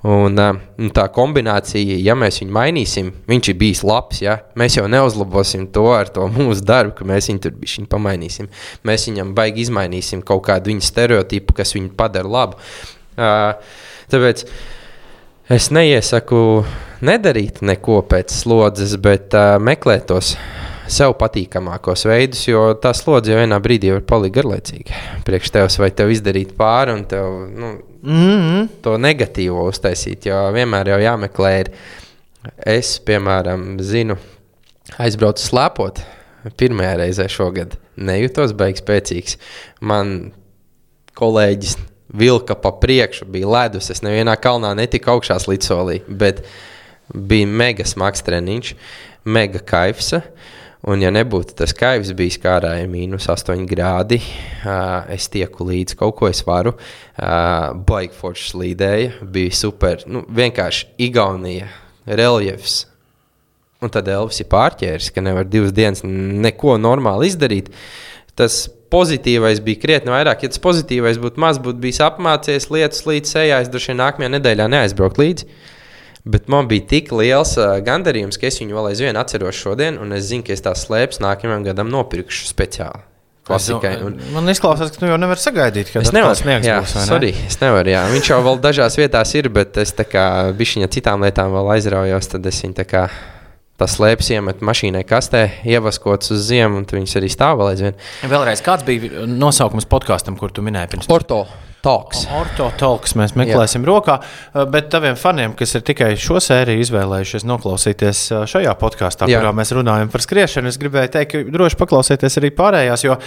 Un, 0.07 0.39
uh, 0.39 0.55
un 0.79 0.95
tā 0.95 1.09
kombinācija, 1.11 1.99
ja 1.99 2.15
mēs 2.15 2.39
viņu 2.43 2.55
mainīsim, 2.55 3.11
viņš 3.27 3.51
ir 3.51 3.59
bijis 3.59 3.83
labs. 3.87 4.23
Ja? 4.23 4.39
Mēs 4.59 4.79
jau 4.79 4.87
neuzlabosim 4.91 5.67
to 5.75 5.89
ar 5.91 6.13
to 6.13 6.29
mūsu 6.31 6.63
darbu, 6.67 6.95
ka 7.01 7.09
mēs 7.09 7.33
viņu 7.33 7.43
tur 7.43 7.57
bijām 7.59 7.91
pamainīsim. 7.97 8.51
Mēs 8.87 9.09
viņam 9.11 9.35
baigi 9.37 9.67
izmainīsim 9.67 10.23
kaut 10.27 10.45
kādu 10.51 10.73
viņa 10.73 10.87
stereotipu, 10.87 11.57
kas 11.57 11.75
viņu 11.77 11.95
padara 11.99 12.31
labu. 12.31 12.61
Tāpēc 14.13 14.45
es 15.57 15.73
neiesaku 15.75 16.39
nedarīt 17.07 17.63
neko 17.65 18.03
pēc 18.09 18.35
slodzes, 18.43 18.97
bet 19.03 19.35
meklēt 19.63 20.09
tos 20.13 20.37
sev 20.87 21.17
patīkamākos 21.19 22.07
veidus, 22.07 22.45
jo 22.47 22.69
tā 22.79 22.93
slodze 22.95 23.33
jau 23.33 23.41
vienā 23.41 23.59
brīdī 23.63 23.91
var 23.91 24.05
palikt 24.07 24.37
garlaicīga. 24.39 25.03
Priekš 25.27 25.53
tevis 25.57 25.79
vai 25.83 25.91
tev 25.91 26.13
izdarīt 26.15 26.55
pāri 26.59 26.95
un 26.95 27.05
tev 27.11 27.31
nu, 27.51 27.75
Mm 28.07 28.39
-hmm. 28.41 28.69
to 28.83 28.99
negatīvo 28.99 29.65
uztaisīt, 29.67 30.27
jo 30.27 30.35
vienmēr 30.55 30.89
jau 30.89 30.99
jāmeklē. 30.99 31.61
Ir. 31.61 31.71
Es, 32.67 33.01
piemēram, 33.03 33.81
zinu, 33.83 34.17
aizbraucu 34.99 35.43
slēpot 35.43 35.99
pirmajā 36.57 36.97
reizē 36.97 37.29
šogad 37.29 37.75
nejūtos 37.97 38.55
beigas 38.57 38.85
spēcīgs. 38.85 39.39
Man 39.81 40.33
kolēģis 41.17 41.77
vilka 42.17 42.55
pa 42.55 42.73
priekšu, 42.81 43.27
bija 43.31 43.49
ledus. 43.51 43.91
Es 43.93 44.03
nevienā 44.05 44.37
kalnā 44.41 44.73
netiku 44.79 45.17
augšā 45.17 45.39
līdz 45.47 45.71
solī, 45.71 46.01
bet 46.07 46.45
bija 47.13 47.49
mega 47.49 47.87
smags 47.87 48.25
treniņš, 48.27 48.75
mega 49.25 49.63
kaifs. 49.65 50.15
Un, 50.87 51.01
ja 51.03 51.11
nebūtu 51.11 51.57
tas 51.59 51.73
kaivs 51.75 52.13
bijis 52.15 52.37
kārā, 52.39 52.77
ja 52.79 52.87
mīnus 52.87 53.27
8 53.33 53.65
grādi, 53.67 54.21
uh, 54.21 55.09
es 55.11 55.27
tieku 55.33 55.67
līdz 55.67 55.97
kaut 55.99 56.15
ko 56.21 56.29
es 56.31 56.45
varu. 56.47 56.77
Uh, 57.17 57.73
Baigi 57.89 58.15
foršs 58.15 58.53
slīdēja, 58.53 59.17
bija 59.35 59.57
super. 59.57 60.05
Nu, 60.07 60.23
vienkārši 60.31 60.93
Igaunija, 61.09 61.67
reliefs, 62.07 62.85
Un 63.85 63.93
tad 63.93 64.09
Elvis 64.09 64.41
ir 64.41 64.49
pārķēris, 64.53 65.11
ka 65.13 65.25
nevar 65.25 65.49
divas 65.49 65.75
dienas 65.77 66.01
neko 66.05 66.79
normāli 66.81 67.29
izdarīt. 67.29 67.69
Tas 68.37 68.65
pozitīvais 68.93 69.61
bija 69.65 69.81
krietni 69.83 70.13
vairāk. 70.15 70.45
Ja 70.45 70.53
tas 70.53 70.63
pozitīvais 70.63 71.21
būtu 71.21 71.41
maz, 71.43 71.61
būtu 71.63 71.83
bijis 71.83 72.01
apmācījies 72.07 72.71
lietas 72.73 73.05
līdz 73.09 73.33
sejā, 73.37 73.63
es 73.65 73.73
droši 73.73 73.93
vien 73.93 74.01
nākamajā 74.03 74.33
nedēļā 74.37 74.69
neaizbrauktu 74.73 75.25
līdzi. 75.25 75.49
Bet 76.27 76.49
man 76.51 76.67
bija 76.71 76.89
tik 76.91 77.13
liels 77.15 77.53
uh, 77.61 77.77
gandarījums, 77.87 78.39
ka 78.41 78.49
es 78.49 78.57
viņu 78.59 78.75
vēl 78.75 78.89
aizvien 78.91 79.19
atceros 79.21 79.61
šodien, 79.61 80.01
un 80.03 80.17
es 80.17 80.27
zinu, 80.33 80.43
ka 80.47 80.57
es 80.57 80.65
tās 80.65 80.83
slēpes 80.89 81.23
nākamajam 81.23 81.69
gadam 81.69 81.93
nopirkšu 81.93 82.49
speciāli. 82.51 83.05
Klasikai. 83.47 83.93
Un... 84.03 84.17
Man 84.35 84.51
izklausās, 84.51 84.91
ka 84.91 84.99
tu 84.99 85.07
jau 85.07 85.21
nevari 85.23 85.39
sagaidīt, 85.39 85.93
ka 85.93 86.03
tas 86.03 86.11
nevaru, 86.11 86.35
sniegs 86.35 86.67
jā, 86.67 86.81
būs. 86.83 86.97
ne? 86.99 87.05
sorry, 87.07 87.31
es 87.47 87.61
nevaru. 87.61 87.93
Jā. 87.95 88.01
Viņš 88.11 88.31
jau 88.33 88.41
vēl 88.43 88.59
dažās 88.65 88.99
vietās 88.99 89.37
ir, 89.39 89.47
bet 89.55 89.79
es 89.79 89.95
tā 89.95 90.03
kā 90.09 90.27
bišķiņa 90.59 90.91
citām 90.97 91.23
lietām 91.23 91.55
vēl 91.55 91.71
aizraujos, 91.77 92.33
tad 92.33 92.51
es 92.51 92.59
viņu 92.65 92.75
tā 92.81 92.89
kā 92.91 93.05
tas 93.81 93.97
slēpes 93.99 94.33
iemet 94.35 94.65
mašīnai 94.65 95.05
kastē, 95.09 95.45
ievaskots 95.69 96.33
uz 96.35 96.49
ziemu, 96.49 96.81
un 96.81 96.89
viņas 96.89 97.19
arī 97.21 97.31
stāv 97.33 97.61
vēl 97.61 97.75
aizvien. 97.75 98.01
Vēlreiz, 98.25 98.65
kāds 98.65 98.87
bija 98.89 99.27
nosaukums 99.29 99.89
podkāstam, 99.91 100.39
kur 100.41 100.55
tu 100.55 100.65
minēji 100.65 100.95
pirms 100.95 101.11
Orto 101.13 101.45
talks. 101.85 102.25
Ortotalks 102.35 103.15
mēs 103.19 103.35
meklēsim 103.39 103.85
Jā. 103.85 103.91
rokā, 103.91 104.17
bet 104.73 104.89
taviem 104.93 105.17
faniem, 105.19 105.55
kas 105.59 105.77
ir 105.79 105.85
tikai 105.87 106.13
šo 106.21 106.41
sēriju 106.43 106.83
izvēlējušies 106.85 107.47
noklausīties 107.47 108.23
šajā 108.51 108.75
podkāstā, 108.81 109.29
kurā 109.31 109.53
mēs 109.57 109.73
runājam 109.77 110.11
par 110.13 110.25
skriešanu, 110.25 110.73
es 110.73 110.81
gribēju 110.83 111.13
teikt, 111.15 111.35
ka 111.35 111.55
droši 111.55 111.79
paklausieties 111.81 112.41
arī 112.41 112.51
pārējās, 112.57 113.07
jo 113.07 113.19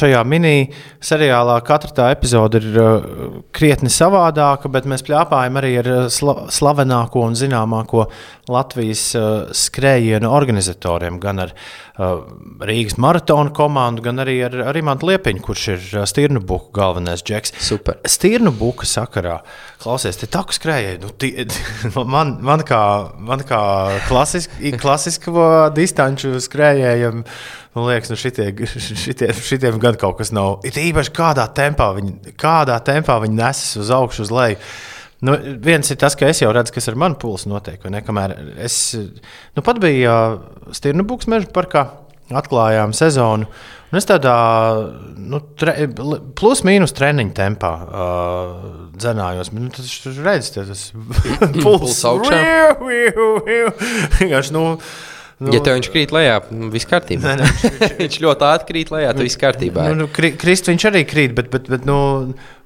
šajā 0.00 0.22
mini 0.28 0.70
seriālā 1.04 1.58
katra 1.66 1.94
tā 1.96 2.08
epizode 2.14 2.62
ir 2.62 2.80
krietni 3.56 3.92
savādāka, 3.92 4.70
bet 4.72 4.88
mēs 4.90 5.04
plāpājam 5.06 5.60
arī 5.60 5.74
ar 5.82 5.92
sla 6.12 6.48
slavenāko 6.50 7.24
un 7.26 7.36
zināmāko 7.38 8.06
Latvijas 8.50 9.10
skrējienu 9.56 10.30
organizatoriem, 10.30 11.20
gan 11.22 11.46
ar 11.46 11.54
Rīgas 11.98 12.96
maratona 13.02 13.50
komandu, 13.54 14.04
gan 14.04 14.22
arī 14.22 14.36
ar, 14.46 14.54
ar 14.70 14.78
Imantu 14.78 15.08
Liepiņu, 15.10 15.42
kurš 15.44 15.64
ir 15.72 15.86
uh, 15.98 16.04
Stirnu 16.08 16.42
buku 16.46 16.70
galvenais 16.76 17.24
džeks. 17.26 17.54
Super. 17.60 17.98
Stirnu 18.08 18.52
buka 18.56 18.86
sakarā, 18.88 19.40
klausies, 19.82 20.20
te 20.20 20.28
tā 20.30 20.44
kā 20.46 20.56
skrējēji, 20.56 21.00
nu, 21.02 21.10
ti, 21.20 21.32
man, 22.14 22.36
man 22.46 22.64
kā, 22.66 22.82
man 23.26 23.42
kā 23.48 23.62
klasiski, 24.08 24.72
klasisko 24.80 25.48
distanču 25.76 26.36
skrējējiem, 26.40 27.24
man 27.76 27.90
liekas, 27.90 28.12
nu 28.14 28.20
šitie, 28.20 28.52
šitie, 28.70 29.32
šitiem 29.34 29.82
gan 29.82 29.98
kaut 30.00 30.20
kas 30.22 30.32
nav. 30.36 30.60
Ir 30.68 30.78
īpaši 30.86 31.14
kādā 31.16 31.48
tempā 31.56 31.90
viņi, 31.98 32.36
kādā 32.40 32.78
tempā 32.86 33.18
viņi 33.24 33.38
nesas 33.42 33.76
uz 33.82 33.92
augšu, 33.98 34.28
uz 34.28 34.34
leju. 34.34 34.62
Nu, 35.26 35.34
viens 35.60 35.90
ir 35.92 35.98
tas, 36.00 36.16
ka 36.16 36.30
es 36.32 36.40
jau 36.40 36.52
redzu, 36.54 36.72
kas 36.76 36.88
ar 36.88 36.96
manu 37.00 37.18
pulsu 37.20 37.50
notiek. 37.52 37.82
kamēr 38.06 38.36
es 38.64 38.78
nu, 38.96 39.60
pat 39.62 39.80
biju 39.82 40.08
uh, 40.08 40.72
Stirnbuks 40.76 41.28
meža 41.28 41.50
parkā, 41.52 41.84
atklājām 42.30 42.94
sezonu. 42.96 43.48
Un 43.90 43.98
es 43.98 44.06
tādā 44.06 44.32
nu, 45.18 45.40
plus-mínus 46.38 46.94
treniņa 46.94 47.34
tempā 47.36 47.70
uh, 47.82 48.50
dzinājos. 48.94 49.50
Nu, 49.56 49.66
tas 49.74 49.90
ir 50.06 50.20
redzams, 50.24 50.52
tas 50.54 50.84
Pulss 51.58 52.04
augšā. 52.06 52.38
Vienkārši, 54.20 54.54
nu, 54.54 54.64
nu, 55.40 55.52
Ja 55.54 55.60
tev 55.64 55.78
viņš 55.78 55.88
krīt 55.92 56.10
lejā, 56.12 56.36
viss 56.72 56.88
kārtībā. 56.88 57.32
Nē, 57.32 57.34
nē, 57.40 57.88
viņš 57.98 58.18
ļoti 58.24 58.46
ātri 58.48 58.68
krīt 58.68 58.92
lejā, 58.92 59.12
tad 59.16 59.24
viss 59.24 59.40
kārtībā. 59.40 59.86
Nu, 59.88 60.02
nu, 60.02 60.08
kri- 60.12 60.34
Krist 60.40 60.68
viņš 60.68 60.86
arī 60.90 61.02
krīt, 61.08 61.32
bet, 61.38 61.48
bet, 61.52 61.70
bet 61.72 61.86
nu, 61.88 61.96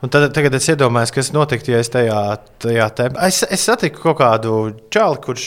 tad, 0.09 0.27
tagad 0.35 0.57
es 0.59 0.67
iedomājos, 0.73 1.15
kas 1.15 1.31
notiktu, 1.37 1.71
ja 1.75 1.83
es 1.85 1.93
tajā, 1.95 2.19
tajā 2.65 2.89
tempā. 2.99 3.29
Es, 3.31 3.45
es 3.47 3.67
satiku 3.71 4.03
kaut 4.09 4.19
kādu 4.23 4.57
čāli, 4.95 5.23
kurš 5.23 5.47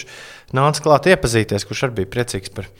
nāca 0.55 0.85
klāt 0.85 1.11
iepazīties, 1.11 1.67
kurš 1.67 1.83
arī 1.89 1.99
bija 1.99 2.13
priecīgs 2.15 2.53
par, 2.55 2.71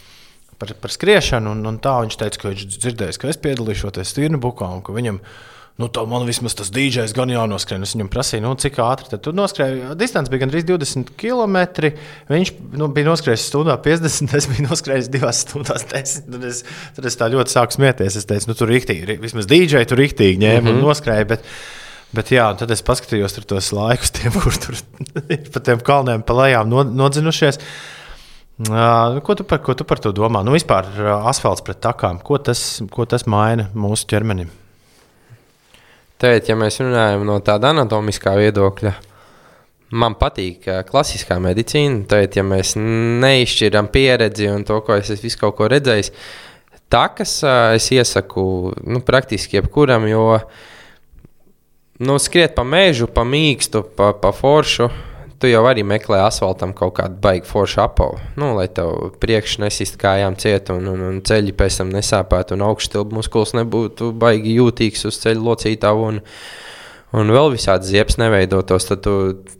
par, 0.61 0.71
par 0.79 0.95
skriešanu. 0.95 1.51
Un, 1.57 1.67
un 1.73 1.81
tā 1.83 1.97
viņš 2.05 2.19
teica, 2.23 2.41
ka 2.45 2.53
viņš 2.53 2.65
dzirdējis, 2.77 3.21
ka 3.21 3.31
es 3.33 3.43
piedalīšos 3.43 3.99
Stīnu 4.07 4.39
Bukā 4.43 4.71
un 4.77 4.83
ka 4.85 4.95
viņam. 4.95 5.19
Nu, 5.78 5.86
tā 5.93 6.01
man 6.09 6.23
vismaz 6.25 6.55
tas 6.57 6.71
dīdžers 6.73 7.11
gan 7.13 7.30
jānoskrien. 7.30 7.84
Es 7.86 7.91
viņam 7.93 8.07
prasīju, 8.09 8.41
nu, 8.47 8.55
cik 8.57 8.80
ātri 8.82 9.11
tad 9.11 9.21
tu 9.21 9.34
noskrēji. 9.38 9.91
Distance 9.99 10.32
bija 10.34 10.41
gandrīz 10.41 10.65
20 10.65 11.11
km. 11.21 11.91
Viņš 12.32 12.51
nu, 12.82 12.88
bija 12.95 13.05
noskrējis 13.11 13.45
stundā 13.51 13.75
50, 13.86 14.34
es 14.39 14.49
biju 14.49 14.65
noskrējis 14.65 15.11
2 15.13 15.34
stundās 15.38 15.86
10. 15.91 16.32
Tad 16.34 16.47
es, 16.49 16.63
tad 16.97 17.09
es 17.11 17.19
tā 17.19 17.30
ļoti 17.30 17.53
sāku 17.53 17.78
smieties. 17.78 18.17
Es 18.17 18.25
teicu, 18.25 18.49
nu, 18.49 18.57
tur 18.57 18.73
rīktīgi, 18.73 19.19
vismaz 19.21 19.49
dīdžeri 19.53 19.89
tur 19.91 20.01
rīktīgi 20.01 20.41
ņēma 20.41 20.63
mm 20.63 20.71
-hmm. 20.71 20.82
un 20.82 20.89
noskrēja. 20.89 21.30
Bet, 21.36 21.45
Bet 22.15 22.30
jā, 22.32 22.45
tad 22.55 22.71
es 22.71 22.82
paskatījos 22.88 23.34
tur 23.36 23.43
tos 23.43 23.73
laikus, 23.75 24.13
tiem, 24.15 24.32
kur 24.32 24.55
tur 24.55 24.78
ir 25.28 25.41
pa 25.53 25.59
tiem 25.59 25.82
kalniem 25.84 26.23
pa 26.23 26.34
lejām 26.34 26.69
no- 26.71 26.88
nodzinušies. 26.88 27.59
Ā, 28.71 29.19
Ko 29.21 29.36
tu, 29.36 29.43
par, 29.43 29.59
ko 29.59 29.75
tu 29.75 29.84
par 29.84 29.99
to 29.99 30.13
domā? 30.15 30.39
Nu, 30.41 30.55
vispār 30.55 30.88
asfalts 31.28 31.61
pret 31.61 31.84
takām. 31.84 32.23
Ko 32.23 32.39
tas, 32.39 32.82
ko 32.89 33.05
tas 33.05 33.28
maina 33.28 33.67
mūsu 33.75 34.07
ķermenim? 34.07 34.49
Tēt, 36.18 36.49
ja 36.49 36.55
mēs 36.57 36.80
runājam 36.82 37.26
no 37.28 37.38
tāda 37.45 37.70
anatomiskā 37.76 38.34
viedokļa, 38.39 38.93
man 40.01 40.15
patīk 40.18 40.65
uh, 40.65 40.80
klasiskā 40.88 41.38
medicīna. 41.43 42.05
Tēt, 42.09 42.39
ja 42.39 42.45
mēs 42.47 42.74
neizšķiram 42.78 43.91
pieredzi 43.93 44.49
un 44.49 44.65
to, 44.65 44.80
ko 44.86 44.97
es 44.97 45.13
visu 45.22 45.41
kaut 45.43 45.57
ko 45.59 45.70
redzējis, 45.70 46.09
takas 46.89 47.36
uh, 47.45 47.76
es 47.78 47.91
iesaku 47.93 48.47
nu, 48.82 49.03
praktiski 49.05 49.59
jebkuram, 49.59 50.07
jo 50.09 50.26
nu, 52.01 52.18
skriet 52.22 52.57
pa 52.57 52.65
mežu, 52.65 53.09
pa 53.09 53.26
mīkstu, 53.28 53.86
pa, 53.97 54.13
pa 54.18 54.34
foršu 54.34 54.89
tu 55.41 55.49
jau 55.49 55.63
arī 55.69 55.83
meklē 55.88 56.19
asfaltam 56.25 56.73
kaut 56.77 56.95
kādu 56.99 57.19
baigu 57.21 57.47
foršu 57.49 57.81
apavu, 57.85 58.19
nu, 58.41 58.53
lai 58.57 58.67
tev 58.73 59.13
priekšā 59.21 59.63
nesist 59.65 59.99
kājām 60.01 60.38
ciet 60.41 60.71
un, 60.73 60.88
un, 60.93 61.03
un 61.09 61.19
ceļi 61.25 61.55
pēc 61.57 61.81
tam 61.81 61.91
nesāpētu 61.93 62.57
un 62.57 62.65
augšstilbu 62.69 63.19
muskulis 63.19 63.53
nebūtu 63.57 64.13
baigi 64.17 64.57
jūtīgs 64.57 65.05
uz 65.09 65.21
ceļa 65.25 65.45
locītavu. 65.51 66.09
Un, 66.13 66.23
Un 67.15 67.29
vēl 67.31 67.53
visādi 67.53 67.88
ziepes 67.88 68.17
neveidotos, 68.19 68.83
tad 68.89 68.99
tu 69.05 69.11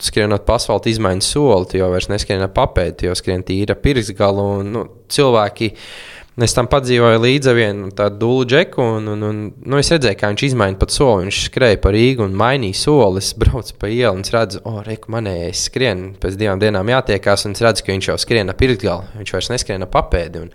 skrienot 0.04 0.44
pa 0.44 0.58
asfaltam, 0.60 0.92
izmaini 0.92 1.24
soli. 1.24 1.70
Tu 1.72 1.78
jau 1.80 1.88
neskrien 2.12 2.44
ar 2.44 2.52
papēdi, 2.52 3.08
jau 3.08 3.14
skrien 3.16 3.40
tīra 3.48 3.78
pirksgalu. 3.80 4.44
Un, 4.60 4.74
nu, 4.76 4.82
cilvēki 5.16 5.70
uh, 5.72 6.17
Es 6.38 6.54
tam 6.54 6.68
padzīvoju 6.70 7.18
līdzi 7.24 7.54
vienu 7.58 7.88
tādu 7.98 8.20
dūlu 8.22 8.44
džeku, 8.46 8.84
un, 9.00 9.08
un, 9.10 9.24
un 9.26 9.38
nu, 9.58 9.78
es 9.82 9.90
redzēju, 9.90 10.20
kā 10.20 10.30
viņš 10.30 10.44
izmaina 10.46 10.78
pat 10.78 10.94
soli. 10.94 11.24
Viņš 11.26 11.40
skrēja 11.48 11.80
pa 11.82 11.90
Rīgu 11.96 12.28
un 12.28 12.36
mainīja 12.38 12.78
soli. 12.78 13.24
Es 13.24 13.32
braucu 13.42 13.74
pa 13.82 13.90
ielu 13.90 14.20
un 14.20 14.22
redzu, 14.22 14.62
o, 14.62 14.76
oh, 14.76 14.84
reku, 14.86 15.10
manējais 15.16 15.64
skrien. 15.72 16.04
Pēc 16.22 16.38
divām 16.38 16.62
dienām 16.62 16.94
jātiekās, 16.94 17.48
un 17.50 17.58
es 17.58 17.64
redzu, 17.66 17.88
ka 17.88 17.96
viņš 17.96 18.12
jau 18.12 18.20
skrien 18.22 18.54
ap 18.54 18.62
pirkgalu. 18.62 19.10
Viņš 19.18 19.34
vairs 19.34 19.50
neskrien 19.56 19.88
ap 19.88 19.94
papēdi. 19.96 20.46
Un, 20.46 20.54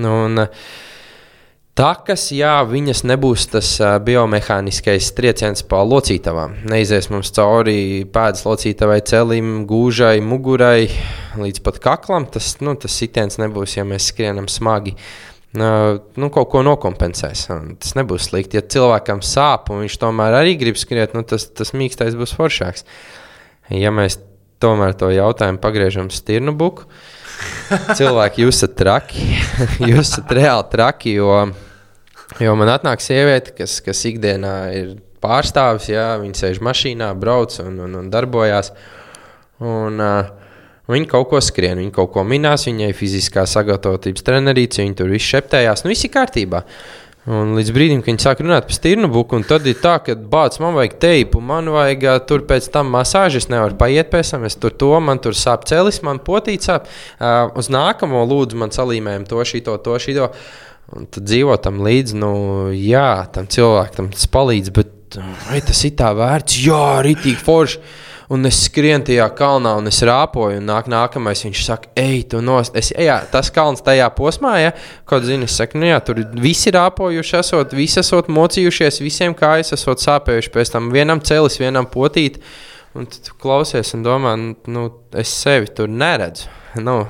nu, 0.00 0.14
un, 0.30 0.46
uh, 0.46 0.72
Takas, 1.72 2.26
jā, 2.36 2.58
viņas 2.68 3.00
nebūs 3.08 3.46
tas 3.48 3.68
biomehāniskais 4.04 5.06
trieciens 5.16 5.62
pa 5.64 5.78
locītavām. 5.88 6.58
Neizies 6.68 7.08
mums 7.08 7.32
cauri 7.32 8.04
pēdas 8.12 8.44
locītavai, 8.44 8.98
celim, 9.08 9.62
gūžai, 9.70 10.18
mugurai 10.20 10.90
līdz 11.40 11.62
pat 11.64 11.78
kaklam. 11.80 12.26
Tas, 12.28 12.58
nu, 12.60 12.74
tas 12.76 12.92
sitiens 12.92 13.40
nebūs, 13.40 13.78
ja 13.78 13.86
mēs 13.88 14.10
skrienam 14.12 14.50
smagi. 14.52 14.92
Nu, 15.56 16.28
kaut 16.28 16.50
ko 16.52 16.60
nokompensēs. 16.68 17.46
Tas 17.80 17.96
nebūs 17.96 18.28
slikti. 18.28 18.60
Ja 18.60 18.66
cilvēkam 18.76 19.24
sāp 19.24 19.72
un 19.72 19.86
viņš 19.86 19.96
tomēr 20.04 20.36
arī 20.42 20.58
grib 20.60 20.76
skriet, 20.76 21.16
nu, 21.16 21.24
tas, 21.24 21.48
tas 21.56 21.72
mīkstais 21.72 22.20
būs 22.20 22.36
foršāks. 22.36 22.84
Ja 23.72 23.94
mēs 23.96 24.20
tomēr 24.60 24.92
to 25.00 25.08
jautājumu 25.08 25.64
pagriežam 25.64 26.12
stirnu 26.12 26.52
buku, 26.52 26.84
cilvēki, 27.98 28.44
jūs 28.44 28.58
esat 28.58 28.76
traki. 28.78 29.26
jūs 29.90 30.04
esat 30.04 30.34
reāli 30.36 30.68
traki, 30.72 31.16
jo, 31.20 31.32
jo 32.42 32.58
man 32.58 32.74
atnāk 32.74 33.04
sieviete, 33.04 33.54
kas, 33.56 33.80
kas 33.84 34.04
ikdienā 34.10 34.56
ir 34.78 34.92
pārstāvis, 35.22 35.90
jā, 35.92 36.12
viņa 36.22 36.40
sēž 36.40 36.62
mašīnā, 36.64 37.12
brauc 37.18 37.56
un, 37.62 37.80
un, 37.86 37.98
un 38.02 38.12
darbojās. 38.12 38.72
Un, 39.62 40.00
uh, 40.00 40.38
Viņa 40.92 41.06
kaut 41.08 41.28
ko 41.30 41.38
skrien, 41.40 41.78
viņa 41.78 41.92
kaut 41.94 42.10
ko 42.12 42.24
minās, 42.26 42.64
viņai 42.66 42.88
fiziskā 42.98 43.44
sagatavotības 43.48 44.24
trenerīce, 44.26 44.82
viņa 44.82 44.96
tur 44.98 45.12
viss 45.14 45.30
šeptējās. 45.30 45.84
Nu, 45.84 45.92
viss 45.92 46.04
ir 46.04 46.10
kārtībā. 46.12 46.58
Uh, 46.66 47.01
Un 47.30 47.52
līdz 47.54 47.70
brīdim, 47.70 48.00
kad 48.02 48.10
viņi 48.10 48.24
sāk 48.24 48.40
runāt 48.42 48.66
par 48.66 48.74
stirnu 48.74 49.06
buku, 49.12 49.38
tad 49.46 49.66
ir 49.70 49.76
tā, 49.78 49.94
ka 50.02 50.16
bācis 50.16 50.58
man 50.58 50.74
vajag 50.74 50.96
teipu, 51.04 51.38
man 51.38 51.70
vajag 51.70 52.06
uh, 52.08 52.16
tur 52.26 52.42
pēc 52.48 52.66
tam 52.74 52.90
masāžu, 52.90 53.38
es 53.38 53.46
nevaru 53.52 53.78
paiet 53.78 54.10
pēc 54.10 54.32
tam, 54.34 54.46
es 54.48 54.58
tur 54.58 54.74
to, 54.74 54.90
man 54.98 55.22
tur 55.22 55.36
sāp 55.38 55.62
celis, 55.70 56.00
man 56.02 56.18
potīt 56.18 56.66
sāp. 56.66 56.90
Uh, 57.20 57.46
uz 57.60 57.70
nākamo 57.70 58.24
lūdzu 58.26 58.58
man 58.58 58.74
salīmējumu 58.74 59.30
to, 59.30 59.38
šito, 59.46 59.76
to, 59.86 59.94
šito. 60.02 60.32
Un 60.98 61.06
tad 61.14 61.28
dzīvo 61.28 61.54
tam 61.62 61.78
līdzi, 61.86 62.18
nu, 62.18 62.32
jā, 62.74 63.22
tam 63.32 63.46
cilvēkam 63.46 64.10
tas 64.16 64.26
palīdz, 64.26 64.74
bet 64.74 65.20
vai 65.46 65.62
tas 65.62 65.86
ir 65.86 65.94
tā 66.02 66.10
vērts? 66.18 66.58
Jā, 66.66 66.82
rītīgi 67.06 67.38
forši 67.38 68.10
un 68.32 68.48
es 68.48 68.62
skrienu 68.66 69.04
tajā 69.06 69.26
kalnā, 69.36 69.74
un 69.80 69.90
es 69.90 69.98
rāpoju, 70.06 70.60
un 70.60 70.68
nāk 70.70 70.88
nākamais. 70.90 71.44
Viņš 71.44 71.62
saka, 71.66 71.90
ej, 72.00 72.22
tu 72.32 72.40
nost. 72.44 72.76
Es, 72.78 72.92
jā, 72.96 73.18
tas 73.32 73.50
kalns 73.52 73.84
tajā 73.84 74.08
posmā, 74.16 74.54
ja 74.62 74.74
kaut 75.08 75.26
zini, 75.28 75.48
es 75.50 75.56
saku, 75.58 75.80
nu 75.80 75.90
jā, 75.90 75.98
tur 76.06 76.22
visi 76.40 76.72
rāpojuši, 76.72 77.38
esot, 77.42 77.76
visi 77.76 78.00
esot 78.02 78.30
mocījušies, 78.32 79.02
visiem 79.04 79.36
kājas 79.38 79.74
esot 79.76 80.04
sāpējuši, 80.04 80.52
pēc 80.54 80.72
tam 80.76 80.92
vienam 80.94 81.20
celis, 81.24 81.60
vienam 81.60 81.88
potīt. 81.90 82.40
Un 82.96 83.06
tu 83.08 83.36
klausies 83.40 83.94
un 83.96 84.02
domā, 84.04 84.34
nu, 84.68 84.88
es 85.16 85.32
sevi 85.32 85.70
tur 85.72 85.88
neredzu. 85.88 86.50
Nu, 86.84 87.02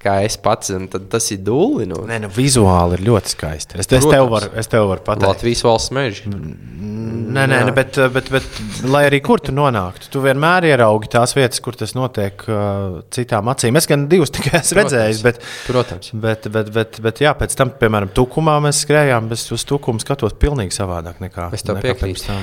kā 0.00 0.16
es 0.24 0.36
pats, 0.40 0.72
tas 1.12 1.26
ir 1.34 1.42
dūli. 1.44 1.86
Nu. 1.90 2.00
Nē, 2.08 2.20
nu, 2.24 2.30
vizuāli 2.32 2.96
ir 2.96 3.04
ļoti 3.10 3.32
skaisti. 3.34 3.80
Es, 3.80 3.88
Protams, 3.88 4.06
es 4.06 4.14
tev 4.14 4.28
varu, 4.32 4.50
es 4.62 4.70
tev 4.72 4.86
varu 4.88 5.04
pateikt. 5.04 5.28
Latvijas 5.28 5.62
valsts 5.66 5.92
meža. 5.96 6.30
Nē, 6.30 7.44
nē, 7.46 7.58
nē 7.68 7.74
bet, 7.76 7.98
bet, 8.14 8.30
bet, 8.32 8.46
lai 8.90 9.04
arī 9.10 9.20
kur 9.24 9.42
tu 9.44 9.52
nonāktu, 9.54 10.08
tu 10.10 10.22
vienmēr 10.24 10.70
ieraugi 10.72 11.12
tās 11.12 11.36
vietas, 11.36 11.60
kur 11.62 11.76
tas 11.78 11.92
notiek 11.94 12.42
uh, 12.48 13.02
citām 13.14 13.52
acīm. 13.52 13.78
Es 13.78 13.86
gan 13.90 14.08
divus 14.10 14.32
tikai 14.34 14.58
esmu 14.62 14.80
redzējis, 14.80 15.22
bet, 15.26 15.44
Protams. 15.68 16.14
Bet, 16.24 16.48
bet, 16.52 16.72
bet, 16.74 16.98
bet, 17.04 17.22
jā, 17.22 17.34
pēc 17.38 17.54
tam, 17.60 17.74
piemēram, 17.80 18.10
tukumā 18.16 18.56
mēs 18.64 18.82
skrējām, 18.86 19.28
bet 19.30 19.54
uz 19.54 19.66
tukumu 19.68 20.02
skatos 20.02 20.34
pilnīgi 20.40 20.74
savādāk 20.80 21.20
nekā. 21.22 21.52
Es 21.54 21.66
tev 21.66 21.78
piekrītu. 21.84 22.40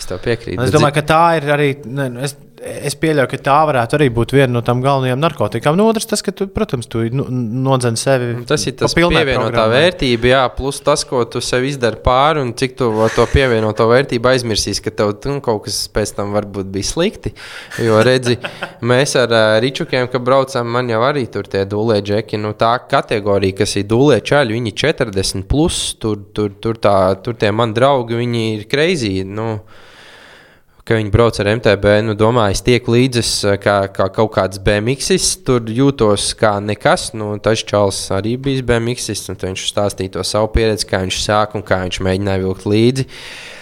Es 0.00 0.08
tev 0.08 0.22
piekrītu. 0.24 0.62
Es 0.64 0.72
domāju, 0.72 0.96
ka 0.96 1.04
tā 1.10 1.24
ir 1.36 1.50
arī. 1.52 1.72
Ne, 1.84 2.08
es, 2.24 2.38
es 2.60 2.96
pieļauju, 3.00 3.28
ka 3.30 3.38
tā 3.44 3.56
varētu 3.68 3.96
arī 3.96 4.08
būt 4.12 4.34
viena 4.36 4.52
no 4.52 4.60
tām 4.64 4.82
galvenajām 4.84 5.20
narkotikām. 5.22 5.76
No 5.78 5.86
otras, 5.90 6.06
tas, 6.10 6.22
ka, 6.24 6.32
tu, 6.36 6.46
protams, 6.52 6.88
tu 6.90 7.02
nu, 7.14 7.24
nodzen 7.64 7.96
sevi. 8.00 8.32
Tas 8.48 8.66
ir 8.68 8.76
tas 8.80 8.94
pievienotā 8.96 9.64
vērtība, 9.72 10.30
jā, 10.32 10.42
plus 10.56 10.80
tas, 10.84 11.04
ko 11.08 11.22
tu 11.30 11.42
sev 11.44 11.64
izdari 11.68 12.00
pāri 12.04 12.44
un 12.44 12.52
cik 12.56 12.76
tu 12.80 12.90
to 13.16 13.26
pievienoto 13.32 13.86
vērtību 13.90 14.32
aizmirsīsi, 14.32 14.84
ka 14.84 14.94
tev 15.00 15.14
nu, 15.30 15.38
kaut 15.44 15.64
kas 15.66 15.82
pēc 15.92 16.14
tam 16.18 16.34
varbūt 16.36 16.70
bija 16.74 16.90
slikti. 16.90 17.34
Jo, 17.80 18.00
redzi, 18.06 18.36
mēs 18.84 19.16
ar 19.20 19.32
uh, 19.32 19.56
Ričukiem, 19.64 20.10
kad 20.12 20.24
braucam, 20.26 20.68
man 20.76 20.90
jau 20.92 21.02
arī 21.06 21.26
tur 21.32 21.48
tie 21.50 21.64
dūlē 21.68 22.00
džeki, 22.04 22.40
nu 22.40 22.52
tā 22.58 22.74
kategorija, 22.90 23.60
kas 23.62 23.78
ir 23.80 23.88
dūlē 23.90 24.20
čaļi, 24.26 24.58
viņi 24.58 24.76
40 24.84 25.48
plus, 25.50 25.82
tur, 26.00 26.20
tur, 26.36 26.52
tur, 26.60 26.80
tā, 26.80 26.96
tur 27.24 27.38
tie 27.40 27.52
mani 27.54 27.76
draugi, 27.76 28.20
viņi 28.20 28.48
ir 28.58 28.66
kreizī. 28.70 29.14
Nu, 29.24 29.54
ka 30.90 30.98
viņi 30.98 31.12
brauc 31.14 31.38
ar 31.38 31.52
MTB. 31.52 31.92
Nu, 32.02 32.16
domāju, 32.18 32.56
es 32.56 32.64
tieku 32.66 32.96
līdzi 32.96 33.22
kā, 33.62 33.76
kā 33.94 34.08
kaut 34.16 34.32
kāds 34.34 34.58
BMX. 34.66 35.30
Tur 35.46 35.70
jūtos 35.70 36.32
kā 36.38 36.56
nekas. 36.64 37.12
Nu, 37.14 37.30
tas 37.38 37.62
čels 37.62 38.02
arī 38.16 38.34
bija 38.42 38.66
BMX. 38.66 39.12
Viņš 39.30 39.70
stāstīja 39.70 40.18
to 40.18 40.26
savu 40.26 40.50
pieredzi, 40.56 40.88
kā 40.90 41.04
viņš 41.04 41.22
sāk 41.22 41.54
un 41.54 41.66
kā 41.66 41.84
viņš 41.86 42.02
mēģināja 42.02 42.44
vilkt 42.44 42.66
līdzi. 42.74 43.06
Uh, 43.06 43.59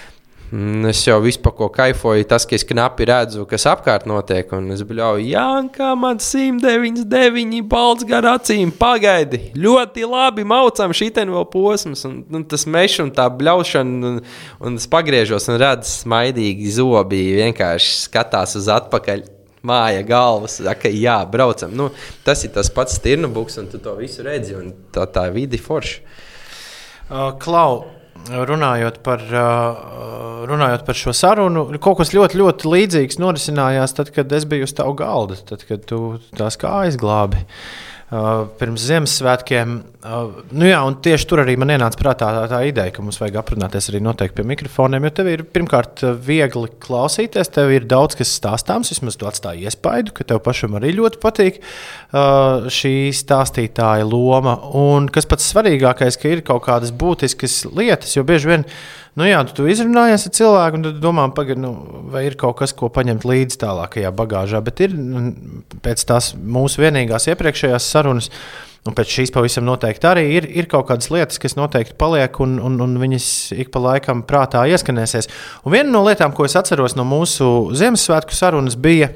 es 0.89 1.01
jau 1.05 1.19
vispār 1.21 1.53
ko 1.53 1.67
kaifoju, 1.73 2.25
tas, 2.29 2.47
ka 2.49 2.57
es 2.57 2.65
knapi 2.65 3.05
redzu, 3.11 3.43
kas 3.49 3.67
apkārt 3.69 4.07
notiek. 4.09 4.49
Un 4.57 4.71
es 4.73 4.81
bļauju, 4.87 5.27
Jā, 5.29 5.45
kā 5.75 5.91
man 5.99 6.21
199 6.23 7.61
balts 7.69 8.07
gar 8.09 8.25
acīm, 8.31 8.73
pagaidi, 8.73 9.51
ļoti 9.59 10.07
labi 10.09 10.47
maucam 10.49 10.95
šitien 10.97 11.29
vēl 11.35 11.45
posms. 11.53 12.07
Un, 12.09 12.23
un 12.33 12.47
tas 12.49 12.65
mežs 12.65 13.03
un 13.05 13.13
tā 13.13 13.27
bļaušana, 13.29 14.13
un, 14.13 14.23
un 14.65 14.79
es 14.81 14.89
pagriežos 14.89 15.51
un 15.53 15.61
redzu 15.61 15.93
smaidīgi 16.05 16.73
zobi, 16.79 17.21
vienkārši 17.43 17.93
skatās 18.07 18.57
uz 18.59 18.71
atpakaļ. 18.73 19.27
Māja 19.69 20.05
galvas, 20.07 20.61
saka, 20.63 20.89
jā, 20.95 21.17
braucam. 21.29 21.73
Nu, 21.75 21.91
tas 22.25 22.45
ir 22.47 22.53
tas 22.55 22.71
pats 22.73 22.95
stirnubuks, 23.01 23.59
un 23.59 23.67
tu 23.69 23.81
to 23.83 23.97
visu 23.99 24.23
redzi, 24.25 24.55
un 24.57 24.71
tā, 24.95 25.03
tā 25.11 25.27
vidi 25.35 25.59
forša. 25.61 25.99
Uh, 27.09 27.33
Klau, 27.43 27.83
runājot 28.29 29.03
par, 29.07 29.23
runājot 30.49 30.87
par 30.87 30.99
šo 30.99 31.15
sarunu, 31.17 31.67
kaut 31.83 32.01
kas 32.03 32.15
ļoti, 32.17 32.41
ļoti 32.41 32.73
līdzīgs 32.73 33.21
norisinājās 33.23 33.97
tad, 33.97 34.13
kad 34.15 34.33
es 34.37 34.49
biju 34.49 34.69
uz 34.69 34.75
tavu 34.77 34.97
galda, 34.99 35.39
tad, 35.49 35.65
kad 35.69 35.87
tu 35.89 36.19
tās 36.39 36.61
kājas 36.61 36.99
glābi. 37.01 37.45
Uh, 38.09 38.47
pirms 38.57 38.87
Ziemassvētkiem. 38.89 39.73
Uh, 40.09 40.39
nu 40.57 40.65
jā, 40.65 40.79
tieši 41.05 41.27
tur 41.29 41.43
arī 41.43 41.59
man 41.61 41.69
ienāca 41.75 41.99
prātā 42.01 42.31
tā, 42.33 42.45
tā 42.49 42.61
ideja, 42.65 42.93
ka 42.95 43.03
mums 43.05 43.19
vajag 43.21 43.35
aprunāties 43.43 43.91
arī 43.91 44.01
noteikti 44.01 44.39
pie 44.39 44.47
mikrofoniem. 44.49 45.05
Jo 45.05 45.11
tev 45.19 45.29
ir 45.29 45.43
pirmkārt 45.53 46.05
viegli 46.25 46.71
klausīties, 46.81 47.51
tev 47.53 47.73
ir 47.75 47.85
daudz 47.91 48.17
kas 48.17 48.33
stāstāms. 48.39 48.93
Vismaz 48.95 49.19
tu 49.21 49.29
atstāji 49.29 49.67
iespaidu, 49.69 50.15
ka 50.17 50.25
tev 50.31 50.41
pašam 50.47 50.79
arī 50.79 50.95
ļoti 50.97 51.21
patīk 51.21 51.59
uh, 51.61 52.71
šī 52.73 52.95
stāstītāja 53.19 54.07
loma. 54.09 54.57
Un 54.81 55.11
kas 55.13 55.29
pats 55.29 55.51
svarīgākais, 55.53 56.17
ka 56.17 56.33
ir 56.33 56.47
kaut 56.47 56.65
kādas 56.71 56.95
būtiskas 56.95 57.67
lietas, 57.69 58.17
jo 58.17 58.25
bieži 58.29 58.55
vien 58.55 58.67
Nu, 59.19 59.25
jā, 59.27 59.41
tu, 59.49 59.55
tu 59.57 59.65
izrunājies 59.67 60.29
ar 60.29 60.33
cilvēku, 60.37 60.79
un 60.79 60.85
tu 60.85 60.91
domā, 61.03 61.25
pagad, 61.35 61.59
nu, 61.59 61.73
vai 62.13 62.23
ir 62.29 62.37
kaut 62.39 62.61
kas, 62.61 62.71
ko 62.77 62.87
paņemt 62.95 63.25
līdzi 63.27 63.59
tālākajā 63.65 64.13
bagāžā. 64.15 64.61
Bet 64.63 64.83
ir 64.85 64.95
pēc 65.83 66.05
tās 66.07 66.31
mūsu 66.39 66.85
vienīgās 66.85 67.27
iepriekšējās 67.33 67.89
sarunas. 67.97 68.31
Un 68.89 68.97
pēc 68.97 69.11
šīs 69.19 69.33
pavisam 69.35 69.67
noteikti 69.69 70.09
arī 70.09 70.25
ir, 70.39 70.47
ir 70.49 70.69
kaut 70.71 70.87
kādas 70.89 71.11
lietas, 71.13 71.41
kas 71.43 71.59
noteikti 71.59 71.97
paliek, 72.01 72.41
un, 72.41 72.57
un, 72.65 72.79
un 72.81 72.95
viņas 73.01 73.27
ik 73.61 73.73
pa 73.75 73.83
laikam 73.85 74.23
prātā 74.25 74.65
ieskanēsies. 74.71 75.29
Un 75.69 75.77
viena 75.77 75.93
no 75.93 76.07
lietām, 76.07 76.33
ko 76.33 76.47
es 76.49 76.57
atceros 76.57 76.97
no 76.97 77.05
mūsu 77.09 77.69
Ziemassvētku 77.77 78.37
sarunas, 78.37 78.79
bija 78.81 79.11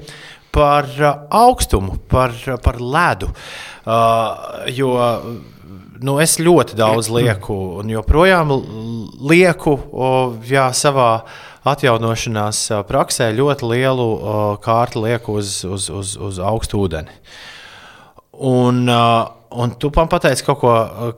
par 0.53 0.91
uh, 1.01 1.15
augstumu, 1.33 1.97
par, 2.13 2.37
par 2.65 2.83
ledu. 2.85 3.31
Uh, 3.89 4.69
jo 4.77 4.93
nu, 6.03 6.19
es 6.23 6.37
ļoti 6.43 6.77
daudz 6.79 7.09
lieku, 7.13 7.57
un 7.81 7.91
joprojām 7.93 8.53
lieku 9.31 9.77
jā, 10.49 10.69
savā 10.77 11.11
atjaunošanās 11.69 12.65
ā, 12.75 12.81
praksē 12.87 13.31
ļoti 13.37 13.69
lielu 13.71 14.09
kārtu 14.65 15.05
lieku 15.07 15.39
uz, 15.41 15.61
uz, 15.65 15.89
uz, 15.95 16.17
uz 16.19 16.41
augstu 16.43 16.83
ūdeni. 16.83 17.15
Un, 18.43 18.85
ā, 18.91 19.05
un 19.55 19.73
tu 19.79 19.91
man 19.95 20.09
pateici 20.11 20.45
kaut 20.47 20.61
ko, 20.61 20.73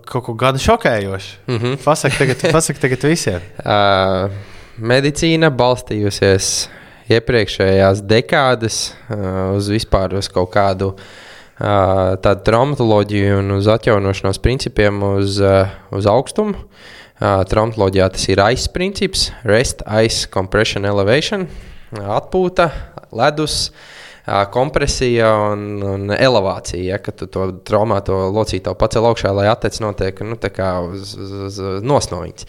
kaut 0.08 0.24
ko 0.26 0.34
gan 0.38 0.58
šokējošu. 0.60 1.36
Mm 1.46 1.58
-hmm. 1.58 1.84
Pasaki 1.84 2.18
tagad, 2.18 2.52
pasak 2.52 2.78
tagad 2.78 3.02
visiem. 3.02 3.40
Uh, 3.64 4.30
medicīna 4.78 5.50
balstījusies 5.50 6.68
iepriekšējās 7.08 8.02
dekādes 8.02 8.94
uh, 9.10 9.56
uz 9.56 9.68
vispār 9.68 10.14
uz 10.14 10.28
kaut 10.28 10.50
kādu 10.50 10.94
uh, 10.94 12.16
tādu 12.16 12.42
traumatoloģiju 12.44 13.38
un 13.38 13.50
uz 13.50 13.66
atjaunošanās 13.66 14.38
principiem 14.38 15.02
uz, 15.02 15.40
uh, 15.40 15.68
uz 15.90 16.06
augstumu. 16.06 16.54
Uh, 16.54 17.44
traumatoloģijā 17.44 18.08
tas 18.08 18.28
ir 18.28 18.38
ice 18.52 18.68
princips, 18.72 19.32
rest, 19.44 19.82
ice, 20.04 20.28
compression, 20.30 20.84
elevation, 20.84 21.48
atpūta, 21.92 22.70
ledus. 23.12 23.70
Uh, 23.70 24.03
kompresija 24.24 25.28
un, 25.52 25.82
un 25.84 26.12
elevācija, 26.16 26.80
ja, 26.94 26.98
kad 27.02 27.18
tu 27.20 27.26
to 27.28 27.50
traumēto 27.66 28.16
locīto 28.32 28.72
pacēl 28.80 29.04
augšā, 29.10 29.34
lai 29.36 29.50
attec 29.50 29.76
notiek 29.84 30.20
nu, 30.24 30.38
uz, 30.38 31.10
uz, 31.12 31.34
uz 31.44 31.58
nosnoviņas, 31.84 32.46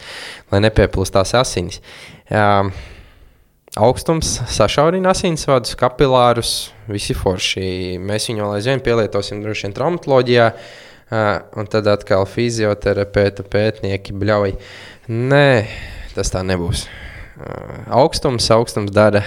lai 0.53 0.61
nepieplūstās 0.63 1.33
asinis. 1.35 1.81
Uh, 2.31 2.69
augstums 3.75 4.37
sašaurina 4.55 5.11
asinsvadus, 5.11 5.75
kapilārus, 5.79 6.53
visi 6.87 7.15
forši. 7.17 7.65
Mēs 7.99 8.29
viņu 8.31 8.53
aizvien 8.53 8.83
pielietosim 8.83 9.41
droši 9.43 9.67
vien 9.67 9.75
traumatoloģijā, 9.75 10.45
uh, 10.55 11.25
un 11.59 11.67
tad 11.71 11.89
atkal 11.91 12.23
fizioterapeita 12.29 13.43
pētnieki 13.51 14.15
bļauj. 14.15 14.55
Nē, 15.11 15.49
tas 16.15 16.31
tā 16.31 16.45
nebūs. 16.47 16.85
Uh, 17.35 17.83
augstums, 17.99 18.47
augstums 18.55 18.95
dara 18.95 19.25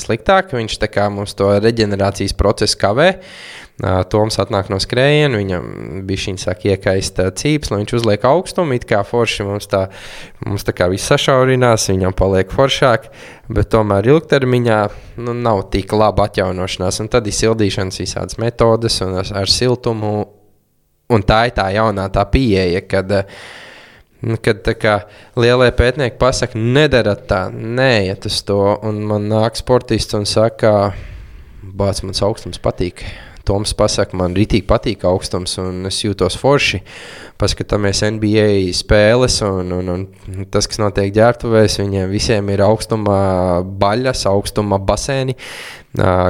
sliktāk, 0.00 0.54
viņš 0.56 0.78
tā 0.82 0.88
kā 0.90 1.06
mums 1.12 1.36
to 1.38 1.48
reģenerācijas 1.62 2.34
procesu 2.38 2.78
kavē. 2.80 3.12
Toms 4.12 4.36
atnāk 4.42 4.68
no 4.68 4.76
skrējiena, 4.82 5.38
viņam 5.40 6.02
bija 6.04 6.24
šī 6.26 6.34
sāk 6.42 6.66
iekaist 6.68 7.22
cīps, 7.40 7.70
lai 7.72 7.78
viņš 7.80 7.94
uzliek 7.96 8.26
augstumu. 8.28 8.76
It 8.76 8.84
kā 8.90 9.00
forši 9.06 9.46
mums 9.48 9.70
tā, 9.70 9.86
mums 10.44 10.66
tā 10.68 10.74
kā 10.76 10.90
viss 10.92 11.08
sašaurinās, 11.08 11.88
viņam 11.88 12.16
paliek 12.18 12.52
foršāk, 12.52 13.08
bet 13.48 13.70
tomēr 13.72 14.10
ilgtermiņā 14.10 14.82
nu, 15.24 15.36
nav 15.46 15.64
tik 15.72 15.94
laba 15.96 16.28
atjaunošanās. 16.28 17.00
Un 17.00 17.08
tad 17.14 17.30
ir 17.30 17.38
sildīšanas 17.38 18.02
visādas 18.02 18.36
metodes 18.42 19.00
un 19.06 19.16
ar, 19.22 19.32
ar 19.44 19.50
siltumu. 19.50 20.12
Un 21.10 21.24
tā 21.26 21.46
ir 21.48 21.56
tā 21.56 21.70
jaunā 21.74 22.04
tā 22.14 22.22
pieeja, 22.30 22.84
kad 22.86 23.16
uh, 23.16 23.40
Kad 24.20 24.66
kā, 24.76 24.96
lielie 25.40 25.70
pētnieki 25.72 26.18
pasakā, 26.20 26.60
nedara 26.60 27.14
tā, 27.16 27.46
neiet 27.52 28.26
uz 28.28 28.42
to. 28.44 28.60
Un 28.84 29.00
man 29.08 29.30
nāk 29.32 29.56
sportists 29.56 30.16
un 30.18 30.28
saka, 30.28 30.92
bācis, 31.64 32.04
man 32.04 32.20
augstums 32.28 32.60
patīk. 32.60 33.06
Toms 33.48 33.72
pasakā, 33.76 34.16
man 34.20 34.34
rītīgi 34.36 34.66
patīk 34.68 35.04
augstums, 35.08 35.56
un 35.62 35.88
es 35.88 36.02
jūtos 36.04 36.36
forši. 36.40 36.82
Paskatāmies 37.40 38.02
NBA 38.04 38.68
spēles, 38.76 39.38
un, 39.46 39.72
un, 39.72 39.90
un 39.96 40.48
tas, 40.52 40.68
kas 40.68 40.80
notiek 40.82 41.08
ģērbtuvēs, 41.16 41.78
viņiem 41.80 42.10
visiem 42.12 42.50
ir 42.52 42.60
augstuma 42.66 43.16
baļas, 43.64 44.26
augstuma 44.28 44.76
basēni. 44.84 45.36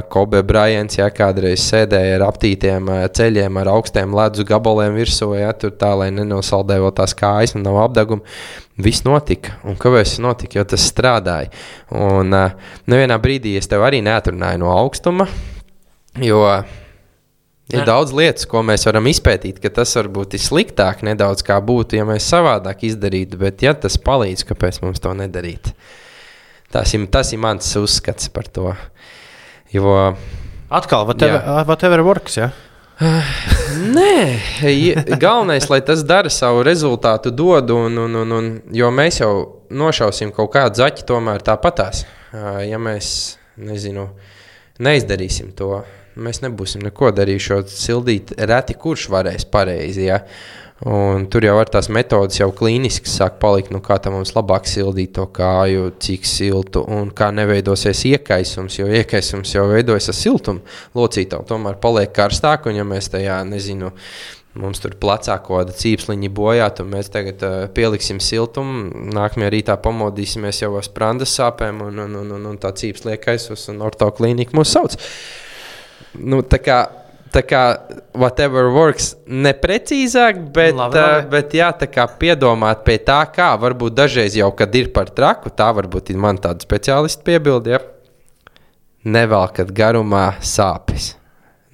Kobe 0.08 0.40
Bryants, 0.46 0.96
ja 0.96 1.10
kādreiz 1.12 1.66
sēdēja 1.66 2.14
ar 2.16 2.22
aptītiem 2.30 2.86
ceļiem, 3.12 3.58
ar 3.60 3.72
augstiem 3.74 4.14
ledus 4.16 4.46
gabaliem 4.48 4.94
virsū, 4.96 5.34
ja 5.36 5.50
tur 5.52 5.74
tā, 5.76 5.90
lai 6.00 6.08
nenosaldē 6.16 6.78
vēl 6.80 6.94
tās 6.96 7.12
kājas 7.18 7.56
un 7.58 7.66
nav 7.66 7.76
apdeguma. 7.82 8.24
Viss 8.80 9.04
notika, 9.04 9.58
un 9.68 9.76
kāpēc 9.76 10.14
tas 10.14 10.22
notika? 10.24 10.56
Jo 10.56 10.64
tas 10.64 10.86
strādāja. 10.88 11.50
Un 11.92 12.32
nevienā 12.88 13.18
brīdī 13.20 13.58
es 13.60 13.68
tev 13.68 13.84
arī 13.84 14.00
neatrunāju 14.06 14.62
no 14.62 14.70
augstuma, 14.72 15.26
jo 16.16 16.40
Ir 17.70 17.86
daudz 17.86 18.12
lietas, 18.16 18.46
ko 18.50 18.64
mēs 18.66 18.86
varam 18.88 19.06
izpētīt, 19.10 19.60
ka 19.62 19.70
tas 19.80 19.94
varbūt 19.98 20.34
ir 20.36 20.42
sliktāk 20.42 21.04
nedaudz 21.06 21.44
kā 21.46 21.58
būtu, 21.62 21.98
ja 22.00 22.06
mēs 22.08 22.26
savādāk 22.32 22.82
izdarītu, 22.88 23.38
bet 23.40 23.62
ja 23.64 23.74
tas 23.78 23.98
palīdz, 24.00 24.46
kāpēc 24.48 24.80
mums 24.82 25.02
to 25.02 25.14
nedarīt? 25.16 25.72
Tas 26.70 26.94
ir, 26.94 27.06
tas 27.10 27.32
ir 27.34 27.42
mans 27.42 27.68
uzskats 27.78 28.30
par 28.34 28.50
to. 28.50 28.72
Jo, 29.74 30.14
Atkal, 30.70 31.06
whatever 31.66 32.02
works. 32.06 32.36
Ja? 32.38 32.52
Nē, 33.96 34.38
galvenais, 35.18 35.66
lai 35.72 35.80
tas 35.82 36.04
dara 36.06 36.30
savu 36.30 36.62
rezultātu, 36.66 37.32
dod, 37.34 37.72
un, 37.74 37.96
un, 37.98 38.18
un, 38.22 38.34
un, 38.36 38.50
jo 38.76 38.90
mēs 38.94 39.22
jau 39.22 39.32
nošausim 39.72 40.30
kaut 40.36 40.52
kādu 40.54 40.82
zaķi, 40.82 41.06
tomēr 41.08 41.42
tāpatās. 41.46 42.04
Ja 42.66 42.78
mēs, 42.78 43.38
nezinu, 43.58 44.04
neizdarīsim 44.84 45.50
to, 45.58 45.80
mēs 46.22 46.42
nebūsim 46.44 46.84
neko 46.86 47.12
darījuši. 47.16 47.60
Sildīt 47.72 48.34
reti 48.38 48.76
kurš 48.78 49.08
varēs 49.12 49.46
pareizi. 49.50 50.08
Ja? 50.08 50.20
Un 50.80 51.26
tur 51.28 51.44
jau 51.44 51.58
ar 51.60 51.68
tās 51.68 51.90
metodas 51.92 52.38
jau 52.38 52.48
klīniski 52.56 53.10
sāk 53.10 53.34
palikt, 53.42 53.68
nu, 53.68 53.82
kā 53.84 53.98
tam 54.00 54.14
mums 54.16 54.32
labāk 54.32 54.64
sildīt 54.64 55.12
to 55.18 55.26
kāju, 55.28 55.90
cik 56.00 56.24
siltu 56.24 56.80
un 56.88 57.10
kā 57.12 57.28
neveidosies 57.36 58.00
iekaisums. 58.14 58.78
Jo 58.78 58.88
iekaisums 58.88 59.52
jau 59.52 59.66
veidojas 59.68 60.08
ar 60.08 60.16
siltumu 60.16 60.64
locītavu, 60.96 61.44
tomēr 61.50 61.76
paliek 61.82 62.14
karstāk. 62.16 62.70
Un, 62.70 62.78
ja 62.80 62.86
mēs 62.88 63.12
tajā 63.12 63.42
nezinu, 63.44 63.92
mums 64.56 64.80
tur 64.80 64.96
plecā 65.02 65.36
kaut 65.44 65.66
kāda 65.66 65.76
cīpsliņa 65.82 66.32
bojā, 66.40 66.70
tad 66.72 66.88
mēs 66.88 67.12
tagad 67.12 67.44
uh, 67.44 67.58
pieliksim 67.76 68.22
siltumu. 68.24 68.88
Nākamajā 69.12 69.52
rītā 69.52 69.76
pamodīsimies 69.84 70.64
jau 70.64 70.72
ar 70.80 70.88
sprandas 70.88 71.36
sāpēm, 71.36 71.84
un, 71.90 72.00
un, 72.06 72.18
un, 72.24 72.34
un, 72.38 72.50
un 72.54 72.58
tā 72.62 72.72
cīpsliņa 72.72 73.20
kaisos, 73.20 73.68
un 73.68 73.84
ortoklīnika 73.84 74.56
mūs 74.56 74.72
sauc. 74.78 74.96
Nu, 76.18 76.42
tā 76.42 76.58
kā 76.62 76.80
tā 77.30 77.44
kā 77.46 77.62
whatever 78.18 78.72
works, 78.74 79.12
neprecīzāk, 79.30 80.40
bet, 80.50 80.74
labi, 80.74 80.98
labi. 80.98 81.20
Uh, 81.20 81.28
bet 81.30 81.54
jā, 81.54 81.68
tā 81.78 81.86
kā 81.86 82.08
piedomāt 82.18 82.82
pie 82.86 82.96
tā, 83.06 83.20
kā 83.30 83.52
varbūt 83.60 83.94
dažreiz 83.94 84.34
jau, 84.34 84.50
kad 84.58 84.74
ir 84.74 84.90
par 84.94 85.12
traku, 85.14 85.52
tā 85.54 85.68
varbūt 85.78 86.10
ir 86.10 86.18
man 86.18 86.40
tāda 86.42 86.66
speciālista 86.66 87.22
piebilde, 87.26 87.76
ja 87.76 87.82
nevelkat 89.04 89.70
garumā 89.72 90.26
sāpes. 90.44 91.14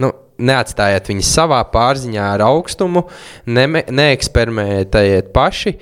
Nu, 0.00 0.12
neatstājiet 0.38 1.08
viņus 1.10 1.32
savā 1.38 1.62
pārziņā 1.72 2.26
ar 2.36 2.44
augstumu, 2.46 3.06
ne, 3.50 3.66
neeksperimentējiet 3.88 5.32
paši. 5.34 5.76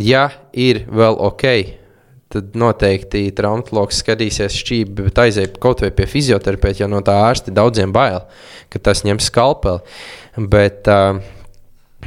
Ja 0.00 0.30
ir 0.56 0.86
vēl 0.88 1.18
ok, 1.20 1.46
tad 2.32 2.56
noteikti 2.58 3.26
traumatologs 3.36 4.00
skatīsies 4.02 4.56
šķīvi, 4.62 5.06
bet 5.06 5.20
aiziet 5.22 5.60
kaut 5.62 5.84
vai 5.84 5.92
pie 5.94 6.08
fizioterapeita, 6.08 6.82
jo 6.82 6.90
no 6.90 7.02
tā 7.04 7.18
ārsti 7.26 7.54
daudziem 7.54 7.92
bail, 7.94 8.22
ka 8.72 8.80
tas 8.90 9.04
ņems 9.06 9.28
skalpeli. 9.28 9.82
Bet 10.52 10.88
uh, 10.90 11.20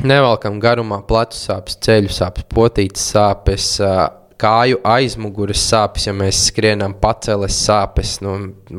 nevelkam 0.02 0.60
garumā 0.64 1.02
plecu 1.08 1.38
sāpes, 1.38 1.78
ceļu 1.86 2.14
sāpes, 2.14 2.48
potītas 2.52 3.10
sāpes. 3.16 3.74
Uh, 3.84 4.06
Kāju 4.36 4.82
aizmugures 4.84 5.62
sāpes, 5.64 6.10
ja 6.10 6.12
mēs 6.12 6.42
skrienam 6.50 6.92
paceles 7.00 7.56
sāpes, 7.56 8.18
nu, 8.20 8.34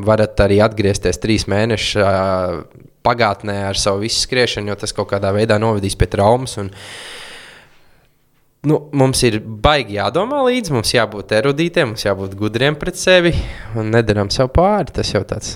varat 0.05 0.37
arī 0.45 0.59
atgriezties 0.61 1.17
trīs 1.23 1.47
mēnešus 1.49 1.95
uh, 1.97 2.59
pagātnē 3.07 3.63
ar 3.71 3.81
savu 3.81 4.03
visu 4.03 4.21
skriešanu, 4.27 4.69
jo 4.69 4.77
tas 4.83 4.93
kaut 4.93 5.09
kādā 5.15 5.31
veidā 5.33 5.57
novedīs 5.63 5.97
pie 5.97 6.11
traumas. 6.13 6.59
Un, 6.61 6.69
uh, 6.69 7.25
nu, 8.67 8.81
mums 8.97 9.23
ir 9.27 9.39
baigi 9.43 9.97
jādomā 10.01 10.43
līdzi, 10.49 10.75
mums 10.75 10.93
jābūt 10.95 11.35
erudītiem, 11.39 11.93
mums 11.93 12.05
jābūt 12.07 12.35
gudriem 12.39 12.77
pret 12.79 12.99
sevi 12.99 13.33
un 13.79 13.93
nedaram 13.95 14.31
sev 14.35 14.51
pāri. 14.55 14.93
Tas 14.97 15.13
jau 15.15 15.23
tāds, 15.29 15.55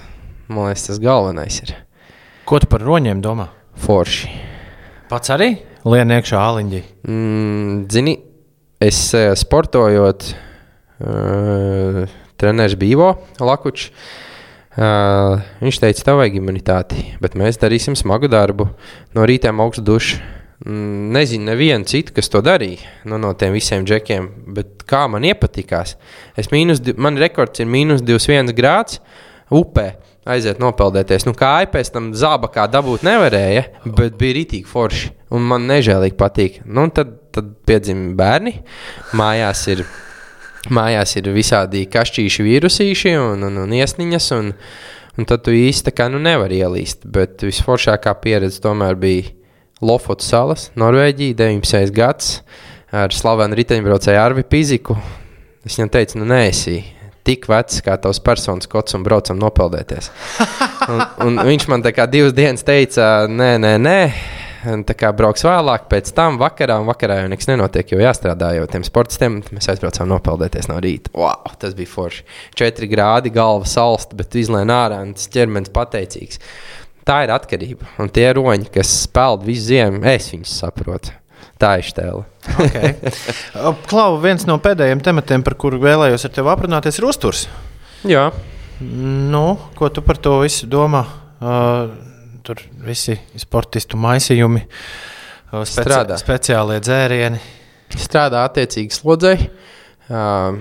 man 0.49 0.71
liekas, 0.71 0.87
tas 0.89 1.03
galvenais 1.03 1.61
ir. 1.65 1.75
Ko 2.49 2.61
tu 2.63 2.71
par 2.71 2.85
roņiem 2.87 3.23
domā? 3.25 3.51
Forši. 3.81 4.31
Pats 5.11 5.33
arī 5.35 5.53
lien 5.91 6.15
iekšā 6.15 6.39
āliņģī. 6.39 6.83
Mm, 7.09 7.77
zini, 7.91 8.17
es 8.83 9.03
uh, 9.19 9.33
sportojot, 9.39 10.33
uh, 11.03 12.03
treneris 12.41 12.79
Bīvo 12.79 13.15
Lakučs. 13.43 13.91
Uh, 14.81 15.41
viņš 15.59 15.81
teica, 15.83 16.05
tev 16.07 16.21
vajag 16.21 16.37
imunitāti, 16.39 17.03
bet 17.21 17.35
mēs 17.37 17.59
darīsim 17.59 17.97
smagu 17.99 18.31
darbu. 18.31 18.69
No 19.19 19.27
rīta 19.27 19.51
augstu 19.51 19.83
dušu 19.83 20.21
nezinu, 20.65 21.45
nevienu 21.45 21.89
citu, 21.89 22.13
kas 22.17 22.29
to 22.29 22.43
darīja 22.45 22.85
nu, 23.09 23.17
no 23.21 23.33
tiem 23.39 23.55
visiem 23.57 23.87
džekiem, 23.89 24.29
bet 24.57 24.85
kā 24.89 25.07
man 25.09 25.25
iepatikās. 25.25 25.97
Es 26.37 26.51
mīnus, 26.53 26.83
man 27.01 27.17
rekords 27.21 27.63
ir 27.63 27.71
mīnus 27.71 28.05
21 28.05 28.53
grāds 28.57 29.01
upē. 29.51 29.95
Aiziet 30.31 30.61
nopeldēties. 30.61 31.25
Nu, 31.25 31.33
kā 31.35 31.55
pēc 31.73 31.89
tam 31.95 32.11
zāba 32.13 32.51
kā 32.53 32.67
dabūt 32.69 33.07
nevarēja, 33.07 33.65
bet 33.97 34.19
bija 34.21 34.37
rītīgi 34.37 34.69
forši. 34.69 35.15
Un 35.33 35.47
man 35.49 35.65
nežēlīgi 35.71 36.19
patīk. 36.21 36.61
Nu, 36.69 36.85
tad, 36.93 37.17
tad 37.33 37.49
piedzima 37.67 38.13
bērni. 38.19 38.59
Mājās 39.17 39.65
ir, 39.73 39.83
mājās 40.77 41.17
ir 41.17 41.33
visādi 41.33 41.87
kašķīši 41.89 42.47
vīrusīši 42.47 43.17
un, 43.17 43.49
un, 43.49 43.59
un 43.65 43.75
iesniņas. 43.81 44.31
Un, 44.37 44.53
un 45.17 45.31
tad 45.33 45.49
tu 45.49 45.57
īsti 45.57 45.97
kā 45.97 46.11
nu 46.13 46.21
nevari 46.21 46.61
ielīst. 46.61 47.09
Bet 47.09 47.41
visforšākā 47.49 48.13
pieredze 48.21 48.61
tomēr 48.61 49.01
bija 49.01 49.40
Lofotu 49.81 50.25
salas, 50.27 50.69
Norvēģija, 50.77 51.39
19. 51.39 51.93
gads. 51.97 52.41
ar 52.93 53.15
slavenu 53.15 53.55
riteņbraucēju 53.55 54.19
Arvi 54.19 54.43
Piziku. 54.43 54.97
Es 55.65 55.77
viņam 55.79 55.93
teicu, 55.95 56.19
nu 56.19 56.27
nē, 56.27 56.41
esi 56.49 56.81
tik 57.25 57.47
vecs 57.49 57.79
kā 57.87 57.95
tavs 58.03 58.19
personas 58.25 58.69
kods 58.69 58.97
un 58.97 59.05
braucam 59.07 59.39
nopeldēties. 59.41 60.11
Un, 60.91 61.37
un 61.37 61.37
viņš 61.45 61.67
man 61.71 61.85
tā 61.85 61.93
kā 61.95 62.07
divas 62.11 62.33
dienas 62.35 62.65
teica, 62.67 63.29
nē, 63.31 63.51
nē, 63.63 63.75
nē. 63.79 63.99
Un 64.73 64.81
tā 64.85 64.97
kā 64.99 65.11
brauks 65.15 65.45
vēlāk, 65.47 65.85
pēc 65.93 66.09
tam 66.17 66.37
vakarā, 66.41 66.79
un 66.83 66.89
vakarā 66.89 67.21
jau 67.21 67.29
nekas 67.31 67.49
nenotiek, 67.49 67.93
jo 67.93 68.01
jāstrādā 68.01 68.51
jau 68.57 68.65
tiem 68.69 68.83
sportistiem. 68.85 69.39
Mēs 69.55 69.71
aizbraucām 69.73 70.09
nopeldēties 70.11 70.69
no 70.73 70.81
rīta. 70.83 71.13
Wow, 71.17 71.53
tas 71.61 71.77
bija 71.79 71.93
forši. 71.93 72.25
4 72.59 72.89
grādi, 72.91 73.33
galva 73.33 73.69
salsta, 73.69 74.19
bet 74.19 74.37
izlēna 74.41 74.81
ārā 74.87 75.01
un 75.05 75.15
tas 75.17 75.31
ķermenis 75.33 75.73
pateicīgs. 75.77 76.43
Tā 77.11 77.25
ir 77.27 77.33
atkarība. 77.35 77.89
Un 77.99 78.13
tie 78.15 78.29
roņi, 78.37 78.69
kas 78.71 78.93
spēlē 79.09 79.43
visu 79.49 79.67
ziemu, 79.73 80.05
es 80.07 80.31
viņus 80.31 80.53
saprotu. 80.63 81.17
Tā 81.61 81.75
ir 81.81 81.89
stēle. 81.91 82.23
Okay. 82.55 82.95
Klau, 83.91 84.15
viens 84.23 84.47
no 84.49 84.57
pēdējiem 84.63 85.03
tematiem, 85.05 85.43
par 85.45 85.59
kuru 85.61 85.83
vēlējos 85.83 86.25
ar 86.29 86.33
tevi 86.39 86.55
aprunāties, 86.55 87.01
ir 87.03 87.09
uzturs. 87.11 87.43
Jā, 88.09 88.31
Nu, 88.81 89.59
ko 89.77 89.91
tu 89.93 90.01
par 90.01 90.17
to 90.17 90.39
visu 90.41 90.65
domā? 90.65 91.03
Uh, 91.41 91.91
tur 92.41 92.63
visi 92.81 93.13
sportistu 93.37 93.99
maisījumi, 94.01 94.63
uh, 94.65 95.61
speci 95.69 95.85
Strādā. 95.85 96.17
speciālie 96.17 96.79
dzērieni. 96.81 97.41
strādā 97.93 98.47
attiecīgi 98.49 98.97
slodzei. 98.97 99.51
Uh, 100.09 100.57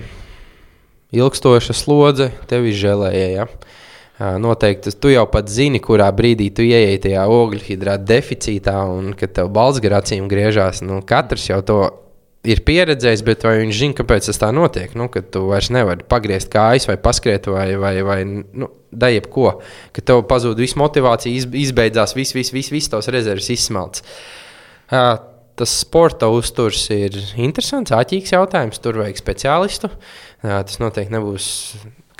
ilgstoša 1.16 1.72
slodze 1.72 2.28
tev 2.50 2.68
izžēlēja. 2.68 3.30
Ja? 3.38 3.48
Uh, 3.48 3.89
noteikti 4.20 4.92
tu 5.00 5.08
jau 5.12 5.24
pat 5.32 5.48
zini, 5.48 5.80
kurā 5.80 6.10
brīdī 6.12 6.50
tu 6.52 6.64
ieeji 6.66 7.00
tajā 7.06 7.24
ogļhidrāta 7.32 8.04
deficītā 8.10 8.76
un 8.92 9.14
kad 9.16 9.32
tev 9.38 9.48
balsgarācīm 9.56 10.28
griežās. 10.28 10.82
Nu, 10.84 11.00
katrs 11.06 11.48
jau 11.48 11.60
to 11.64 11.80
ir 12.48 12.60
pieredzējis, 12.64 13.22
bet 13.24 13.44
vai 13.44 13.56
viņš 13.62 13.78
zina, 13.78 13.96
kāpēc 13.98 14.28
tas 14.30 14.40
tā 14.40 14.50
notiek? 14.54 14.92
Nu, 14.98 15.08
kad 15.12 15.30
tu 15.32 15.46
vairs 15.50 15.70
nevari 15.72 16.06
pagriezt 16.08 16.50
kājas 16.52 16.88
vai 16.88 16.98
paskriet 17.00 17.48
vai, 17.52 17.68
vai, 17.80 17.94
vai 18.06 18.20
nu, 18.28 18.70
darīt 18.92 19.30
ko. 19.32 19.58
Kad 19.96 20.08
tev 20.10 20.24
pazūd 20.28 20.60
viss 20.60 20.78
motivācija, 20.80 21.32
iz, 21.36 21.48
izbeidzās 21.68 22.16
viss, 22.16 22.36
viss, 22.36 22.54
viss, 22.56 22.72
viss 22.72 22.92
tos 22.92 23.08
rezerves 23.12 23.50
izsmelts. 23.52 24.04
Uh, 24.90 25.14
tas 25.60 25.78
sporta 25.82 26.30
uzturs 26.32 26.86
ir 26.94 27.16
interesants, 27.40 27.92
āķīgs 27.94 28.34
jautājums. 28.36 28.80
Tur 28.82 29.02
vajag 29.02 29.20
speciālistu. 29.20 29.92
Uh, 29.92 30.60
tas 30.64 30.80
noteikti 30.82 31.16
nebūs 31.16 31.50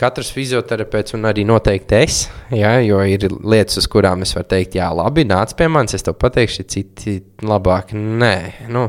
katrs 0.00 0.32
fizioterapeits 0.32 1.14
un 1.18 1.28
arī 1.28 1.44
noteikti 1.48 2.00
es. 2.00 2.22
Ja, 2.56 2.78
jo 2.80 3.02
ir 3.04 3.28
lietas, 3.28 3.78
uz 3.82 3.86
kurām 3.90 4.24
es 4.24 4.32
varu 4.36 4.48
teikt, 4.54 4.78
jā, 4.80 4.88
labi, 4.96 5.26
nāc 5.28 5.52
pie 5.58 5.68
manis, 5.68 5.94
es 5.98 6.06
tev 6.06 6.16
pateikšu, 6.20 6.66
citi 6.72 7.20
labāk. 7.44 7.94
Nē, 7.94 8.34
nu, 8.72 8.88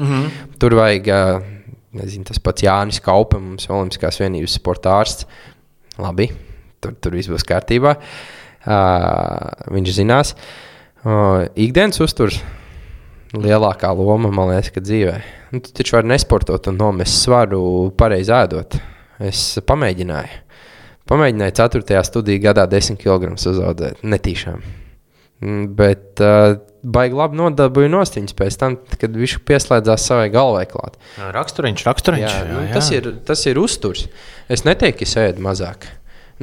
Mm 0.00 0.06
-hmm. 0.06 0.30
Tur 0.58 0.74
vajag, 0.74 1.06
nezinu, 1.92 2.24
tas 2.24 2.38
pats 2.38 2.62
Jānis 2.62 3.00
Kaupe, 3.00 3.38
mums 3.38 3.68
Olimpiskās 3.68 4.20
vienības 4.20 4.54
sporta 4.54 4.90
ārsts. 4.90 5.26
Labi, 5.98 6.30
tur, 6.80 6.94
tur 7.00 7.12
viss 7.12 7.28
būs 7.28 7.44
kārtībā. 7.44 7.96
Uh, 8.66 9.74
viņš 9.74 9.92
zinās. 9.92 10.34
Uh, 11.04 11.48
ikdienas 11.54 12.00
uzturs 12.00 12.40
lielākā 13.32 13.92
loma, 13.96 14.30
man 14.30 14.48
liekas, 14.48 14.70
ka 14.70 14.80
dzīvē. 14.80 15.20
Nu, 15.52 15.60
tu 15.60 15.72
taču 15.72 15.96
vari 15.96 16.06
nesportot 16.06 16.66
un 16.66 16.76
nomest 16.76 17.22
svaru 17.22 17.90
pareizi 17.96 18.32
ēdot. 18.32 18.80
Es 19.18 19.58
pamēģināju. 19.66 20.28
Pamēģināju 21.10 21.56
4. 21.58 22.02
studiju 22.06 22.42
gadā 22.44 22.66
10 22.70 23.00
kg 23.00 23.34
uzaugt 23.34 24.04
netīšām. 24.06 24.62
Mm, 25.40 25.70
Bet 25.74 26.20
uh, 26.22 26.58
baigi 26.84 27.16
labi 27.16 27.38
nodabūju 27.40 27.90
nostiņas 27.92 28.36
pēc 28.36 28.58
tam, 28.60 28.76
kad 29.00 29.14
viņš 29.16 29.38
pieslēdzās 29.48 30.04
savai 30.10 30.28
galvai 30.32 30.66
klāt. 30.70 30.98
Raksturiņš, 31.18 31.84
raksturiņš. 31.88 32.26
Jā, 32.26 32.42
nu, 32.50 32.64
tas, 32.74 32.90
ir, 32.94 33.08
tas 33.26 33.44
ir 33.48 33.60
uzturs. 33.60 34.04
Es 34.52 34.66
neteiktu, 34.68 35.00
ka 35.00 35.08
es 35.08 35.16
ēdu 35.22 35.44
mazāk. 35.44 35.88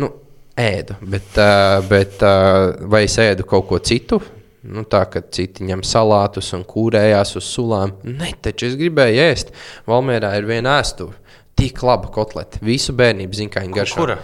Nu, 0.01 0.09
ēdu, 0.57 0.97
bet, 1.13 1.29
uh, 1.37 1.77
bet 1.87 2.25
uh, 2.25 2.73
vai 2.89 3.05
es 3.05 3.15
ēdu 3.21 3.45
kaut 3.47 3.69
ko 3.69 3.79
citu? 3.79 4.19
Nu, 4.67 4.83
tā 4.89 5.03
kā 5.07 5.21
citi 5.31 5.63
ņem 5.63 5.83
salātus 5.85 6.49
un 6.57 6.65
kūrējās 6.67 7.37
uz 7.39 7.47
sulām. 7.53 7.93
Nē, 8.03 8.33
taču 8.43 8.67
es 8.67 8.75
gribēju 8.75 9.21
ēst. 9.29 9.53
Valmērā 9.87 10.33
ir 10.41 10.49
viena 10.49 10.79
ēstuve. 10.81 11.15
Tik 11.57 11.79
laba 11.85 12.09
kotlete. 12.13 12.59
Visu 12.65 12.91
bērnību 12.97 13.37
zinu, 13.37 13.53
kā 13.53 13.63
viņa 13.63 13.77
garšo. 13.77 14.01
Kura? 14.01 14.17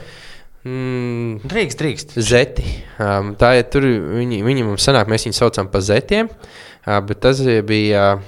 Mm, 0.63 1.41
Drīkst, 1.43 1.79
drīkst. 1.81 2.13
Zeti. 2.23 2.63
Um, 2.95 3.33
tā 3.39 3.49
ir 3.59 3.65
tur, 3.71 3.83
viņi, 3.83 4.39
viņi 4.45 4.63
mums 4.63 4.85
sanāk, 4.87 5.09
mēs 5.11 5.25
viņus 5.27 5.41
saucam 5.41 5.67
par 5.71 5.83
zetiem, 5.83 6.29
uh, 6.31 6.99
bet 7.03 7.19
tas 7.25 7.41
bija 7.67 8.05
uh, 8.15 8.21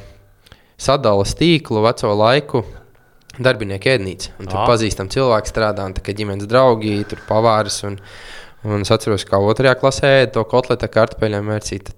sadales 0.75 1.35
tīklu 1.39 1.83
veco 1.85 2.11
laiku. 2.19 2.65
Darbinieku 3.35 3.91
ēdnīca. 3.91 4.33
Tur 4.39 4.59
Ā. 4.61 4.65
pazīstam 4.67 5.09
cilvēku, 5.11 5.51
strādā, 5.51 5.87
kā 6.03 6.15
ģimenes 6.15 6.47
draugi, 6.47 7.01
tur 7.07 7.19
pavāris. 7.27 7.81
Un, 7.87 7.97
un 8.63 8.83
es 8.83 8.91
atceros, 8.95 9.25
kā 9.27 9.39
otrajā 9.43 9.75
klasē 9.79 10.11
ēda 10.21 10.37
to 10.37 10.45
kotletu 10.51 10.87
ar 10.87 10.93
kartupeļiem 10.93 11.49
mērcīt. 11.51 11.91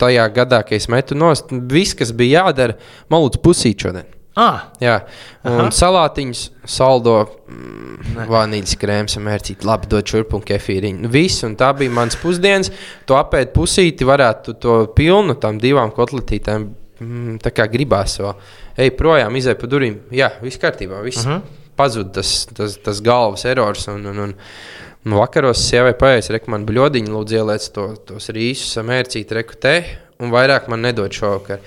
Tajā 0.00 0.26
gadā, 0.36 0.62
kad 0.64 0.76
es 0.76 0.88
metu 0.92 1.16
nost, 1.16 1.52
viss, 1.72 1.96
kas 1.96 2.12
bija 2.16 2.44
jādara, 2.44 2.76
man 3.12 3.24
lūdzu 3.24 3.40
pusīt 3.44 3.84
šodien. 3.84 4.08
Ah, 4.38 4.68
Jā, 4.78 4.94
un 5.42 5.64
Aha. 5.66 5.70
salātiņš, 5.74 6.40
saldo, 6.70 7.16
mm, 7.50 8.28
vanīļas 8.30 8.76
krēms, 8.78 9.16
mērcīt, 9.18 9.64
labi, 9.66 9.88
dod 9.90 10.06
šurp 10.06 10.36
un 10.38 10.44
kefīriņu. 10.46 11.02
Nu, 11.02 11.10
Viss, 11.10 11.42
un 11.46 11.56
tā 11.58 11.72
bija 11.76 11.90
mans 11.90 12.14
pusdienas. 12.20 12.70
To 13.10 13.18
apēst 13.18 13.50
pusīti, 13.56 14.06
varētu 14.06 14.54
to 14.62 14.76
pilnu 14.94 15.34
tam 15.42 15.58
divām 15.58 15.90
kotletītēm. 15.96 16.68
Mm, 17.00 17.38
tā 17.42 17.50
kā 17.56 17.66
gribās 17.72 18.18
vēl. 18.20 18.34
Ej 18.78 18.92
projām, 18.96 19.34
izai 19.36 19.56
pa 19.58 19.66
durvīm. 19.66 19.96
Jā, 20.14 20.30
viss 20.44 20.60
kārtībā. 20.60 21.02
Viss. 21.02 21.24
-huh. 21.26 21.40
Pazud 21.76 22.12
tas, 22.12 22.46
tas, 22.54 22.76
tas 22.76 23.00
galvas 23.00 23.44
erors. 23.44 23.88
Un, 23.88 24.04
un, 24.06 24.18
un, 24.18 24.34
un 25.06 25.12
vakaros 25.16 25.58
sievai 25.58 25.94
paies, 25.94 26.28
reku 26.30 26.50
man 26.50 26.66
bļodiņu, 26.66 27.08
lūdzu 27.08 27.34
ieliec 27.34 27.68
to, 27.72 27.96
tos 28.06 28.28
rīsus, 28.28 28.76
samērcīt, 28.76 29.32
reku 29.32 29.54
te. 29.58 29.84
Un 30.20 30.28
vairāk 30.28 30.66
man 30.68 30.82
nedod 30.84 31.12
šovakar. 31.16 31.62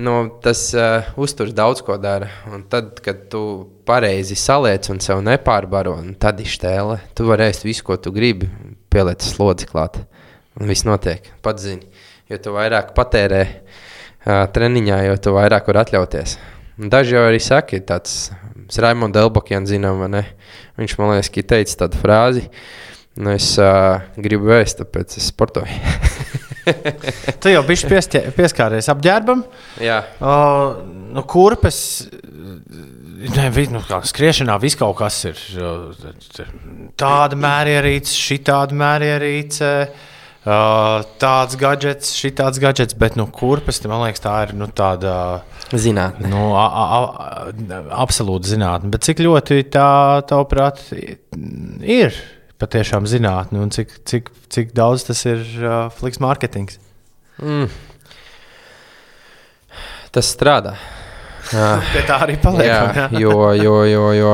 Nu, 0.00 0.14
tas 0.40 0.62
uh, 0.72 1.10
uzturs 1.20 1.52
daudz 1.56 1.82
ko 1.84 1.98
dara. 2.00 2.30
Un 2.48 2.62
tad, 2.70 2.94
kad 3.04 3.26
tu 3.32 3.42
pareizi 3.88 4.36
saliec 4.38 4.88
un 4.92 5.02
sev 5.04 5.20
nepārbaro, 5.26 5.98
un 6.00 6.14
tad 6.16 6.40
ir 6.40 6.48
stēle. 6.48 7.02
Tu 7.12 7.26
vari 7.28 7.50
ēst 7.50 7.66
visu, 7.68 7.84
ko 7.84 7.98
tu 8.00 8.12
gribi, 8.14 8.48
pieliec 8.88 9.26
slodzi 9.26 9.68
klāt. 9.68 10.00
Un 10.56 10.72
viss 10.72 10.88
notiek. 10.88 11.28
Pats 11.44 11.68
zini. 11.68 11.84
Jo 12.32 12.40
tu 12.44 12.56
vairāk 12.56 12.94
patērē 12.96 13.42
uh, 13.44 14.46
treniņā, 14.56 15.02
jo 15.10 15.20
tu 15.28 15.36
vairāk 15.36 15.68
vari 15.68 15.84
atļauties. 15.84 16.38
Un 16.80 16.92
daži 16.92 17.16
jau 17.16 17.28
arī 17.28 17.40
saka, 17.42 17.80
tāds 17.84 18.30
Raimonds 18.78 19.20
Elbakjans, 19.20 19.68
zinām, 19.68 20.00
vai 20.00 20.12
ne? 20.12 20.26
Viņš 20.80 20.96
man 21.00 21.12
liekas, 21.12 21.32
ka 21.34 21.44
teica 21.54 21.82
tādu 21.84 22.00
frāzi. 22.00 22.46
Nu, 23.18 23.34
es 23.34 23.50
uh, 23.60 23.98
gribu 24.16 24.48
vēst, 24.48 24.80
tāpēc 24.80 25.18
es 25.20 25.28
sportoju. 25.32 25.82
tu 27.42 27.52
jau 27.52 27.62
biji 27.66 27.88
piestie- 27.90 28.24
pieskāries 28.36 28.90
apģērbam. 28.92 29.44
Jā, 29.84 30.02
Uh, 30.18 30.78
nu, 31.14 31.22
kurpes, 31.28 31.78
ne, 33.36 33.48
nu, 33.72 33.82
skriešanā 34.10 34.58
viss 34.62 34.78
kaut 34.78 34.96
kas 35.00 35.18
ir. 35.30 35.40
Tāda 36.98 37.38
mērierīce, 37.38 38.14
šī 38.18 38.38
tāda 38.46 38.76
mērierīce, 38.78 39.70
uh, 39.88 40.96
tāds 41.22 41.58
gadgets, 41.60 42.14
šī 42.18 42.32
tāds 42.38 42.60
gadgets, 42.62 42.96
bet 42.98 43.18
nu, 43.18 43.28
kurpes, 43.34 43.80
man 43.86 44.06
liekas, 44.06 44.24
tā 44.24 44.34
ir 44.48 44.54
nu, 44.58 44.70
tāda 44.70 45.14
zinātnē. 45.72 46.30
nu, 46.32 46.48
a, 46.58 46.66
a, 46.66 46.86
a, 46.96 47.84
absolūta 48.04 48.50
zinātne. 48.54 48.90
Bet 48.94 49.06
cik 49.08 49.22
ļoti 49.24 49.62
tā, 49.74 49.90
tavuprāt, 50.28 50.82
ir 51.82 52.16
patiešām 52.58 53.06
zinātne 53.08 53.62
un 53.62 53.72
cik, 53.74 53.92
cik, 54.08 54.30
cik 54.52 54.72
daudz 54.76 55.06
tas 55.08 55.24
ir 55.28 55.44
uh, 55.62 55.88
fliks 55.94 56.20
mārketings? 56.22 56.80
Mm. 57.38 57.68
Tas 60.14 60.32
strādā. 60.34 60.76
Jā. 61.54 61.68
Pie 61.92 62.04
tā 62.08 62.16
arī 62.26 62.38
paliekam. 62.42 62.96
Jā, 62.96 63.10
jo, 63.22 63.36
jo, 63.56 63.76
jo, 63.88 64.08
jo 64.16 64.32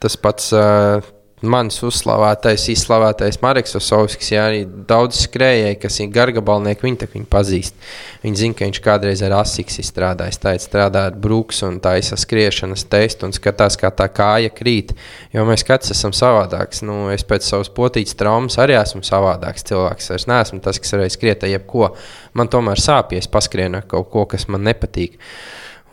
tas 0.00 0.16
pats 0.16 0.52
uh, 0.56 1.02
mans 1.42 1.78
uzslavētais, 1.86 2.66
izslavētais 2.72 3.38
Marks 3.40 3.76
Osovskis, 3.78 4.32
jā, 4.34 4.42
arī 4.50 4.64
daudz 4.88 5.22
skrējēji, 5.24 5.78
kas 5.80 5.98
ir 6.02 6.10
gargabalnieki, 6.12 6.84
viņi 6.84 7.08
viņu 7.14 7.28
pazīst. 7.32 7.76
Viņi 8.20 8.40
zina, 8.42 8.56
ka 8.58 8.66
viņš 8.68 8.80
kādreiz 8.84 9.22
ar 9.24 9.38
asiks 9.38 9.80
strādājis, 9.86 10.40
tā 10.42 10.54
ir 10.56 10.64
strādā 10.64 11.06
ar 11.08 11.16
brūks 11.16 11.62
un 11.64 11.78
taisa 11.80 12.18
skriešanas 12.20 12.84
testu 12.92 13.28
un 13.28 13.32
skatās, 13.36 13.78
kā 13.80 13.92
tā 13.96 14.10
kāja 14.12 14.52
krīt. 14.52 14.92
Jo 15.32 15.46
mēs 15.48 15.64
katrs 15.66 15.94
esam 15.94 16.12
savādāks. 16.16 16.84
Nu, 16.84 17.06
es 17.14 17.24
pēc 17.24 17.46
savas 17.46 17.72
potītas 17.72 18.18
traumas 18.20 18.58
arī 18.60 18.76
esmu 18.80 19.00
savādāks 19.06 19.64
cilvēks. 19.70 20.10
Es 20.18 20.28
neesmu 20.30 20.60
tas, 20.64 20.80
kas 20.82 20.92
varēja 20.96 21.16
skriet 21.16 21.46
ar 21.46 21.54
jebko. 21.54 21.94
Man 22.36 22.52
tomēr 22.52 22.82
sāp, 22.82 23.14
ja 23.14 23.22
es 23.22 23.30
paskrienu 23.30 23.80
ar 23.80 23.88
kaut 23.88 24.12
ko, 24.12 24.26
kas 24.28 24.46
man 24.52 24.66
nepatīk. 24.68 25.16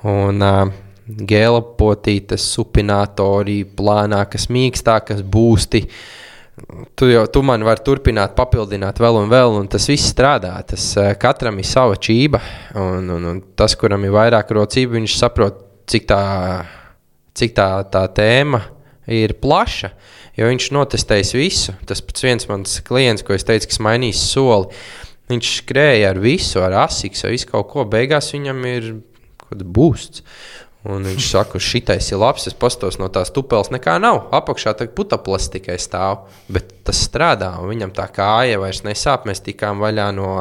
Un, 0.08 0.44
uh, 0.44 0.87
Gēla 1.08 1.62
potītes, 1.80 2.44
supinātori, 2.52 3.62
plānākas, 3.78 4.50
mīkstākas, 4.52 5.22
būsti. 5.24 5.86
Tu 6.98 7.12
jau 7.12 7.22
tu 7.32 7.44
man 7.46 7.64
vari 7.64 7.84
turpināt, 7.86 8.34
papildināt 8.36 9.00
vēl 9.00 9.22
un 9.22 9.30
vēl, 9.32 9.56
un 9.60 9.70
tas 9.72 9.86
viss 9.88 10.10
strādā. 10.12 10.56
Tas 10.68 10.90
uh, 10.98 11.14
katram 11.20 11.62
ir 11.62 11.70
sava 11.70 11.96
čība, 11.96 12.42
un, 12.76 13.08
un, 13.14 13.30
un 13.32 13.40
tas, 13.56 13.78
kuram 13.80 14.04
ir 14.04 14.16
vairāk 14.18 14.52
rocība, 14.58 14.98
viņš 14.98 15.16
saprot 15.22 15.64
cik 15.88 16.10
tā, 16.10 16.22
cik 17.38 17.56
tā, 17.56 17.70
tā 17.94 18.04
tēma 18.12 18.66
ir 19.08 19.38
plaša. 19.40 19.94
Jo 20.38 20.52
viņš 20.52 20.70
notestējis 20.76 21.34
visu. 21.38 21.74
Tas 21.90 22.04
pats 22.04 22.26
viens 22.26 22.50
mans 22.50 22.80
klients, 22.86 23.24
ko 23.26 23.34
es 23.38 23.48
teicu, 23.48 23.72
kas 23.72 23.82
mainīs 23.82 24.22
soli. 24.28 24.70
Viņš 25.32 25.54
skrēja 25.62 26.12
ar 26.14 26.20
visu, 26.24 26.62
ar 26.64 26.76
asiks, 26.86 27.24
ar 27.26 27.34
visu 27.34 27.50
kaut 27.50 27.72
ko. 27.72 27.88
Beigās 27.90 28.30
viņam 28.36 28.62
ir 28.70 28.92
kaut 29.40 29.50
kāds 29.56 29.72
būsts. 29.78 30.24
Un 30.88 31.04
viņš 31.04 31.26
saka, 31.32 31.60
šitais 31.60 32.12
ir 32.14 32.20
labs, 32.22 32.46
es 32.48 32.56
pastos 32.56 33.00
no 33.02 33.10
tās 33.12 33.32
tupeles, 33.34 33.72
nekā 33.74 33.98
nav. 34.00 34.28
Apakšā 34.38 34.76
tā 34.78 34.86
putaplas 34.94 35.50
tikai 35.52 35.76
stāv, 35.82 36.28
bet 36.54 36.70
tas 36.88 37.02
strādā. 37.08 37.50
Viņam 37.66 37.92
tā 37.98 38.06
kāja 38.14 38.60
vairs 38.62 38.84
nesāp. 38.86 39.26
Mēs 39.28 39.42
tikām 39.44 39.82
vaļā 39.84 40.08
no, 40.16 40.32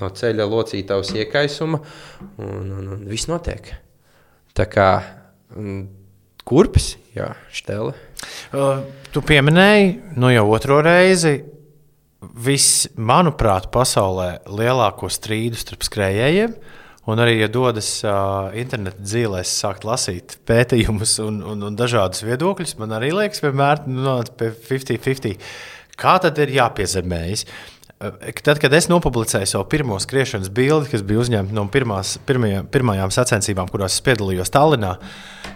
no 0.00 0.10
ceļa 0.10 0.48
locītavas 0.50 1.12
iekaisuma, 1.14 1.82
un, 2.40 2.64
un, 2.64 2.88
un 2.96 3.04
viss 3.10 3.30
notiek. 3.30 3.70
Tā 4.56 4.66
kā 4.72 4.88
kurpes, 6.44 6.94
jā, 7.14 7.30
štele. 7.54 7.94
Uh, 8.54 8.84
tu 9.14 9.22
pieminēji, 9.24 9.98
nu 10.20 10.30
jau 10.32 10.46
otro 10.56 10.80
reizi, 10.84 11.38
viss, 12.34 12.88
manuprāt, 12.96 13.70
pasaulē 13.74 14.44
lielāko 14.48 15.10
strīdu 15.12 15.60
starp 15.60 15.84
skrejējiem. 15.86 16.56
Un 17.10 17.20
arī, 17.20 17.34
ja 17.42 17.50
dodas 17.52 17.88
uh, 18.06 18.48
interneta 18.56 19.02
dzīvēs, 19.04 19.50
sākt 19.60 19.84
lasīt 19.84 20.38
pētījumus 20.48 21.18
un, 21.26 21.42
un, 21.52 21.66
un 21.68 21.76
dažādus 21.76 22.24
viedokļus, 22.24 22.78
man 22.80 22.96
arī 22.96 23.10
liekas, 23.12 23.42
vienmēr 23.44 23.84
nonāca 23.84 24.32
pie 24.40 24.48
50-50. 24.70 25.36
Kā 26.00 26.16
tad 26.24 26.40
ir 26.42 26.54
jāpiezemējas? 26.56 27.44
Tad, 28.44 28.58
kad 28.60 28.74
es 28.76 28.88
nopublicēju 28.90 29.48
savu 29.48 29.66
pirmo 29.70 29.96
skriešanas 30.02 30.50
bildi, 30.54 30.90
kas 30.92 31.04
bija 31.06 31.22
uzņemta 31.22 31.54
no 31.56 31.64
pirmās, 31.72 32.16
pirmajā, 32.28 32.64
pirmajām 32.74 33.12
sacensībām, 33.14 33.70
kurās 33.72 33.96
es 33.96 34.04
piedalījos 34.04 34.52
Tallinā, 34.54 34.96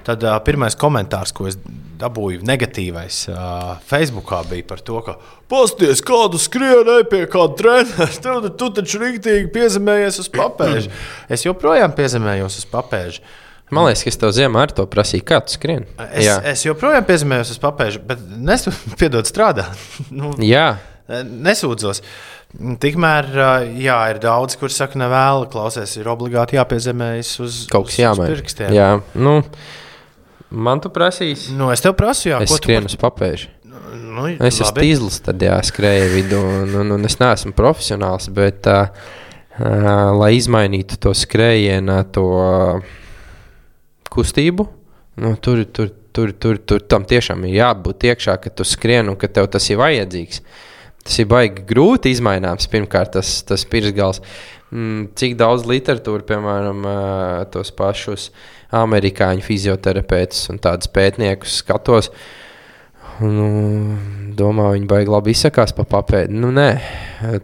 tad 0.06 0.24
uh, 0.24 0.36
pirmais 0.46 0.76
komentārs, 0.78 1.34
ko 1.36 1.48
es 1.50 1.58
dabūju, 1.98 2.44
negatīvais 2.48 3.24
uh, 3.32 3.74
Facebookā, 3.88 4.44
bija 4.48 4.68
par 4.70 4.84
to, 4.86 5.02
ka 5.04 5.18
Pasties, 5.48 6.02
kādu 6.04 6.36
skrienu 6.40 6.98
pie 7.08 7.22
kāda 7.32 7.56
treneru. 7.56 8.08
Tu, 8.22 8.54
tu 8.60 8.70
taču 8.76 9.00
rīktīgi 9.00 9.48
piezemējies 9.54 10.22
uz 10.24 10.32
papēža. 10.34 10.90
Es 11.34 11.44
joprojām 11.46 11.94
piezemējos 11.96 12.60
uz 12.60 12.66
papēža. 12.68 13.24
Man 13.72 13.84
liekas, 13.84 14.04
ka 14.04 14.12
es 14.12 14.20
tev 14.20 14.32
ziemā 14.32 14.62
ar 14.64 14.72
to 14.72 14.84
prasīju, 14.88 15.24
kā 15.28 15.40
tu 15.44 15.52
skrieni. 15.52 15.88
Es, 16.08 16.24
Jā. 16.24 16.36
es 16.52 16.64
joprojām 16.64 17.04
piezemējos 17.08 17.52
uz 17.52 17.58
papēža, 17.60 18.00
bet 18.08 18.22
nespiedod 18.28 19.28
strādāt. 19.32 19.88
nu, 20.18 20.32
Jā. 20.44 20.78
Nesūdzos. 21.08 22.02
Tikmēr, 22.56 23.26
jā, 23.76 23.98
ir 24.14 24.18
daudz, 24.22 24.56
kuriem 24.56 24.72
saka, 24.72 24.96
nevēl, 25.02 25.44
klausies, 25.52 25.92
ir 26.00 26.08
obligāti 26.08 26.56
jāpiezemējas 26.56 27.32
uz 27.44 27.58
kaut 27.68 27.92
jāmaina. 27.92 28.32
Pirkstiem. 28.32 28.72
Jā, 28.72 28.88
nu, 29.20 29.34
man 30.48 30.80
tu 30.80 30.88
prasīs. 30.92 31.50
Nu, 31.52 31.68
es 31.74 31.84
tev 31.84 31.92
prasu, 31.98 32.30
jā, 32.30 32.40
es 32.46 32.54
skrienu 32.56 32.88
uz 32.88 32.96
papēžu. 33.00 33.52
Nu, 33.88 34.24
es 34.32 34.62
esmu 34.62 34.80
tīzlis, 34.80 35.20
tad 35.24 35.44
jā, 35.44 35.58
skrēju 35.68 36.08
vidū, 36.14 36.40
un, 36.62 36.72
un, 36.80 36.94
un 36.96 37.08
es 37.08 37.18
neesmu 37.20 37.52
profesionāls, 37.56 38.30
bet, 38.34 38.66
uh, 38.72 38.88
uh, 39.60 40.16
lai 40.16 40.32
izmainītu 40.38 40.98
to 41.04 41.12
skrējienu, 41.16 41.98
to 42.16 42.24
uh, 42.32 42.96
kustību, 44.12 44.66
nu, 45.22 45.34
tur, 45.44 45.62
tur, 45.68 45.92
tur, 46.16 46.32
tur, 46.32 46.58
tur 46.64 46.88
tam 46.90 47.04
tiešām 47.08 47.44
ir 47.46 47.58
jābūt 47.60 48.08
iekšā, 48.08 48.38
ka 48.42 48.52
tu 48.56 48.66
skrieni 48.66 49.12
un 49.12 49.20
ka 49.20 49.30
tev 49.30 49.50
tas 49.52 49.68
ir 49.70 49.80
vajadzīgs. 49.80 50.42
Tas 51.08 51.16
ir 51.22 51.28
baigi 51.30 51.64
grūti 51.64 52.12
izmaināms. 52.12 52.68
Pirmkārt, 52.68 53.14
tas, 53.16 53.38
tas 53.48 53.64
pirksgals. 53.68 54.20
Mm, 54.68 55.06
cik 55.16 55.38
daudz 55.40 55.64
literatūra, 55.64 56.26
piemēram, 56.28 56.84
tos 57.54 57.72
pašus 57.72 58.28
amerikāņu 58.76 59.40
fizioterapeitus 59.46 60.50
un 60.52 60.60
tādus 60.60 60.90
pētniekus 60.92 61.62
skatos. 61.62 62.10
Nu, 63.24 63.48
domā, 64.38 64.68
viņi 64.76 64.86
baigi 64.90 65.10
labi 65.10 65.32
izsakās 65.32 65.72
pa 65.74 65.88
papēdi. 65.88 66.36
Nu, 66.38 66.52
nē, 66.54 66.68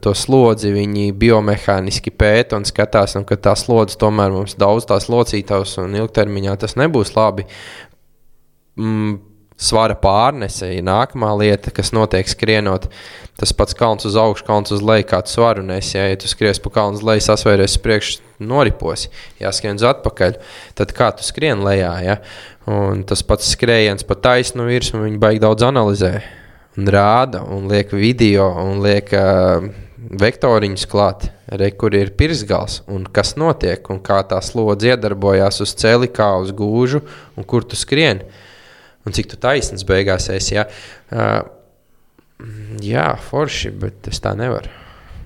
to 0.04 0.12
slodzi 0.14 0.70
viņi 0.74 1.08
biomehāniski 1.18 2.12
pēta 2.14 2.60
un 2.60 2.68
skatās, 2.68 3.16
un 3.18 3.24
ka 3.26 3.40
tā 3.40 3.56
slodze 3.58 3.96
tomēr 3.98 4.36
mums 4.36 4.58
daudz 4.60 4.86
tās 4.92 5.08
locītavas 5.10 5.78
un 5.82 5.96
ilgtermiņā 6.04 6.58
tas 6.60 6.76
nebūs 6.78 7.16
labi. 7.16 7.48
Mm, 8.76 9.16
svara 9.60 9.94
pārnese 9.98 10.68
ir 10.74 10.82
nākamā 10.86 11.30
lieta, 11.38 11.72
kas 11.74 11.92
notiek 11.94 12.28
skrienot. 12.28 12.88
Tas 13.38 13.52
pats 13.56 13.76
kalns 13.78 14.06
uz 14.06 14.16
augšu, 14.18 14.46
kalns 14.46 14.72
uz 14.74 14.82
leju, 14.84 15.06
kādu 15.10 15.30
svaru 15.30 15.64
nes. 15.66 15.92
Ja, 15.94 16.06
ja 16.10 16.18
tu 16.18 16.30
skries 16.30 16.60
pa 16.62 16.72
kalnu 16.74 16.98
uz 16.98 17.04
leju, 17.06 17.24
sasvēries 17.26 17.78
priekš, 17.82 18.16
noriposi, 18.42 19.10
jāskrien 19.42 19.78
uz 19.78 19.86
atpakaļ. 19.90 20.38
Tad 20.78 20.94
kā 20.96 21.10
tu 21.18 21.26
skrien 21.26 21.62
lejā? 21.66 21.94
Ja? 22.04 22.18
Un 22.70 23.04
tas 23.06 23.22
pats 23.26 23.52
skrējiens 23.54 24.06
pa 24.06 24.18
taisnu 24.18 24.66
virsmu, 24.68 25.04
viņi 25.06 25.22
baigi 25.22 25.42
daudz 25.44 25.66
analizē. 25.66 26.16
Un 26.78 26.90
rāda, 26.90 27.44
un 27.54 27.68
liek 27.70 27.92
video, 27.94 28.48
un 28.64 28.80
liek 28.82 29.12
uh, 29.14 29.68
vektoriņus 30.18 30.88
klāt, 30.90 31.28
re, 31.54 31.68
kur 31.78 31.94
ir 31.94 32.10
pirsgals, 32.18 32.80
un 32.90 33.04
kas 33.06 33.36
notiek, 33.38 33.86
un 33.94 34.00
kā 34.02 34.18
tā 34.26 34.40
slodze 34.42 34.90
iedarbojās 34.90 35.62
uz 35.62 35.74
ceļa, 35.78 36.10
kā 36.14 36.32
uz 36.42 36.50
gūžu, 36.56 37.04
un 37.38 37.46
kur 37.46 37.62
tu 37.62 37.78
skrieni 37.78 38.26
un 39.04 39.16
cik 39.16 39.32
tu 39.32 39.40
taisnīgs 39.40 39.86
beigās 39.88 40.30
esi. 40.34 40.56
Ja? 40.58 40.68
Uh, 41.12 41.42
jā, 42.84 43.10
forši, 43.28 43.74
bet 43.84 44.10
es 44.10 44.22
tā 44.24 44.34
nevaru. 44.38 44.72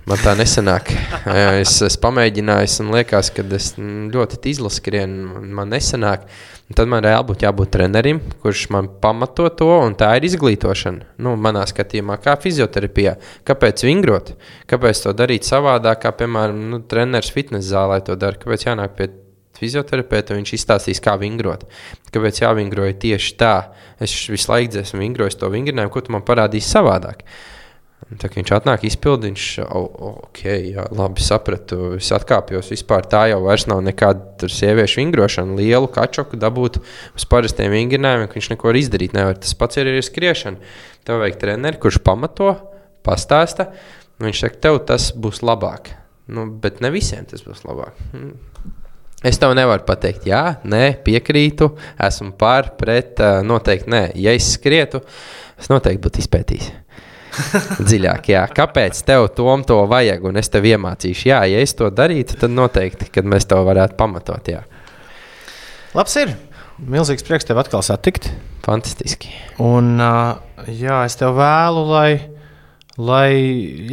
Man 0.09 0.21
tā 0.25 0.33
nesanāk. 0.39 0.89
es, 1.61 1.75
es 1.85 1.99
pamēģināju, 2.01 2.71
un 2.85 2.95
liekas, 2.95 3.29
ka 3.35 3.45
es 3.57 3.75
ļoti 3.77 4.41
izlaskrienu, 4.55 5.43
man 5.53 5.69
nesanāk. 5.75 6.25
Un 6.69 6.77
tad 6.77 6.89
man 6.89 7.01
reāli 7.05 7.29
būtu 7.31 7.45
jābūt 7.47 7.71
trenerim, 7.77 8.21
kurš 8.43 8.67
man 8.73 8.89
pamato 9.03 9.47
to, 9.57 9.69
un 9.85 9.95
tā 10.01 10.11
ir 10.17 10.27
izglītošana. 10.29 11.15
Nu, 11.25 11.35
manā 11.41 11.63
skatījumā, 11.69 12.19
kā 12.25 12.37
fizioterapijā. 12.41 13.15
Kāpēc 13.49 13.85
vingrot? 13.89 14.35
Kāpēc 14.69 15.05
to 15.05 15.15
darīt 15.17 15.49
savādāk, 15.49 16.03
kā, 16.05 16.13
piemēram, 16.21 16.61
nu, 16.73 16.83
treneris 16.89 17.33
fitnes 17.33 17.69
zālē 17.69 18.01
to 18.05 18.17
dara? 18.21 18.41
Kāpēc 18.41 18.69
jānāk 18.69 18.97
pie 18.97 19.09
fizioterapeitu, 19.61 20.39
viņš 20.39 20.55
izstāstīs, 20.57 21.03
kā 21.05 21.17
vingrot. 21.21 21.67
Kāpēc 22.15 22.43
jāvingroja 22.43 22.97
tieši 23.05 23.37
tā? 23.41 23.55
Es 24.03 24.15
visu 24.31 24.53
laiku 24.53 24.81
esmu 24.83 25.03
vingrojis 25.03 25.39
to 25.39 25.51
vingrinājumu, 25.53 25.93
ko 25.95 26.05
tu 26.05 26.15
man 26.15 26.27
parādīsi 26.27 26.71
savādāk. 26.71 27.25
Tā 28.09 28.29
viņš 28.33 28.51
atnāk, 28.57 28.85
izpildīt, 28.89 29.35
viņš 29.35 29.47
oh, 29.67 29.89
ok, 30.29 30.39
jā, 30.71 30.85
labi 30.97 31.21
sapratu. 31.21 31.91
Es 31.99 32.09
atkāpjos. 32.15 32.71
Vispār 32.73 33.05
tā 33.11 33.27
jau 33.29 33.43
nav 33.69 33.83
nekāda 33.85 34.49
sieviešu 34.49 35.03
vingrošana. 35.03 35.59
Lielu 35.59 35.91
kačoku 35.93 36.39
dabūt 36.41 36.79
uz 36.81 37.29
parastiem 37.29 37.75
vingrinājumiem, 37.75 38.31
ka 38.31 38.39
viņš 38.39 38.51
neko 38.55 38.73
izdarīt 38.81 39.19
nevar. 39.19 39.37
Tas 39.37 39.53
pats 39.59 39.77
ir 39.77 39.91
arī 39.91 40.01
skriešana. 40.07 40.73
Tev 41.05 41.21
vajag 41.21 41.37
treneri, 41.43 41.83
kurš 41.83 42.01
pamato, 42.07 42.55
pastāsta. 43.05 43.73
Viņš 44.23 44.45
saka, 44.47 44.63
tev 44.65 44.81
tas 44.89 45.11
būs 45.13 45.43
labāk. 45.45 45.93
Nu, 46.33 46.47
bet 46.49 46.81
ne 46.85 46.95
visiem 46.95 47.29
tas 47.29 47.45
būs 47.45 47.67
labāk. 47.69 47.99
Es 49.27 49.41
tev 49.43 49.51
nevaru 49.59 49.83
pateikt, 49.83 50.29
jā, 50.31 50.61
nē, 50.63 51.01
piekrītu, 51.03 51.73
esmu 52.07 52.37
par, 52.39 52.77
pret, 52.79 53.19
noteikti 53.43 53.91
nē. 53.91 54.03
Ja 54.23 54.31
es 54.37 54.53
skrietu, 54.55 55.01
es 55.59 55.67
noteikti 55.73 56.05
būtu 56.05 56.23
izpētījis. 56.23 56.69
Dziļāk, 57.89 58.31
jā. 58.31 58.45
Kāpēc 58.55 59.01
tev 59.07 59.27
tom 59.35 59.65
to 59.67 59.81
vajag, 59.91 60.23
un 60.31 60.39
es 60.39 60.51
tev 60.53 60.69
iemācīšu? 60.71 61.29
Jā, 61.33 61.41
ja 61.51 61.63
es 61.63 61.75
to 61.79 61.91
darītu, 61.91 62.39
tad 62.39 62.55
noteikti, 62.55 63.11
kad 63.15 63.27
mēs 63.27 63.49
to 63.51 63.59
varētu 63.67 63.99
pamatot. 63.99 64.53
Jā. 64.55 64.63
Labs 65.99 66.15
ir. 66.23 66.37
Milzīgs 66.79 67.27
prieks 67.27 67.49
tev 67.49 67.59
atkal 67.59 67.83
satikt. 67.83 68.31
Fantastiski. 68.63 69.33
Un 69.65 69.97
jā, 69.99 71.03
es 71.09 71.19
tev 71.19 71.35
vēlu, 71.39 71.87
lai 71.91 72.38
lai 72.99 73.31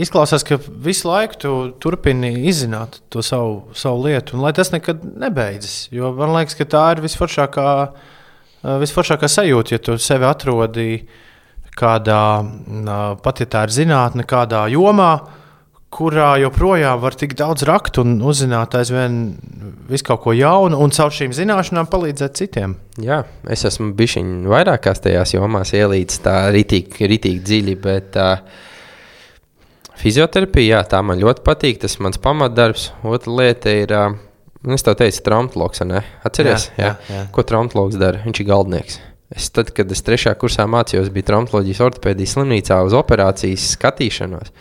izklausās, 0.02 0.44
ka 0.46 0.58
visu 0.60 1.10
laiku 1.12 1.38
tu 1.42 1.54
turpini 1.82 2.32
izzināt 2.50 3.00
to 3.14 3.22
savu, 3.26 3.70
savu 3.78 4.08
lietu, 4.08 4.36
un 4.36 4.46
lai 4.46 4.54
tas 4.58 4.74
nekad 4.74 5.04
nebeidzas. 5.22 5.88
Jo 5.94 6.12
man 6.18 6.34
liekas, 6.34 6.58
ka 6.58 6.66
tā 6.70 6.84
ir 6.96 7.04
visforšākā, 7.06 7.70
visforšākā 8.82 9.30
sajūta, 9.30 9.78
ja 9.78 9.86
tu 9.86 10.00
sevi 10.02 10.26
atrodi 10.26 10.90
kādā, 11.76 12.26
pat 13.22 13.44
ja 13.44 13.50
tā 13.52 13.66
ir 13.68 13.76
zinātne, 13.78 14.26
kādā 14.28 14.66
jomā, 14.74 15.12
kurā 15.96 16.34
joprojām 16.42 17.00
var 17.00 17.16
tik 17.16 17.38
daudz 17.40 17.64
rakt 17.68 18.00
un 18.02 18.18
uzzināt 18.26 18.74
aizvien 18.76 19.36
visu 19.88 20.08
kaut 20.10 20.26
ko 20.26 20.34
jaunu, 20.36 20.80
un 20.82 20.92
caur 20.96 21.14
šīm 21.14 21.32
zināšanām 21.36 21.88
palīdzēt 21.92 22.40
citiem. 22.42 22.76
Jā, 23.00 23.22
es 23.52 23.64
esmu 23.70 23.94
bijis 23.96 24.18
vairākās 24.50 25.04
tajās 25.06 25.36
jomās 25.38 25.72
ielīdz 25.78 26.18
tā 26.26 26.40
ritīgi, 26.56 27.08
ritīgi 27.12 27.44
dziļi, 27.48 27.78
bet 27.86 28.20
uh, 28.20 28.66
Fizioterapija, 30.00 30.78
jā, 30.78 30.84
tā 30.92 31.02
man 31.06 31.20
ļoti 31.22 31.44
patīk. 31.46 31.82
Tas 31.82 31.98
ir 31.98 32.06
mans 32.06 32.22
pamatdarbs. 32.22 32.90
Otra 33.08 33.36
lieta 33.40 33.74
ir, 33.74 33.94
uh, 33.96 34.16
es 34.76 34.86
tev 34.86 34.98
teicu, 35.00 35.24
traumatologs. 35.26 35.84
Atceries, 36.28 36.70
jā, 36.76 36.96
jā, 36.96 36.96
jā. 37.12 37.28
ko 37.36 37.46
traumatologs 37.48 38.00
dara? 38.02 38.24
Viņš 38.26 38.42
ir 38.42 38.50
galdnieks. 38.50 38.98
Es, 39.36 39.50
tad, 39.50 39.72
kad 39.74 39.90
es 39.92 40.04
trešajā 40.06 40.36
kursā 40.38 40.68
mācījos, 40.70 41.10
biju 41.14 41.26
traumatoloģijas 41.32 41.82
ortopēdijas 41.88 42.36
slimnīcā 42.36 42.78
uz 42.86 42.94
operācijas 42.96 43.72
skatīšanos. 43.74 44.52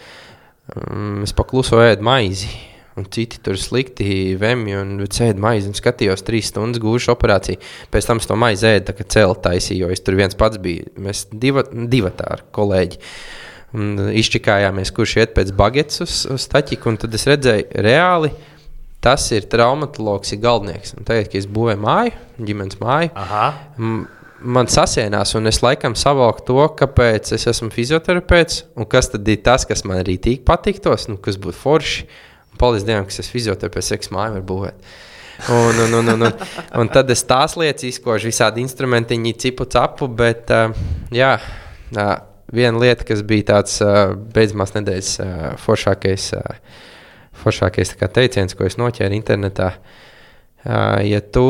Um, 0.74 1.20
es 1.26 1.35
pakluso 1.37 1.82
ēdu 1.85 2.07
maizi. 2.07 2.49
Un 2.95 3.09
citi 3.11 3.41
tur 3.43 3.59
slikti 3.59 4.37
vemji 4.39 4.76
un 4.78 4.93
sēdi 5.11 5.43
maizi 5.43 5.66
un 5.66 5.74
skatījos 5.74 6.22
trīs 6.22 6.53
stundas 6.53 6.78
gūšu 6.82 7.11
operāciju. 7.11 7.59
Pēc 7.91 8.07
tam 8.07 8.20
es 8.22 8.28
to 8.30 8.37
maizi 8.39 8.68
ēdu, 8.70 8.85
tā 8.87 8.95
kā 8.95 9.07
cēlu 9.16 9.35
taisīju, 9.43 9.80
jo 9.82 9.91
es 9.91 10.05
tur 10.07 10.14
viens 10.18 10.39
pats 10.39 10.61
biju. 10.62 10.93
Mēs 11.03 11.24
divi 11.32 11.66
divi 11.91 12.12
tā 12.14 12.28
ar 12.37 12.45
kolēģi. 12.55 13.01
Un 13.75 14.11
izčikājāmies, 14.14 14.93
kurš 14.95 15.16
iet 15.18 15.33
pēc 15.35 15.51
bagetes 15.59 16.03
uz, 16.05 16.18
uz 16.31 16.45
taķiku, 16.51 16.93
un 16.93 16.99
tad 17.03 17.14
es 17.16 17.27
redzēju 17.27 17.83
reāli. 17.83 18.31
Tas 19.05 19.27
ir 19.37 19.49
traumatologs, 19.51 20.31
ir 20.33 20.41
galvenais. 20.41 20.95
Tagad, 21.05 21.27
kad 21.29 21.41
es 21.41 21.49
būvēju 21.51 21.81
māju, 21.83 22.12
ģimenes 22.41 22.79
māju, 22.81 23.11
Aha. 23.20 23.49
man 24.57 24.70
sasienās, 24.72 25.35
un 25.37 25.51
es 25.51 25.59
laikam 25.61 25.97
savalku 25.99 26.47
to, 26.49 26.61
kāpēc 26.79 27.35
es 27.37 27.45
esmu 27.51 27.68
fizioterapeits, 27.75 28.62
un 28.79 28.89
kas 28.89 29.11
tad 29.12 29.29
ir 29.29 29.43
tas, 29.45 29.66
kas 29.68 29.85
man 29.85 30.01
arī 30.01 30.16
tīk 30.22 30.47
patiktos, 30.49 31.11
nu, 31.11 31.18
kas 31.20 31.37
būtu 31.37 31.59
forši. 31.61 32.07
Paldies 32.57 32.87
Dievam, 32.87 33.05
ka 33.11 33.18
es 33.20 33.29
fizioterapeits, 33.29 33.91
seks 33.93 34.14
māju 34.14 34.39
var 34.39 34.47
būvēt. 34.49 34.89
Un, 35.51 35.81
un, 35.85 35.99
un, 35.99 36.12
un, 36.14 36.29
un, 36.31 36.45
un 36.81 36.93
tad 36.95 37.11
es 37.11 37.27
tās 37.27 37.59
lietas 37.59 37.91
izkožu, 37.91 38.31
visādi 38.31 38.62
instrumentiņi, 38.62 39.35
cipu 39.43 39.66
capu, 39.68 40.07
bet 40.09 40.55
uh, 40.55 40.70
jā, 41.12 41.35
uh, 41.99 42.14
viena 42.53 42.81
lieta, 42.81 43.07
kas 43.09 43.23
bija 43.27 43.51
tāds 43.55 43.79
beidzamās 44.35 44.75
nedēļas 44.77 45.13
foršākais, 45.63 46.31
foršākais 47.45 47.95
teiciens, 48.15 48.57
ko 48.57 48.67
es 48.69 48.79
noķēru 48.81 49.17
internetā, 49.17 49.71
ja 50.65 51.23
tu 51.35 51.47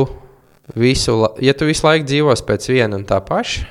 visu, 0.76 1.16
ja 1.40 1.54
tu 1.54 1.68
visu 1.68 1.86
laiku 1.86 2.06
dzīvos 2.08 2.44
pēc 2.46 2.68
viena 2.72 2.98
un 2.98 3.06
tā 3.08 3.20
paša, 3.24 3.66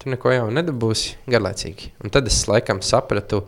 tu 0.00 0.12
neko 0.12 0.34
jau 0.34 0.48
nedabūsi 0.52 1.16
garlaicīgi. 1.30 1.94
Un 2.04 2.12
tad 2.12 2.28
es 2.28 2.42
laikam 2.50 2.82
sapratu 2.84 3.44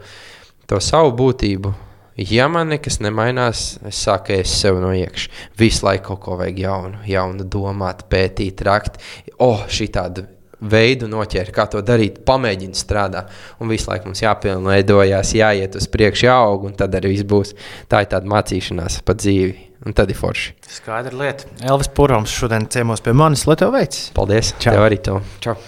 to 0.67 0.81
savu 0.81 1.13
būtību. 1.19 1.75
Ja 2.17 2.47
man 2.49 2.71
nekas 2.73 2.97
nemainās, 3.05 3.75
es 3.85 3.99
sāku 4.07 4.33
ēst 4.39 4.63
sev 4.63 4.79
no 4.81 4.95
iekšā. 4.97 5.29
Visu 5.61 5.85
laiku 5.85 6.15
kaut 6.15 6.23
ko 6.25 6.39
vajag 6.41 6.63
jaunu, 6.63 7.03
jaunu 7.05 7.45
domāt, 7.45 8.07
pētīt, 8.09 8.65
rakt. 8.65 8.97
O, 9.37 9.51
oh, 9.51 9.67
šī 9.69 9.91
tāda 9.93 10.25
veidu 10.61 11.09
noķēra, 11.11 11.53
kā 11.55 11.67
to 11.73 11.83
darīt, 11.85 12.23
pamēģināt 12.29 12.81
strādāt. 12.81 13.31
Un 13.61 13.73
visu 13.73 13.91
laiku 13.91 14.11
mums 14.11 14.25
jāpilnveidojās, 14.25 15.35
jāiet 15.37 15.79
uz 15.79 15.89
priekšu, 15.93 16.29
jāaug, 16.31 16.67
un 16.71 16.77
tad 16.79 16.97
arī 16.97 17.15
viss 17.15 17.29
būs. 17.29 17.55
Tā 17.91 18.05
ir 18.05 18.11
tāda 18.13 18.31
mācīšanās 18.33 19.01
pa 19.07 19.17
dzīvi, 19.19 19.55
un 19.87 19.97
tad 19.97 20.13
ir 20.13 20.21
forši. 20.21 20.57
Skaidra 20.81 21.17
lieta. 21.17 21.49
Elvis 21.63 21.93
Pūrams 21.93 22.35
šodien 22.35 22.69
ciemos 22.73 23.05
pie 23.05 23.17
manis, 23.17 23.47
lai 23.49 23.59
tev 23.61 23.77
veicas. 23.77 24.11
Paldies! 24.17 24.55
Čau. 24.59 24.73
Tev 24.73 24.89
arī 24.89 25.03
to! 25.05 25.21
Čau! 25.45 25.59